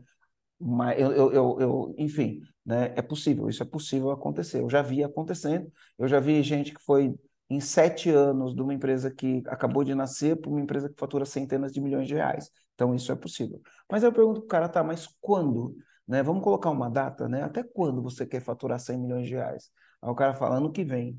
[0.59, 2.93] Mas eu, eu, eu, eu, enfim, né?
[2.97, 4.61] É possível, isso é possível acontecer.
[4.61, 7.15] Eu já vi acontecendo, eu já vi gente que foi
[7.49, 11.25] em sete anos de uma empresa que acabou de nascer para uma empresa que fatura
[11.25, 12.51] centenas de milhões de reais.
[12.75, 13.61] Então, isso é possível.
[13.91, 15.75] Mas eu pergunto para o cara, tá, mas quando?
[16.07, 16.23] Né?
[16.23, 17.43] Vamos colocar uma data, né?
[17.43, 19.71] Até quando você quer faturar 100 milhões de reais?
[20.01, 21.19] Aí o cara fala, ano que vem.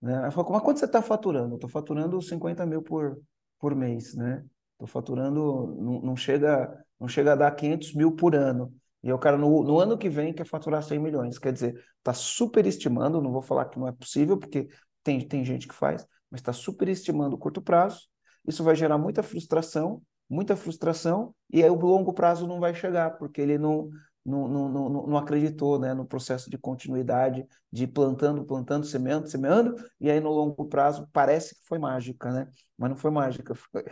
[0.00, 0.26] Né?
[0.26, 1.54] Eu falo, mas quanto você está faturando?
[1.56, 3.20] Estou faturando 50 mil por,
[3.58, 4.44] por mês, né?
[4.72, 8.72] Estou faturando, não, não, chega, não chega a dar 500 mil por ano.
[9.02, 11.38] E o cara, no, no ano que vem, quer faturar 100 milhões.
[11.38, 14.68] Quer dizer, está superestimando, não vou falar que não é possível, porque
[15.02, 18.08] tem, tem gente que faz, mas está superestimando o curto prazo.
[18.46, 23.10] Isso vai gerar muita frustração, muita frustração, e aí o longo prazo não vai chegar,
[23.10, 23.88] porque ele não,
[24.26, 29.76] não, não, não, não acreditou né, no processo de continuidade, de plantando, plantando, semeando, semeando,
[30.00, 32.48] e aí no longo prazo parece que foi mágica, né?
[32.76, 33.84] Mas não foi mágica, foi,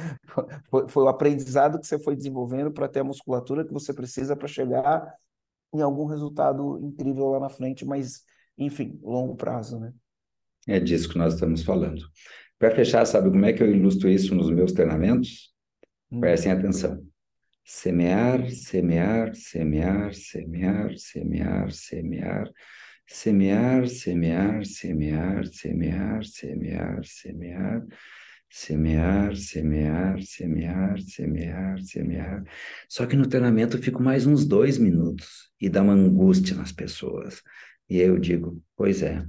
[0.69, 4.35] foi, foi o aprendizado que você foi desenvolvendo para ter a musculatura que você precisa
[4.35, 5.15] para chegar
[5.73, 8.23] em algum resultado incrível lá na frente, mas,
[8.59, 9.93] enfim, longo prazo, né?
[10.67, 12.03] É disso que nós estamos falando.
[12.59, 15.53] Para fechar, sabe como é que eu ilustro isso nos meus treinamentos?
[16.11, 16.21] Hum.
[16.21, 17.04] Prestem atenção.
[17.67, 22.53] Semear, semear, semear, semear, semear, semear,
[23.07, 27.87] semear, semear, semear, semear, semear, semear,
[28.51, 32.45] semear, semear, semear, semear, semear.
[32.87, 36.71] Só que no treinamento eu fico mais uns dois minutos e dá uma angústia nas
[36.71, 37.43] pessoas.
[37.89, 39.25] E aí eu digo, pois é,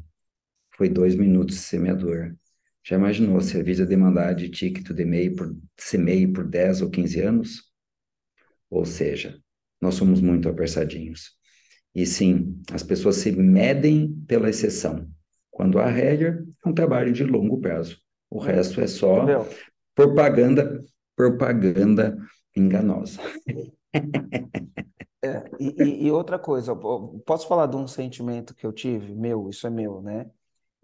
[0.76, 2.36] foi dois minutos de semeador.
[2.84, 7.22] Já imaginou se a demandar de ticket de MEI por, semeio por 10 ou 15
[7.22, 7.75] anos?
[8.76, 9.40] Ou seja,
[9.82, 11.32] nós somos muito apressadinhos.
[11.94, 15.08] E sim, as pessoas se medem pela exceção.
[15.50, 17.98] Quando a regra é um trabalho de longo prazo.
[18.30, 19.48] O resto é só Entendeu?
[19.96, 20.84] propaganda,
[21.16, 22.18] propaganda
[22.54, 23.22] enganosa.
[25.24, 26.76] É, e, e, outra coisa,
[27.26, 29.16] posso falar de um sentimento que eu tive?
[29.16, 30.30] Meu, isso é meu, né?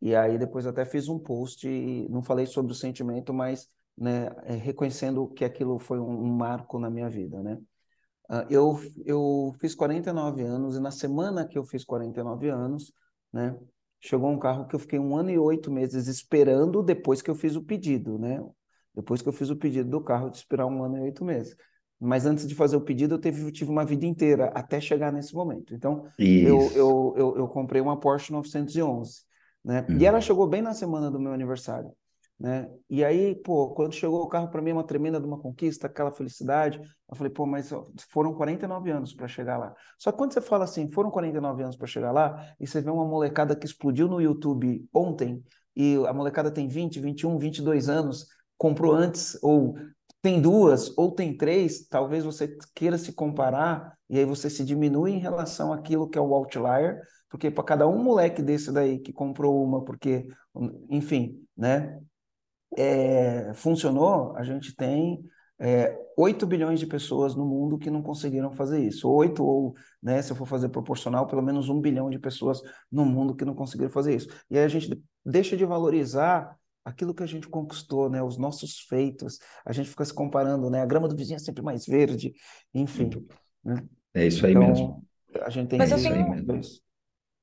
[0.02, 4.32] E aí depois até fiz um post, e não falei sobre o sentimento, mas né,
[4.46, 7.60] é, reconhecendo que aquilo foi um, um marco na minha vida, né?
[8.32, 12.94] Uh, eu, eu fiz 49 anos e na semana que eu fiz 49 anos,
[13.32, 13.58] né,
[14.00, 17.36] chegou um carro que eu fiquei um ano e oito meses esperando depois que eu
[17.36, 18.42] fiz o pedido, né?
[18.96, 21.56] Depois que eu fiz o pedido do carro, de esperar um ano e oito meses.
[22.00, 25.36] Mas antes de fazer o pedido, eu, teve, tive uma vida inteira até chegar nesse
[25.36, 25.74] momento.
[25.76, 29.22] Então, eu, eu, eu, eu, comprei uma Porsche 911,
[29.64, 29.86] né?
[29.88, 29.98] Hum.
[30.00, 31.92] E ela chegou bem na semana do meu aniversário.
[32.42, 32.68] Né?
[32.90, 36.12] E aí, pô, quando chegou o carro para mim, uma tremenda de uma conquista, aquela
[36.12, 36.82] felicidade.
[37.08, 37.70] Eu falei, pô, mas
[38.10, 39.76] foram 49 anos para chegar lá.
[39.96, 42.90] Só que quando você fala assim, foram 49 anos para chegar lá, e você vê
[42.90, 45.44] uma molecada que explodiu no YouTube ontem,
[45.76, 48.26] e a molecada tem 20, 21, 22 anos,
[48.58, 49.76] comprou antes, ou
[50.20, 55.12] tem duas, ou tem três, talvez você queira se comparar, e aí você se diminui
[55.12, 57.00] em relação àquilo que é o outlier,
[57.30, 60.28] porque para cada um moleque desse daí que comprou uma, porque,
[60.90, 62.02] enfim, né?
[62.78, 65.24] É, funcionou, a gente tem
[65.60, 69.10] é, 8 bilhões de pessoas no mundo que não conseguiram fazer isso.
[69.10, 72.62] 8 ou, né, se eu for fazer proporcional, pelo menos um bilhão de pessoas
[72.92, 74.28] no mundo que não conseguiram fazer isso.
[74.50, 78.80] E aí a gente deixa de valorizar aquilo que a gente conquistou, né, os nossos
[78.80, 79.38] feitos.
[79.64, 82.34] A gente fica se comparando, né, a grama do vizinho é sempre mais verde,
[82.74, 83.10] enfim.
[83.64, 83.84] Né?
[84.14, 85.04] É isso aí então, mesmo.
[85.44, 86.82] A gente tem Mas isso eu tenho, aí mesmo.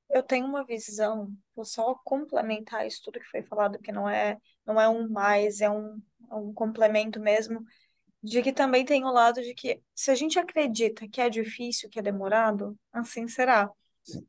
[0.09, 4.37] Eu tenho uma visão, vou só complementar isso tudo que foi falado, que não é,
[4.65, 7.63] não é um mais, é um, é um complemento mesmo,
[8.21, 11.89] de que também tem o lado de que se a gente acredita que é difícil,
[11.89, 13.69] que é demorado, assim será.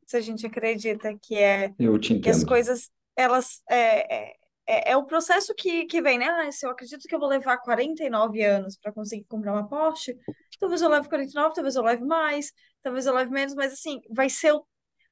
[0.05, 1.73] Se a gente acredita que é
[2.21, 4.35] que as coisas, elas é, é,
[4.67, 6.27] é, é o processo que, que vem, né?
[6.29, 10.15] Ah, se eu acredito que eu vou levar 49 anos para conseguir comprar uma Porsche,
[10.59, 14.29] talvez eu leve 49, talvez eu leve mais, talvez eu leve menos, mas assim, vai
[14.29, 14.65] ser o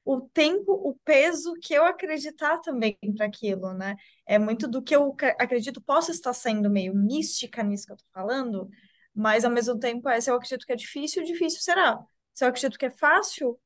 [0.06, 3.96] o tempo, o peso que eu acreditar também para aquilo, né?
[4.26, 8.06] É muito do que eu acredito possa estar sendo meio mística nisso que eu tô
[8.14, 8.70] falando,
[9.14, 12.00] mas ao mesmo tempo é, se eu acredito que é difícil, difícil será.
[12.34, 13.60] Se eu acredito que é fácil,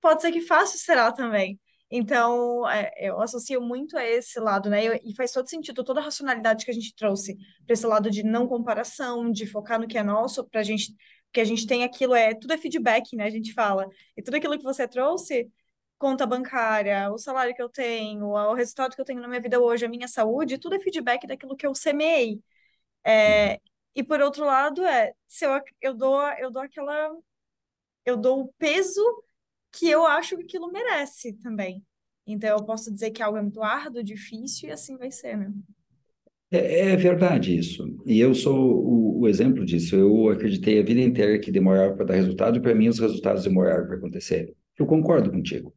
[0.00, 1.58] pode ser que fácil será também.
[1.90, 4.98] Então, é, eu associo muito a esse lado, né?
[5.02, 7.36] E faz todo sentido, toda a racionalidade que a gente trouxe
[7.66, 10.94] para esse lado de não comparação, de focar no que é nosso, para a gente
[11.32, 13.24] que a gente tem aquilo, é tudo é feedback, né?
[13.24, 13.88] A gente fala.
[14.16, 15.50] E tudo aquilo que você trouxe,
[15.98, 19.60] conta bancária, o salário que eu tenho, o resultado que eu tenho na minha vida
[19.60, 22.42] hoje, a minha saúde, tudo é feedback daquilo que eu semeei.
[23.04, 23.60] É,
[23.94, 27.10] e por outro lado, é se eu, eu dou eu dou aquela
[28.04, 29.02] eu dou o peso
[29.72, 31.84] que eu acho que aquilo merece também.
[32.26, 35.52] Então eu posso dizer que algo é muito árduo, difícil e assim vai ser, né?
[36.50, 37.84] É, é verdade isso.
[38.04, 39.94] E eu sou o, o, exemplo disso.
[39.94, 43.44] Eu acreditei a vida inteira que demorava para dar resultado, e para mim os resultados
[43.44, 44.52] demoraram para acontecer.
[44.78, 45.72] Eu concordo contigo.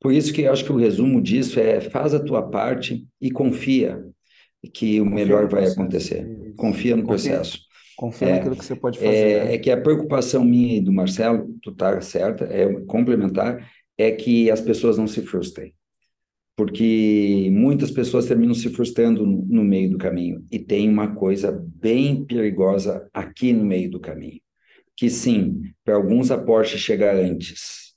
[0.00, 3.30] Por isso que eu acho que o resumo disso é faz a tua parte e
[3.30, 4.02] confia
[4.72, 6.26] que o Confia melhor vai acontecer.
[6.56, 7.60] Confia no Confia, processo.
[7.96, 9.14] confia É, naquilo que você pode fazer.
[9.14, 9.54] É, né?
[9.54, 14.50] é que a preocupação minha e do Marcelo, tu tá certa, é complementar, é que
[14.50, 15.74] as pessoas não se frustrem.
[16.58, 20.44] Porque muitas pessoas terminam se frustrando no, meio do caminho.
[20.50, 24.40] E tem uma coisa bem perigosa aqui no meio do caminho.
[24.96, 27.94] Que sim, para alguns a Porsche chega antes,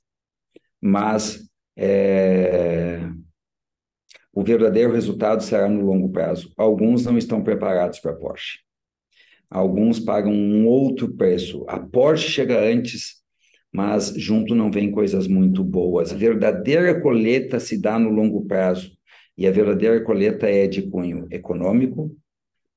[0.80, 1.44] mas
[1.76, 3.00] é,
[4.32, 6.52] o verdadeiro resultado será no longo prazo.
[6.56, 8.60] Alguns não estão preparados para a Porsche.
[9.50, 11.64] Alguns pagam um outro preço.
[11.66, 13.21] A Porsche chega antes,
[13.72, 16.12] mas junto não vem coisas muito boas.
[16.12, 18.92] A verdadeira colheita se dá no longo prazo.
[19.36, 22.14] E a verdadeira colheita é de cunho econômico,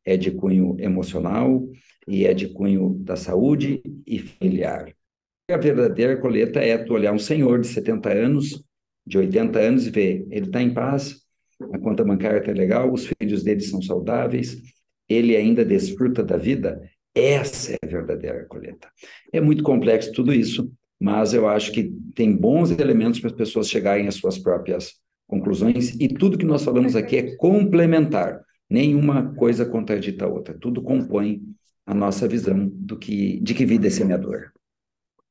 [0.06, 1.68] é de cunho emocional
[2.08, 4.94] e é de cunho da saúde e familiar.
[5.52, 8.64] A verdadeira colheita é tu olhar um senhor de 70 anos,
[9.06, 11.22] de 80 anos e ver, ele está em paz,
[11.72, 14.62] a conta bancária está legal, os filhos dele são saudáveis,
[15.08, 16.82] ele ainda desfruta da vida.
[17.14, 18.90] Essa é a verdadeira colheita.
[19.32, 23.70] É muito complexo tudo isso, mas eu acho que tem bons elementos para as pessoas
[23.70, 24.94] chegarem às suas próprias
[25.28, 28.42] conclusões e tudo que nós falamos aqui é complementar.
[28.70, 31.42] Nenhuma coisa contradita a outra, tudo compõe
[31.86, 34.52] a nossa visão do que de que vida é semeadora.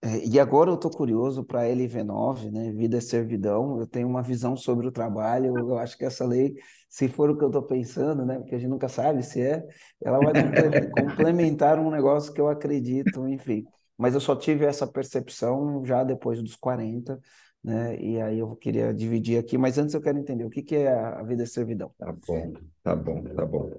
[0.03, 2.71] É, e agora eu estou curioso para a LV9, né?
[2.73, 3.79] Vida é servidão.
[3.81, 5.57] Eu tenho uma visão sobre o trabalho.
[5.57, 6.55] Eu acho que essa lei,
[6.91, 8.39] se for o que eu estou pensando, né?
[8.39, 9.65] Porque a gente nunca sabe se é,
[10.03, 13.67] ela vai comple- complementar um negócio que eu acredito, enfim.
[13.97, 17.21] Mas eu só tive essa percepção já depois dos 40,
[17.63, 17.99] né?
[18.01, 19.57] E aí eu queria dividir aqui.
[19.57, 21.93] Mas antes eu quero entender o que que é a vida é servidão.
[21.99, 22.53] Tá bom,
[22.83, 23.71] tá bom, tá bom.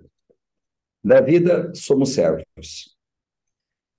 [1.04, 2.96] Da vida somos servos.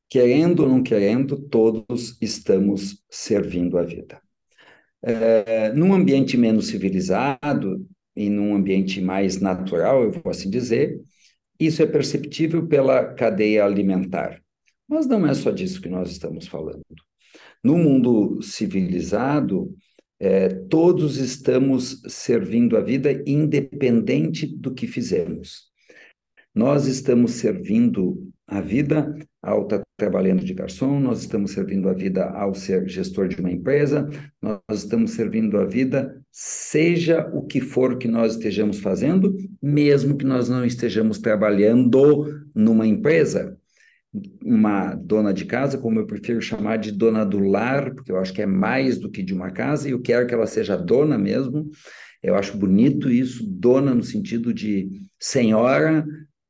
[0.09, 4.21] Querendo ou não querendo, todos estamos servindo a vida.
[5.03, 11.01] É, num ambiente menos civilizado e num ambiente mais natural, eu vou assim dizer,
[11.61, 14.43] isso é perceptível pela cadeia alimentar.
[14.89, 16.85] Mas não é só disso que nós estamos falando.
[17.63, 19.75] No mundo civilizado,
[20.19, 25.71] é, todos estamos servindo a vida independente do que fizemos.
[26.55, 32.25] Nós estamos servindo a vida ao estar trabalhando de garçom, nós estamos servindo a vida
[32.31, 34.09] ao ser gestor de uma empresa,
[34.41, 40.25] nós estamos servindo a vida, seja o que for que nós estejamos fazendo, mesmo que
[40.25, 43.59] nós não estejamos trabalhando numa empresa.
[44.45, 48.33] Uma dona de casa, como eu prefiro chamar de dona do lar, porque eu acho
[48.33, 51.19] que é mais do que de uma casa, e eu quero que ela seja dona
[51.19, 51.69] mesmo.
[52.23, 54.89] Eu acho bonito isso, dona no sentido de
[55.19, 56.05] senhora,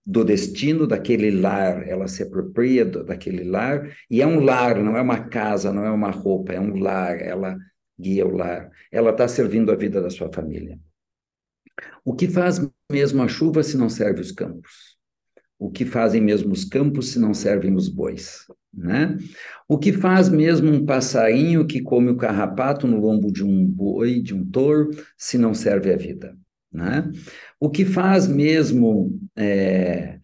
[0.07, 5.03] do destino daquele lar, ela se apropria daquele lar, e é um lar, não é
[5.03, 7.57] uma casa, não é uma roupa, é um lar, ela
[7.99, 10.79] guia o lar, ela está servindo a vida da sua família.
[12.05, 12.61] O que faz
[12.91, 14.96] mesmo a chuva se não serve os campos?
[15.59, 18.45] O que fazem mesmo os campos se não servem os bois?
[18.73, 19.17] Né?
[19.67, 24.21] O que faz mesmo um passarinho que come o carrapato no lombo de um boi,
[24.21, 26.37] de um touro, se não serve a vida?
[26.71, 27.11] Né?
[27.59, 30.19] O que faz mesmo é,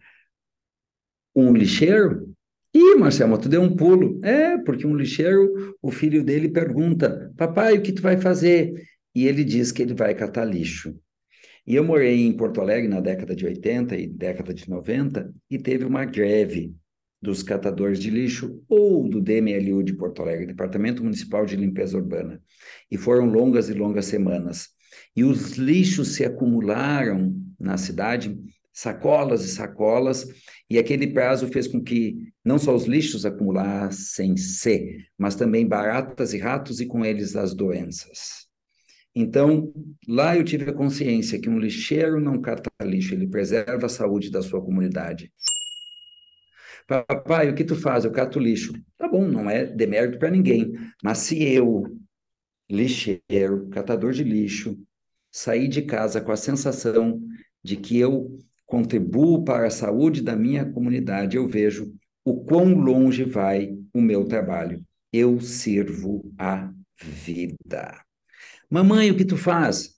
[1.35, 2.31] um lixeiro?
[2.71, 4.19] Ih, Marcelo, tu deu um pulo.
[4.23, 8.73] É, porque um lixeiro, o filho dele pergunta, papai, o que tu vai fazer?
[9.15, 10.95] E ele diz que ele vai catar lixo.
[11.65, 15.57] E eu morei em Porto Alegre na década de 80 e década de 90 e
[15.57, 16.75] teve uma greve
[17.21, 22.41] dos catadores de lixo ou do DMLU de Porto Alegre, Departamento Municipal de Limpeza Urbana.
[22.91, 24.67] E foram longas e longas semanas.
[25.15, 28.37] E os lixos se acumularam na cidade,
[28.73, 30.27] sacolas e sacolas,
[30.69, 36.39] e aquele prazo fez com que não só os lixos acumulassem-se, mas também baratas e
[36.39, 38.42] ratos e com eles as doenças.
[39.15, 39.71] Então,
[40.07, 44.31] lá eu tive a consciência que um lixeiro não cata lixo, ele preserva a saúde
[44.31, 45.31] da sua comunidade.
[46.87, 48.05] Papai, o que tu faz?
[48.05, 48.73] Eu cato lixo.
[48.97, 50.73] Tá bom, não é demérito para ninguém,
[51.03, 51.83] mas se eu,
[52.69, 54.77] lixeiro, catador de lixo,
[55.31, 57.21] sair de casa com a sensação
[57.63, 61.93] de que eu contribuo para a saúde da minha comunidade, eu vejo
[62.25, 64.83] o quão longe vai o meu trabalho.
[65.11, 66.71] Eu sirvo a
[67.01, 68.03] vida.
[68.73, 69.91] Mamãe, o que tu faz?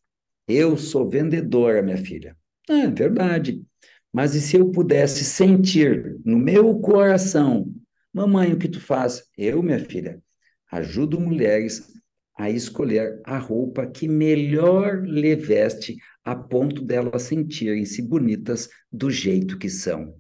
[0.46, 2.36] Eu sou vendedora, minha filha.
[2.70, 3.64] É verdade.
[4.12, 7.74] Mas e se eu pudesse sentir no meu coração,
[8.14, 9.24] mamãe, o que tu faz?
[9.38, 10.22] Eu, minha filha,
[10.70, 11.90] ajudo mulheres
[12.38, 19.58] a escolher a roupa que melhor lhe veste a ponto delas sentirem-se bonitas do jeito
[19.58, 20.14] que são.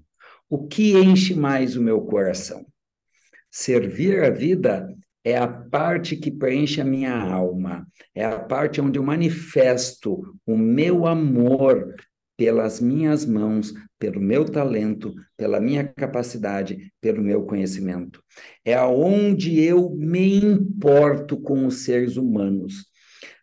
[0.49, 2.65] O que enche mais o meu coração?
[3.52, 4.88] Servir a vida
[5.26, 10.56] é a parte que preenche a minha alma, é a parte onde eu manifesto o
[10.56, 11.96] meu amor
[12.38, 18.22] pelas minhas mãos, pelo meu talento, pela minha capacidade, pelo meu conhecimento.
[18.64, 22.86] É aonde eu me importo com os seres humanos.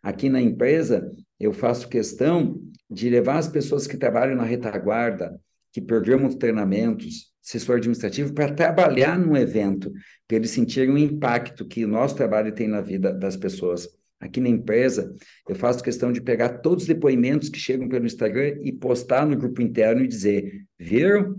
[0.01, 5.37] Aqui na empresa, eu faço questão de levar as pessoas que trabalham na retaguarda,
[5.73, 9.91] que programam treinamentos, assessor administrativo, para trabalhar no evento,
[10.27, 13.87] para eles sentirem o impacto que o nosso trabalho tem na vida das pessoas.
[14.19, 15.13] Aqui na empresa,
[15.49, 19.35] eu faço questão de pegar todos os depoimentos que chegam pelo Instagram e postar no
[19.35, 21.35] grupo interno e dizer: viram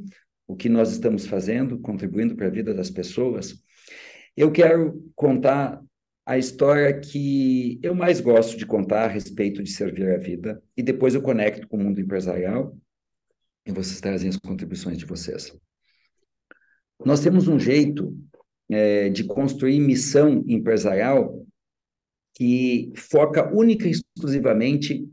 [0.47, 3.55] o que nós estamos fazendo, contribuindo para a vida das pessoas?
[4.37, 5.81] Eu quero contar
[6.27, 10.83] a história que eu mais gosto de contar a respeito de servir a vida, e
[10.83, 12.77] depois eu conecto com o mundo empresarial
[13.67, 15.55] e vocês trazem as contribuições de vocês.
[17.05, 18.15] Nós temos um jeito
[18.69, 21.45] é, de construir missão empresarial
[22.35, 25.09] que foca única e exclusivamente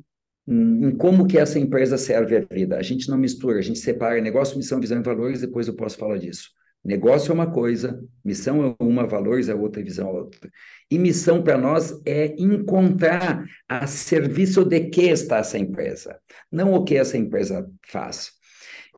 [0.48, 2.78] em como que essa empresa serve a vida.
[2.78, 5.98] A gente não mistura, a gente separa negócio, missão, visão e valores, depois eu posso
[5.98, 6.50] falar disso.
[6.84, 10.50] Negócio é uma coisa, missão é uma, valores é outra, visão é outra.
[10.90, 16.20] E missão para nós é encontrar a serviço de que está essa empresa,
[16.52, 18.32] não o que essa empresa faz.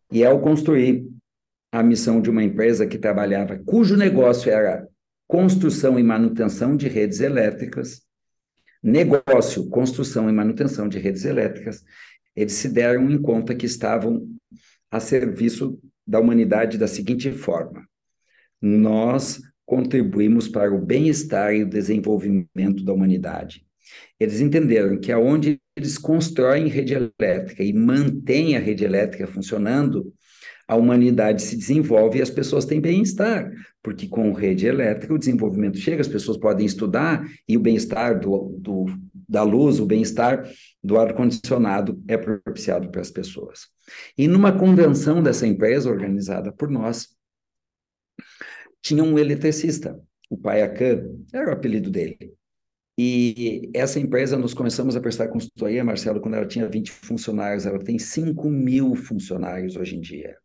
[0.10, 1.06] E ao construir
[1.74, 4.88] a missão de uma empresa que trabalhava, cujo negócio era
[5.28, 8.04] construção e manutenção de redes elétricas,
[8.82, 11.84] negócio, construção e manutenção de redes elétricas,
[12.36, 14.24] eles se deram em conta que estavam
[14.92, 17.88] a serviço da humanidade da seguinte forma:
[18.62, 23.66] nós contribuímos para o bem-estar e o desenvolvimento da humanidade.
[24.20, 30.14] Eles entenderam que aonde eles constroem rede elétrica e mantêm a rede elétrica funcionando,
[30.68, 35.78] a humanidade se desenvolve e as pessoas têm bem-estar, porque com rede elétrica o desenvolvimento
[35.78, 38.86] chega, as pessoas podem estudar e o bem-estar do, do,
[39.28, 40.50] da luz, o bem-estar
[40.84, 43.68] do ar-condicionado é propiciado para as pessoas.
[44.18, 47.10] E numa convenção dessa empresa, organizada por nós,
[48.82, 50.00] tinha um eletricista,
[50.30, 51.04] o Paiacan,
[51.34, 52.34] era o apelido dele.
[52.98, 57.80] E essa empresa, nós começamos a prestar consultoria, Marcelo, quando ela tinha 20 funcionários, ela
[57.80, 60.38] tem 5 mil funcionários hoje em dia.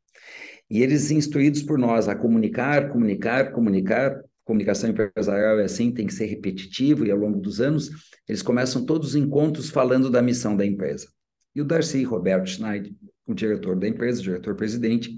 [0.70, 6.14] E eles instruídos por nós a comunicar, comunicar, comunicar, comunicação empresarial é assim, tem que
[6.14, 7.90] ser repetitivo, e ao longo dos anos,
[8.26, 11.06] eles começam todos os encontros falando da missão da empresa.
[11.54, 12.92] E o Darcy Roberto Schneider,
[13.26, 15.10] o diretor da empresa, diretor-presidente,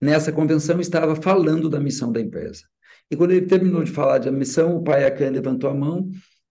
[0.00, 2.62] nessa convenção estava falando da missão da empresa.
[3.10, 6.08] E quando ele terminou de falar da missão, o pai Acan levantou a mão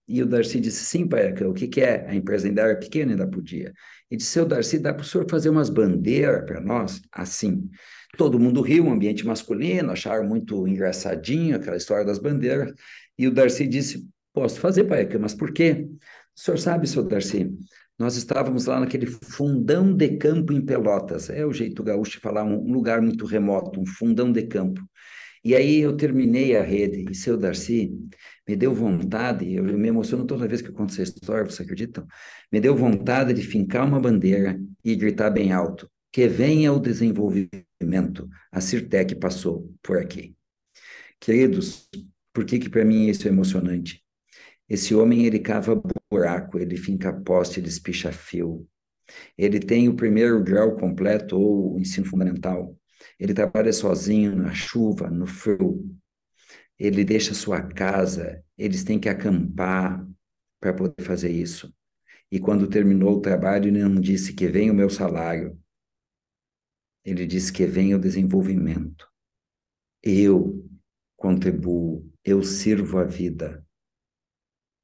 [0.08, 2.06] e o Darcy disse, sim, pai, o que, que é?
[2.08, 3.72] A empresa ainda era pequena, ainda podia.
[4.10, 7.02] E disse, seu Darcy, dá para o senhor fazer umas bandeiras para nós?
[7.12, 7.68] Assim.
[8.16, 12.72] Todo mundo riu, um ambiente masculino, acharam muito engraçadinho aquela história das bandeiras.
[13.18, 15.88] E o Darcy disse, posso fazer, pai, mas por quê?
[16.36, 17.50] O senhor sabe, seu Darcy,
[17.98, 21.30] nós estávamos lá naquele fundão de campo em Pelotas.
[21.30, 24.82] É o jeito gaúcho de falar, um lugar muito remoto, um fundão de campo.
[25.42, 27.92] E aí eu terminei a rede, e seu Darcy
[28.48, 32.04] me deu vontade, eu me emociono toda vez que eu conto essa história, vocês acreditam?
[32.50, 38.26] Me deu vontade de fincar uma bandeira e gritar bem alto, que venha o desenvolvimento,
[38.50, 40.34] a Cirtec passou por aqui.
[41.20, 41.90] Queridos,
[42.32, 44.02] por que que para mim isso é emocionante?
[44.66, 45.78] Esse homem, ele cava
[46.10, 48.66] buraco, ele finca poste, ele espicha fio,
[49.36, 52.74] ele tem o primeiro grau completo ou o ensino fundamental,
[53.20, 55.84] ele trabalha sozinho na chuva, no frio.
[56.78, 60.02] Ele deixa sua casa, eles têm que acampar
[60.58, 61.70] para poder fazer isso.
[62.32, 65.60] E quando terminou o trabalho, ele não disse que vem o meu salário.
[67.06, 69.06] Ele disse que vem o desenvolvimento.
[70.02, 70.68] Eu
[71.16, 73.64] contribuo, eu sirvo a vida.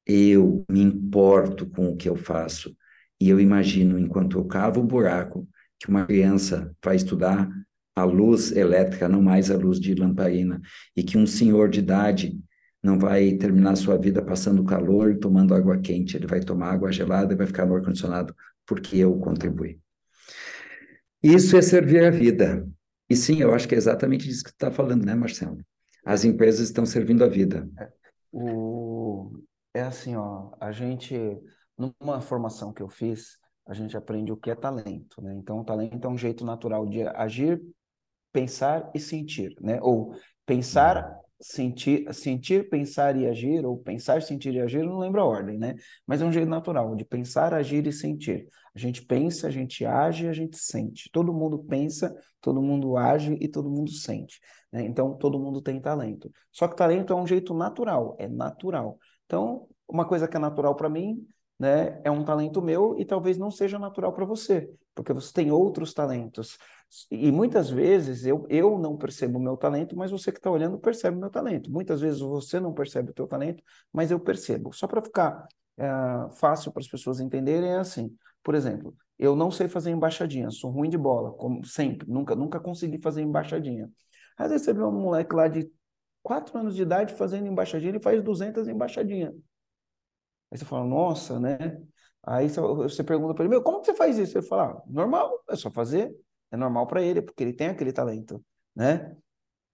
[0.07, 2.77] Eu me importo com o que eu faço.
[3.21, 5.49] E eu imagino, enquanto eu cavo o buraco,
[5.81, 7.51] que uma criança vai estudar
[7.97, 10.61] a luz elétrica, não mais a luz de lamparina,
[10.97, 12.41] e que um senhor de idade
[12.81, 16.93] não vai terminar sua vida passando calor e tomando água quente, ele vai tomar água
[16.93, 18.33] gelada e vai ficar no ar-condicionado
[18.65, 19.82] porque eu contribuí.
[21.23, 22.67] Isso é servir a vida.
[23.09, 25.59] E sim, eu acho que é exatamente isso que tu está falando, né, Marcelo?
[26.05, 27.69] As empresas estão servindo a vida.
[27.79, 27.93] É,
[28.33, 29.39] o...
[29.73, 31.17] é assim, ó, a gente,
[31.79, 35.35] numa formação que eu fiz, a gente aprende o que é talento, né?
[35.35, 37.63] Então, o talento é um jeito natural de agir
[38.33, 39.79] pensar e sentir, né?
[39.81, 45.25] Ou pensar sentir, sentir, pensar e agir, ou pensar, sentir e agir, não lembro a
[45.25, 45.75] ordem, né?
[46.07, 48.47] Mas é um jeito natural de pensar, agir e sentir.
[48.75, 51.11] A gente pensa, a gente age, a gente sente.
[51.13, 54.41] Todo mundo pensa, todo mundo age e todo mundo sente.
[54.71, 54.85] Né?
[54.85, 56.31] Então, todo mundo tem talento.
[56.51, 58.99] Só que talento é um jeito natural, é natural.
[59.27, 61.27] Então, uma coisa que é natural para mim,
[61.59, 65.51] né, é um talento meu e talvez não seja natural para você, porque você tem
[65.51, 66.59] outros talentos.
[67.11, 70.79] E muitas vezes eu, eu não percebo o meu talento, mas você que está olhando
[70.79, 71.71] percebe o meu talento.
[71.71, 73.63] Muitas vezes você não percebe o teu talento,
[73.93, 74.73] mas eu percebo.
[74.73, 75.47] Só para ficar
[75.79, 75.89] é,
[76.33, 78.15] fácil para as pessoas entenderem, é assim.
[78.43, 82.61] Por exemplo, eu não sei fazer embaixadinha, sou ruim de bola, como sempre, nunca, nunca
[82.61, 83.91] consegui fazer embaixadinha.
[84.37, 85.71] Às vezes você vê um moleque lá de
[86.23, 89.33] 4 anos de idade fazendo embaixadinha, ele faz 200 embaixadinhas.
[90.53, 91.81] Aí você fala, nossa, né?
[92.23, 94.37] Aí você pergunta para ele, meu, como que você faz isso?
[94.37, 96.15] Ele fala, ah, normal, é só fazer,
[96.51, 98.45] é normal para ele, porque ele tem aquele talento,
[98.77, 99.17] né?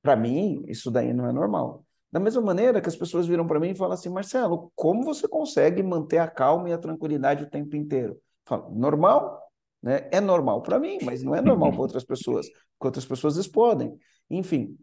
[0.00, 1.84] Para mim, isso daí não é normal.
[2.12, 5.26] Da mesma maneira que as pessoas viram para mim e falam assim, Marcelo, como você
[5.26, 8.16] consegue manter a calma e a tranquilidade o tempo inteiro?
[8.46, 9.42] Falo, normal,
[9.82, 10.08] né?
[10.12, 13.98] É normal para mim, mas não é normal para outras pessoas, porque outras pessoas podem.
[14.30, 14.78] Enfim,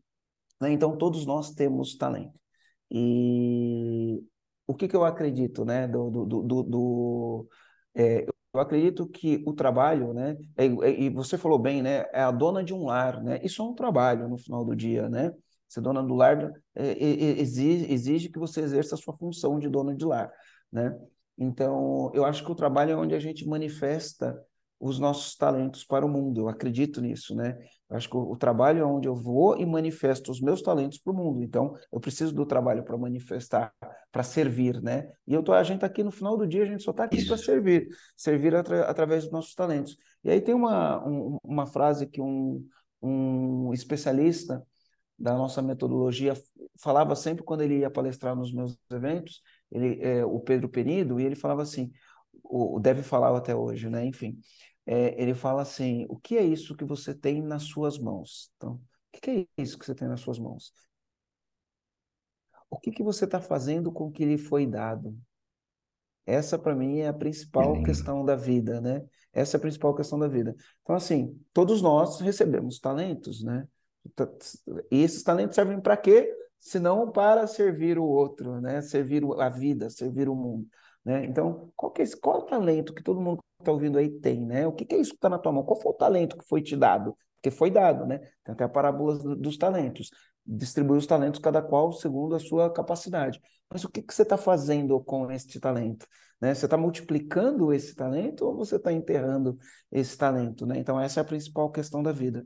[0.59, 0.71] né?
[0.71, 2.37] então todos nós temos talento.
[2.91, 4.21] E
[4.67, 5.87] o que, que eu acredito, né?
[5.87, 7.49] Do, do, do, do
[7.95, 10.37] é, eu acredito que o trabalho, né?
[10.55, 12.05] É, é, e você falou bem, né?
[12.13, 13.39] É a dona de um lar, né?
[13.43, 15.31] Isso é um trabalho no final do dia, né?
[15.67, 19.93] Ser dona do lar é, exige, exige que você exerça a sua função de dona
[19.95, 20.31] de lar,
[20.71, 20.97] né?
[21.37, 24.39] Então, eu acho que o trabalho é onde a gente manifesta
[24.79, 26.41] os nossos talentos para o mundo.
[26.41, 27.57] Eu acredito nisso, né?
[27.89, 31.13] Acho que o, o trabalho é onde eu vou e manifesto os meus talentos para
[31.13, 31.43] o mundo.
[31.43, 33.71] Então, eu preciso do trabalho para manifestar,
[34.11, 35.11] para servir, né?
[35.27, 37.03] E eu tô, a gente está aqui no final do dia, a gente só está
[37.03, 37.87] aqui para servir,
[38.17, 39.95] servir atra, através dos nossos talentos.
[40.23, 42.65] E aí tem uma, um, uma frase que um,
[43.01, 44.65] um especialista
[45.17, 46.33] da nossa metodologia
[46.81, 49.41] falava sempre quando ele ia palestrar nos meus eventos,
[49.71, 51.91] ele, é, o Pedro Penido, e ele falava assim,
[52.43, 54.05] o, deve falar até hoje, né?
[54.05, 54.37] Enfim,
[54.85, 58.51] é, ele fala assim: o que é isso que você tem nas suas mãos?
[58.57, 60.71] Então, o que é isso que você tem nas suas mãos?
[62.69, 65.17] O que, que você está fazendo com o que lhe foi dado?
[66.25, 69.03] Essa, para mim, é a principal questão da vida, né?
[69.31, 70.55] Essa é a principal questão da vida.
[70.81, 73.67] Então, assim, todos nós recebemos talentos, né?
[74.91, 76.31] E esses talentos servem para quê?
[76.59, 78.81] Senão para servir o outro, né?
[78.81, 80.67] Servir a vida, servir o mundo.
[81.05, 81.23] Né?
[81.25, 83.99] Então, qual, que é esse, qual é o talento que todo mundo que está ouvindo
[83.99, 84.43] aí tem?
[84.43, 84.65] Né?
[84.65, 85.63] O que, que é isso que está na tua mão?
[85.63, 87.15] Qual foi o talento que foi te dado?
[87.35, 88.17] Porque foi dado, né?
[88.43, 90.09] Tem até a parábola dos talentos.
[90.43, 93.39] Distribui os talentos, cada qual segundo a sua capacidade.
[93.69, 96.07] Mas o que, que você está fazendo com este talento?
[96.41, 96.53] Né?
[96.53, 99.57] Você está multiplicando esse talento ou você está enterrando
[99.91, 100.65] esse talento?
[100.65, 100.79] Né?
[100.79, 102.45] Então, essa é a principal questão da vida.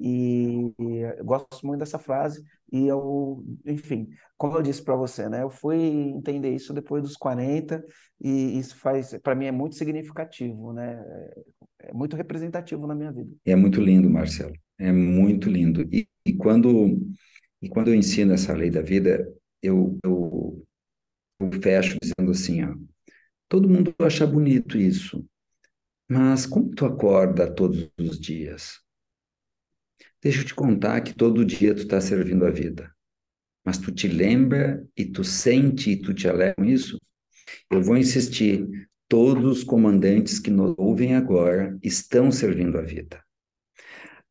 [0.00, 0.72] E,
[1.24, 2.42] gosto muito dessa frase
[2.72, 7.16] e eu, enfim, como eu disse para você, né, eu fui entender isso depois dos
[7.16, 7.84] 40
[8.20, 10.94] e isso faz, para mim é muito significativo, né?
[11.80, 13.30] É, é muito representativo na minha vida.
[13.44, 14.54] É muito lindo, Marcelo.
[14.78, 15.82] É muito lindo.
[15.92, 16.98] E, e quando
[17.62, 19.24] e quando eu ensino essa lei da vida,
[19.62, 20.66] eu, eu,
[21.40, 22.74] eu fecho dizendo assim, ó,
[23.48, 25.24] todo mundo acha bonito isso,
[26.10, 28.81] mas como tu acorda todos os dias?
[30.22, 32.94] Deixa eu te contar que todo dia tu está servindo a vida.
[33.64, 37.00] Mas tu te lembra e tu sente e tu te alegra com isso?
[37.70, 38.66] Eu vou insistir.
[39.08, 43.22] Todos os comandantes que nos ouvem agora estão servindo a vida.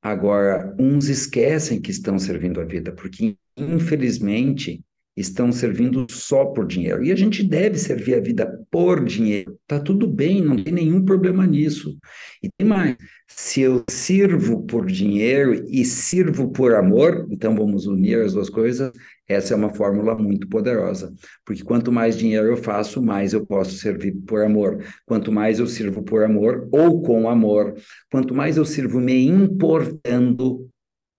[0.01, 4.83] Agora, uns esquecem que estão servindo a vida, porque infelizmente
[5.15, 7.03] estão servindo só por dinheiro.
[7.03, 9.57] E a gente deve servir a vida por dinheiro.
[9.67, 11.97] Tá tudo bem, não tem nenhum problema nisso.
[12.41, 12.95] E tem mais,
[13.27, 18.91] se eu sirvo por dinheiro e sirvo por amor, então vamos unir as duas coisas.
[19.27, 21.13] Essa é uma fórmula muito poderosa,
[21.45, 24.83] porque quanto mais dinheiro eu faço, mais eu posso servir por amor.
[25.05, 27.73] Quanto mais eu sirvo por amor ou com amor,
[28.11, 30.69] quanto mais eu sirvo me importando,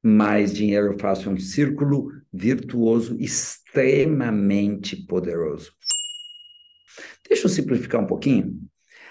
[0.03, 1.29] mais dinheiro eu faço.
[1.29, 3.17] É um círculo virtuoso
[3.73, 5.73] extremamente poderoso.
[7.27, 8.61] Deixa eu simplificar um pouquinho.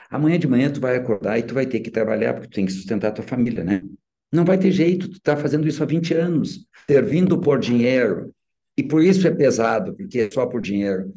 [0.10, 2.66] Amanhã de manhã tu vai acordar e tu vai ter que trabalhar porque tu tem
[2.66, 3.82] que sustentar a tua família, né?
[4.32, 8.34] Não vai ter jeito, tu está fazendo isso há 20 anos, servindo por dinheiro.
[8.78, 11.12] E por isso é pesado, porque é só por dinheiro.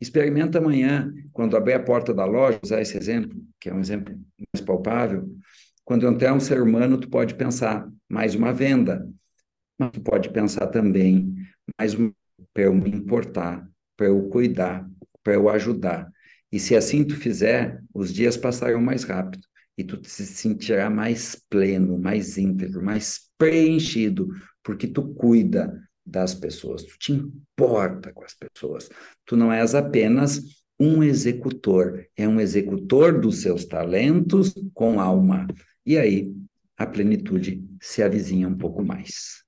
[0.00, 4.14] Experimenta amanhã, quando abrir a porta da loja, usar esse exemplo, que é um exemplo
[4.52, 5.28] mais palpável.
[5.84, 9.08] Quando entrar um ser humano, tu pode pensar, mais uma venda.
[9.78, 11.34] Mas tu pode pensar também,
[11.78, 12.12] mais uma
[12.52, 13.66] para eu me importar,
[13.96, 14.88] para eu cuidar,
[15.22, 16.10] para eu ajudar.
[16.50, 19.42] E se assim tu fizer, os dias passarão mais rápido
[19.76, 24.28] e tu se sentirá mais pleno, mais íntegro, mais preenchido,
[24.62, 25.72] porque tu cuida,
[26.04, 28.88] das pessoas, tu te importa com as pessoas.
[29.24, 30.40] Tu não és apenas
[30.78, 35.46] um executor, é um executor dos seus talentos com alma.
[35.86, 36.34] E aí
[36.76, 39.44] a plenitude se avizinha um pouco mais.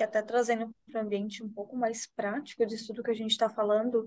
[0.00, 3.32] E até trazendo para o ambiente um pouco mais prático disso tudo que a gente
[3.32, 4.06] está falando,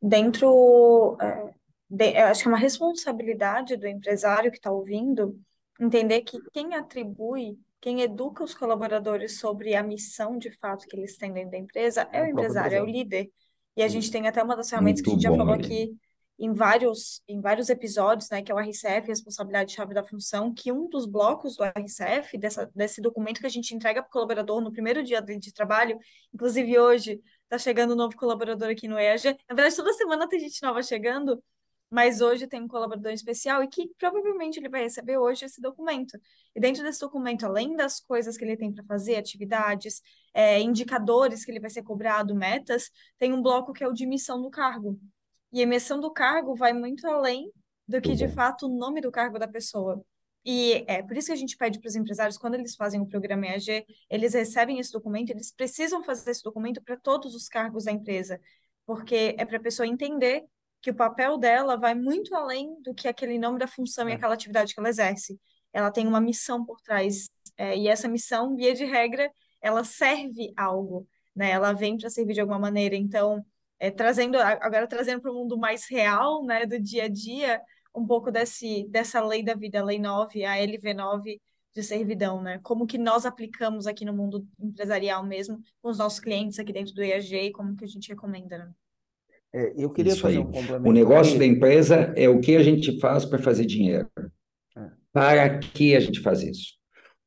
[0.00, 1.54] dentro, é,
[1.88, 5.38] de, acho que é uma responsabilidade do empresário que está ouvindo
[5.80, 11.16] entender que quem atribui quem educa os colaboradores sobre a missão de fato que eles
[11.16, 13.28] têm dentro da empresa é, é o empresário, é o líder.
[13.76, 15.96] E a gente tem até uma das ferramentas Muito que a gente já falou aqui
[16.42, 20.88] em vários, em vários episódios, né, que é o RCF, responsabilidade-chave da função, que um
[20.88, 24.72] dos blocos do RCF, dessa, desse documento que a gente entrega para o colaborador no
[24.72, 25.96] primeiro dia de trabalho,
[26.34, 29.36] inclusive hoje está chegando um novo colaborador aqui no EJA.
[29.48, 31.40] Na verdade, toda semana tem gente nova chegando,
[31.88, 36.18] mas hoje tem um colaborador especial e que provavelmente ele vai receber hoje esse documento.
[36.56, 40.02] E dentro desse documento, além das coisas que ele tem para fazer, atividades,
[40.34, 44.06] é, indicadores que ele vai ser cobrado, metas, tem um bloco que é o de
[44.06, 44.98] missão do cargo.
[45.52, 47.50] E a missão do cargo vai muito além
[47.86, 50.02] do que, de fato, o nome do cargo da pessoa.
[50.44, 53.06] E é por isso que a gente pede para os empresários, quando eles fazem o
[53.06, 57.84] programa EAG, eles recebem esse documento, eles precisam fazer esse documento para todos os cargos
[57.84, 58.40] da empresa,
[58.84, 60.44] porque é para a pessoa entender
[60.80, 64.14] que o papel dela vai muito além do que aquele nome da função e é.
[64.16, 65.38] aquela atividade que ela exerce.
[65.72, 69.30] Ela tem uma missão por trás, é, e essa missão, via de regra,
[69.60, 71.50] ela serve algo, né?
[71.50, 72.96] Ela vem para servir de alguma maneira.
[72.96, 73.44] Então,
[73.82, 77.60] é, trazendo agora trazendo para o mundo mais real, né, do dia a dia,
[77.92, 81.40] um pouco desse dessa lei da vida, a lei 9, a LV9
[81.74, 82.60] de servidão, né?
[82.62, 86.94] Como que nós aplicamos aqui no mundo empresarial mesmo, com os nossos clientes aqui dentro
[86.94, 88.70] do EAG, e como que a gente recomenda, né?
[89.52, 90.42] É, eu queria Isso fazer aí.
[90.42, 90.88] um complemento.
[90.88, 94.08] O negócio da empresa é o que a gente faz para fazer dinheiro.
[94.76, 94.90] É.
[95.12, 96.74] Para que a gente faz isso?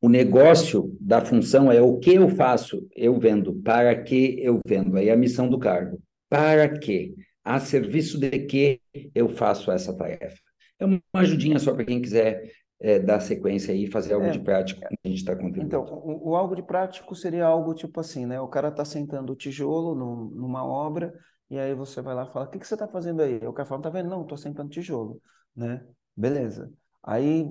[0.01, 3.53] O negócio da função é o que eu faço, eu vendo.
[3.61, 4.95] Para que eu vendo?
[4.95, 5.99] Aí é a missão do cargo.
[6.35, 7.15] Para que?
[7.43, 8.81] A serviço de que
[9.13, 10.37] eu faço essa tarefa?
[10.77, 12.51] É uma ajudinha só para quem quiser
[12.81, 15.67] é, dar sequência aí e fazer algo é, de prático que a gente está contribuindo.
[15.67, 18.41] Então, o, o, algo de prático seria algo tipo assim, né?
[18.41, 21.13] O cara está sentando o tijolo num, numa obra,
[21.49, 23.37] e aí você vai lá e fala, o que, que você está fazendo aí?
[23.47, 24.09] O cara fala, tá vendo?
[24.09, 25.21] Não, estou sentando tijolo,
[25.55, 25.85] né?
[26.17, 26.69] Beleza.
[27.01, 27.49] Aí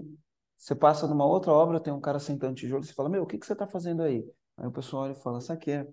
[0.58, 3.26] você passa numa outra obra, tem um cara sentando tijolo, e você fala, meu, o
[3.26, 4.22] que, que você está fazendo aí?
[4.58, 5.86] Aí o pessoal olha e fala, sabe o que é?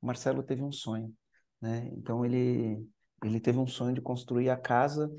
[0.00, 1.12] O Marcelo teve um sonho,
[1.60, 1.90] né?
[1.92, 2.86] Então ele,
[3.24, 5.10] ele teve um sonho de construir a casa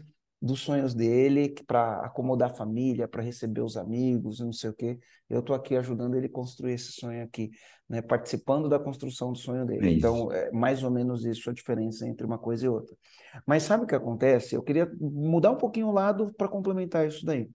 [0.41, 4.97] dos sonhos dele para acomodar a família, para receber os amigos, não sei o quê.
[5.29, 7.51] Eu estou aqui ajudando ele a construir esse sonho aqui,
[7.89, 8.01] né?
[8.01, 9.89] participando da construção do sonho dele.
[9.89, 12.95] É então, é mais ou menos isso a diferença entre uma coisa e outra.
[13.45, 14.55] Mas sabe o que acontece?
[14.55, 17.49] Eu queria mudar um pouquinho o lado para complementar isso daí.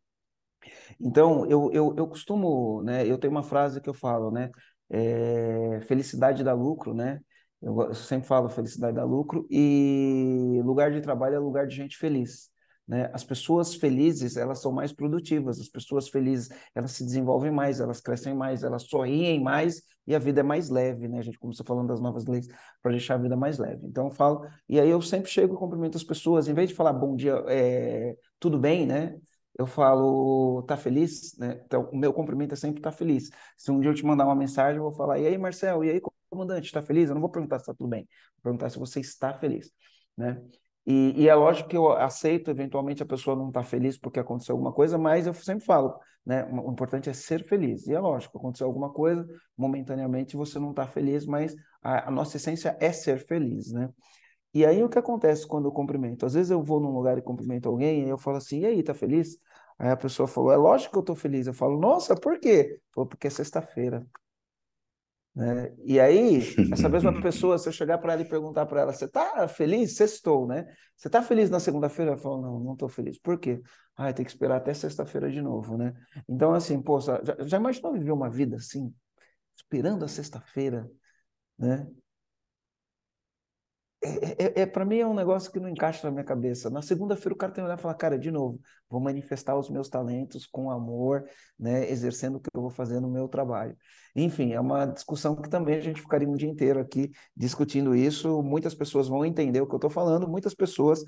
[1.00, 3.06] Então, eu, eu, eu costumo, né?
[3.06, 4.50] Eu tenho uma frase que eu falo, né?
[4.90, 7.20] É, felicidade dá lucro, né?
[7.64, 12.50] Eu sempre falo felicidade dá lucro e lugar de trabalho é lugar de gente feliz.
[12.86, 13.08] Né?
[13.14, 18.00] As pessoas felizes, elas são mais produtivas, as pessoas felizes, elas se desenvolvem mais, elas
[18.00, 21.18] crescem mais, elas sorriem mais e a vida é mais leve, né?
[21.18, 22.46] A gente começou falando das novas leis
[22.82, 23.86] para deixar a vida mais leve.
[23.86, 26.74] Então eu falo, e aí eu sempre chego e cumprimento as pessoas, em vez de
[26.74, 29.16] falar bom dia, é, tudo bem, né?
[29.58, 31.38] Eu falo, tá feliz?
[31.38, 31.62] Né?
[31.64, 33.30] Então, o meu cumprimento é sempre tá feliz.
[33.56, 35.90] Se um dia eu te mandar uma mensagem, eu vou falar, e aí, Marcel, e
[35.90, 36.00] aí,
[36.34, 37.08] comandante, tá feliz?
[37.08, 38.02] Eu não vou perguntar se tá tudo bem,
[38.36, 39.70] vou perguntar se você está feliz,
[40.16, 40.42] né?
[40.86, 44.54] E, e, é lógico que eu aceito, eventualmente a pessoa não está feliz porque aconteceu
[44.54, 46.44] alguma coisa, mas eu sempre falo, né?
[46.44, 47.86] O importante é ser feliz.
[47.86, 52.36] E é lógico, aconteceu alguma coisa, momentaneamente você não está feliz, mas a, a, nossa
[52.36, 53.88] essência é ser feliz, né?
[54.52, 56.26] E aí o que acontece quando eu cumprimento?
[56.26, 58.82] Às vezes eu vou num lugar e cumprimento alguém e eu falo assim, e aí,
[58.82, 59.38] tá feliz?
[59.78, 61.46] Aí a pessoa falou, é lógico que eu estou feliz.
[61.46, 62.78] Eu falo, nossa, por quê?
[62.94, 64.06] Falou, porque é sexta-feira.
[65.34, 65.74] Né?
[65.84, 66.38] E aí,
[66.72, 69.96] essa mesma pessoa, se eu chegar para ela e perguntar para ela, você está feliz?
[69.96, 70.64] Sextou, né?
[70.96, 72.12] Você está feliz na segunda-feira?
[72.12, 73.18] Ela fala, não, não estou feliz.
[73.18, 73.60] Por quê?
[73.96, 75.92] Ah, tem que esperar até sexta-feira de novo, né?
[76.28, 78.94] Então, assim, pô, já, já imaginou viver uma vida assim,
[79.56, 80.88] esperando a sexta-feira,
[81.58, 81.86] né?
[84.04, 86.68] É, é, é para mim é um negócio que não encaixa na minha cabeça.
[86.68, 89.70] Na segunda-feira o cara tem que olhar e falar, cara, de novo, vou manifestar os
[89.70, 91.24] meus talentos com amor,
[91.58, 93.76] né, exercendo o que eu vou fazer no meu trabalho.
[94.14, 98.42] Enfim, é uma discussão que também a gente ficaria um dia inteiro aqui discutindo isso.
[98.42, 101.02] Muitas pessoas vão entender o que eu estou falando, muitas pessoas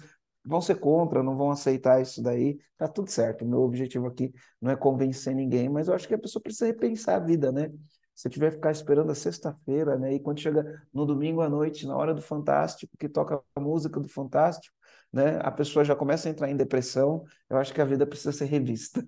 [0.44, 2.59] vão ser contra, não vão aceitar isso daí.
[2.78, 3.44] Tá tudo certo.
[3.44, 7.16] Meu objetivo aqui não é convencer ninguém, mas eu acho que a pessoa precisa repensar
[7.16, 7.70] a vida, né?
[8.16, 10.14] Se tiver ficar esperando a sexta-feira, né?
[10.14, 14.01] E quando chega no domingo à noite, na hora do Fantástico, que toca a música
[14.01, 14.74] do Fantástico,
[15.12, 15.38] né?
[15.43, 17.24] A pessoa já começa a entrar em depressão.
[17.51, 19.06] Eu acho que a vida precisa ser revista.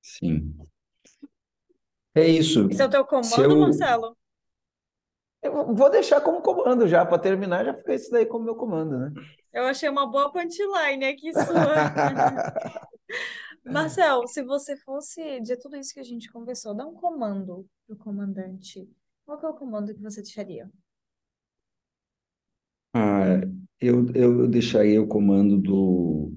[0.00, 0.56] Sim.
[2.14, 2.66] É isso.
[2.70, 3.60] Esse é o teu comando, eu...
[3.60, 4.16] Marcelo?
[5.42, 8.98] Eu vou deixar como comando já, para terminar, já fica isso daí como meu comando,
[8.98, 9.12] né?
[9.52, 11.44] Eu achei uma boa punchline aqui sua.
[13.64, 17.96] Marcel, se você fosse, de tudo isso que a gente conversou, dá um comando pro
[17.96, 18.88] comandante.
[19.24, 20.70] Qual é o comando que você deixaria?
[22.94, 23.40] Ah,
[23.80, 26.32] eu, eu deixaria o comando do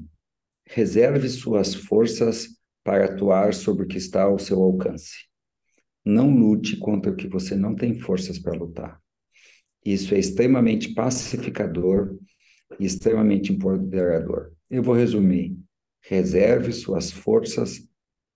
[0.68, 2.50] reserve suas forças
[2.84, 5.28] para atuar sobre o que está ao seu alcance.
[6.06, 9.02] Não lute contra o que você não tem forças para lutar.
[9.86, 12.18] Isso é extremamente pacificador
[12.80, 14.54] e extremamente empoderador.
[14.70, 15.58] Eu vou resumir.
[16.04, 17.88] Reserve suas forças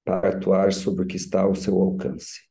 [0.06, 2.42] para atuar sobre o que está ao seu alcance.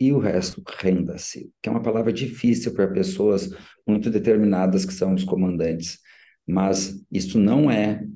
[0.00, 3.50] E o resto, renda-se, que é uma palavra difícil para pessoas
[3.86, 5.98] muito determinadas que são os comandantes.
[6.46, 8.06] Mas isso não é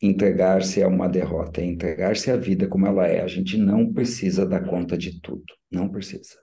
[0.00, 3.20] entregar-se a uma derrota, é entregar-se à vida como ela é.
[3.20, 6.40] A gente não precisa dar conta de tudo, não precisa.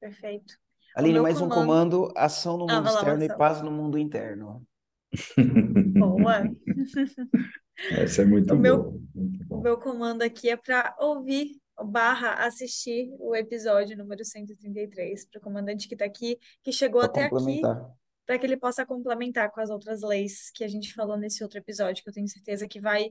[0.00, 0.54] Perfeito.
[0.94, 3.98] Aline, mais um comando- comando, ação no Ah, mundo lá, externo e paz no mundo
[3.98, 4.64] interno.
[5.98, 6.42] Boa.
[7.90, 9.00] Essa é muito O meu- boa.
[9.14, 15.38] muito O meu comando aqui é para ouvir barra assistir o episódio número 133, para
[15.38, 17.60] o comandante que está aqui, que chegou Para até aqui,
[18.26, 21.58] para que ele possa complementar com as outras leis que a gente falou nesse outro
[21.58, 23.10] episódio, que eu tenho certeza que vai,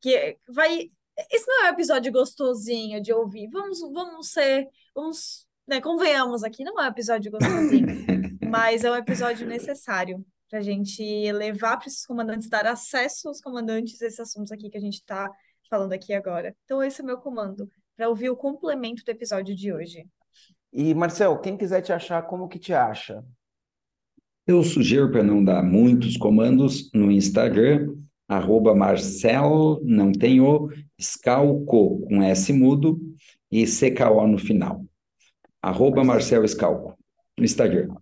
[0.00, 0.90] que vai.
[1.30, 3.48] Esse não é um episódio gostosinho de ouvir.
[3.50, 7.86] Vamos, vamos ser, vamos, né, convenhamos aqui, não é um episódio gostosinho,
[8.50, 13.40] mas é um episódio necessário para a gente levar para esses comandantes, dar acesso aos
[13.40, 15.30] comandantes a esses assuntos aqui que a gente está
[15.70, 16.54] falando aqui agora.
[16.64, 20.04] Então, esse é o meu comando, para ouvir o complemento do episódio de hoje.
[20.72, 23.24] E, Marcel, quem quiser te achar, como que te acha?
[24.44, 27.94] Eu sugiro para não dar muitos comandos no Instagram,
[28.26, 30.68] arroba Marcel, não tem o,
[31.00, 33.00] Scalco, com S mudo
[33.50, 34.84] e CKO no final.
[35.62, 36.98] Arroba Marcel Scalco,
[37.38, 37.94] no Instagram.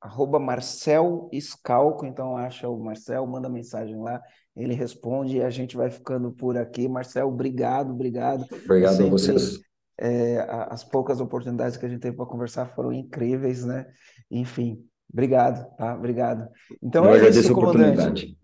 [0.00, 4.20] Arroba Marcel Scalco, então acha o Marcel, manda mensagem lá,
[4.56, 6.88] ele responde e a gente vai ficando por aqui.
[6.88, 8.44] Marcel, obrigado, obrigado.
[8.64, 9.60] Obrigado a Sempre- vocês.
[10.02, 13.86] É, a- as poucas oportunidades que a gente teve para conversar foram incríveis, né?
[14.30, 14.82] Enfim,
[15.12, 15.94] obrigado, tá?
[15.94, 16.48] Obrigado.
[16.82, 18.00] Então Eu é agradeço isso, a comandante.
[18.00, 18.38] oportunidade.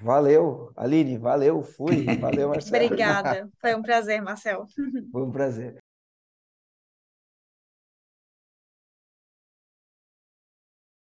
[0.00, 2.04] Valeu, Aline, valeu, fui.
[2.20, 2.84] Valeu, Marcelo.
[2.84, 3.48] Obrigada.
[3.60, 4.64] Foi um prazer, Marcel.
[5.10, 5.81] Foi um prazer.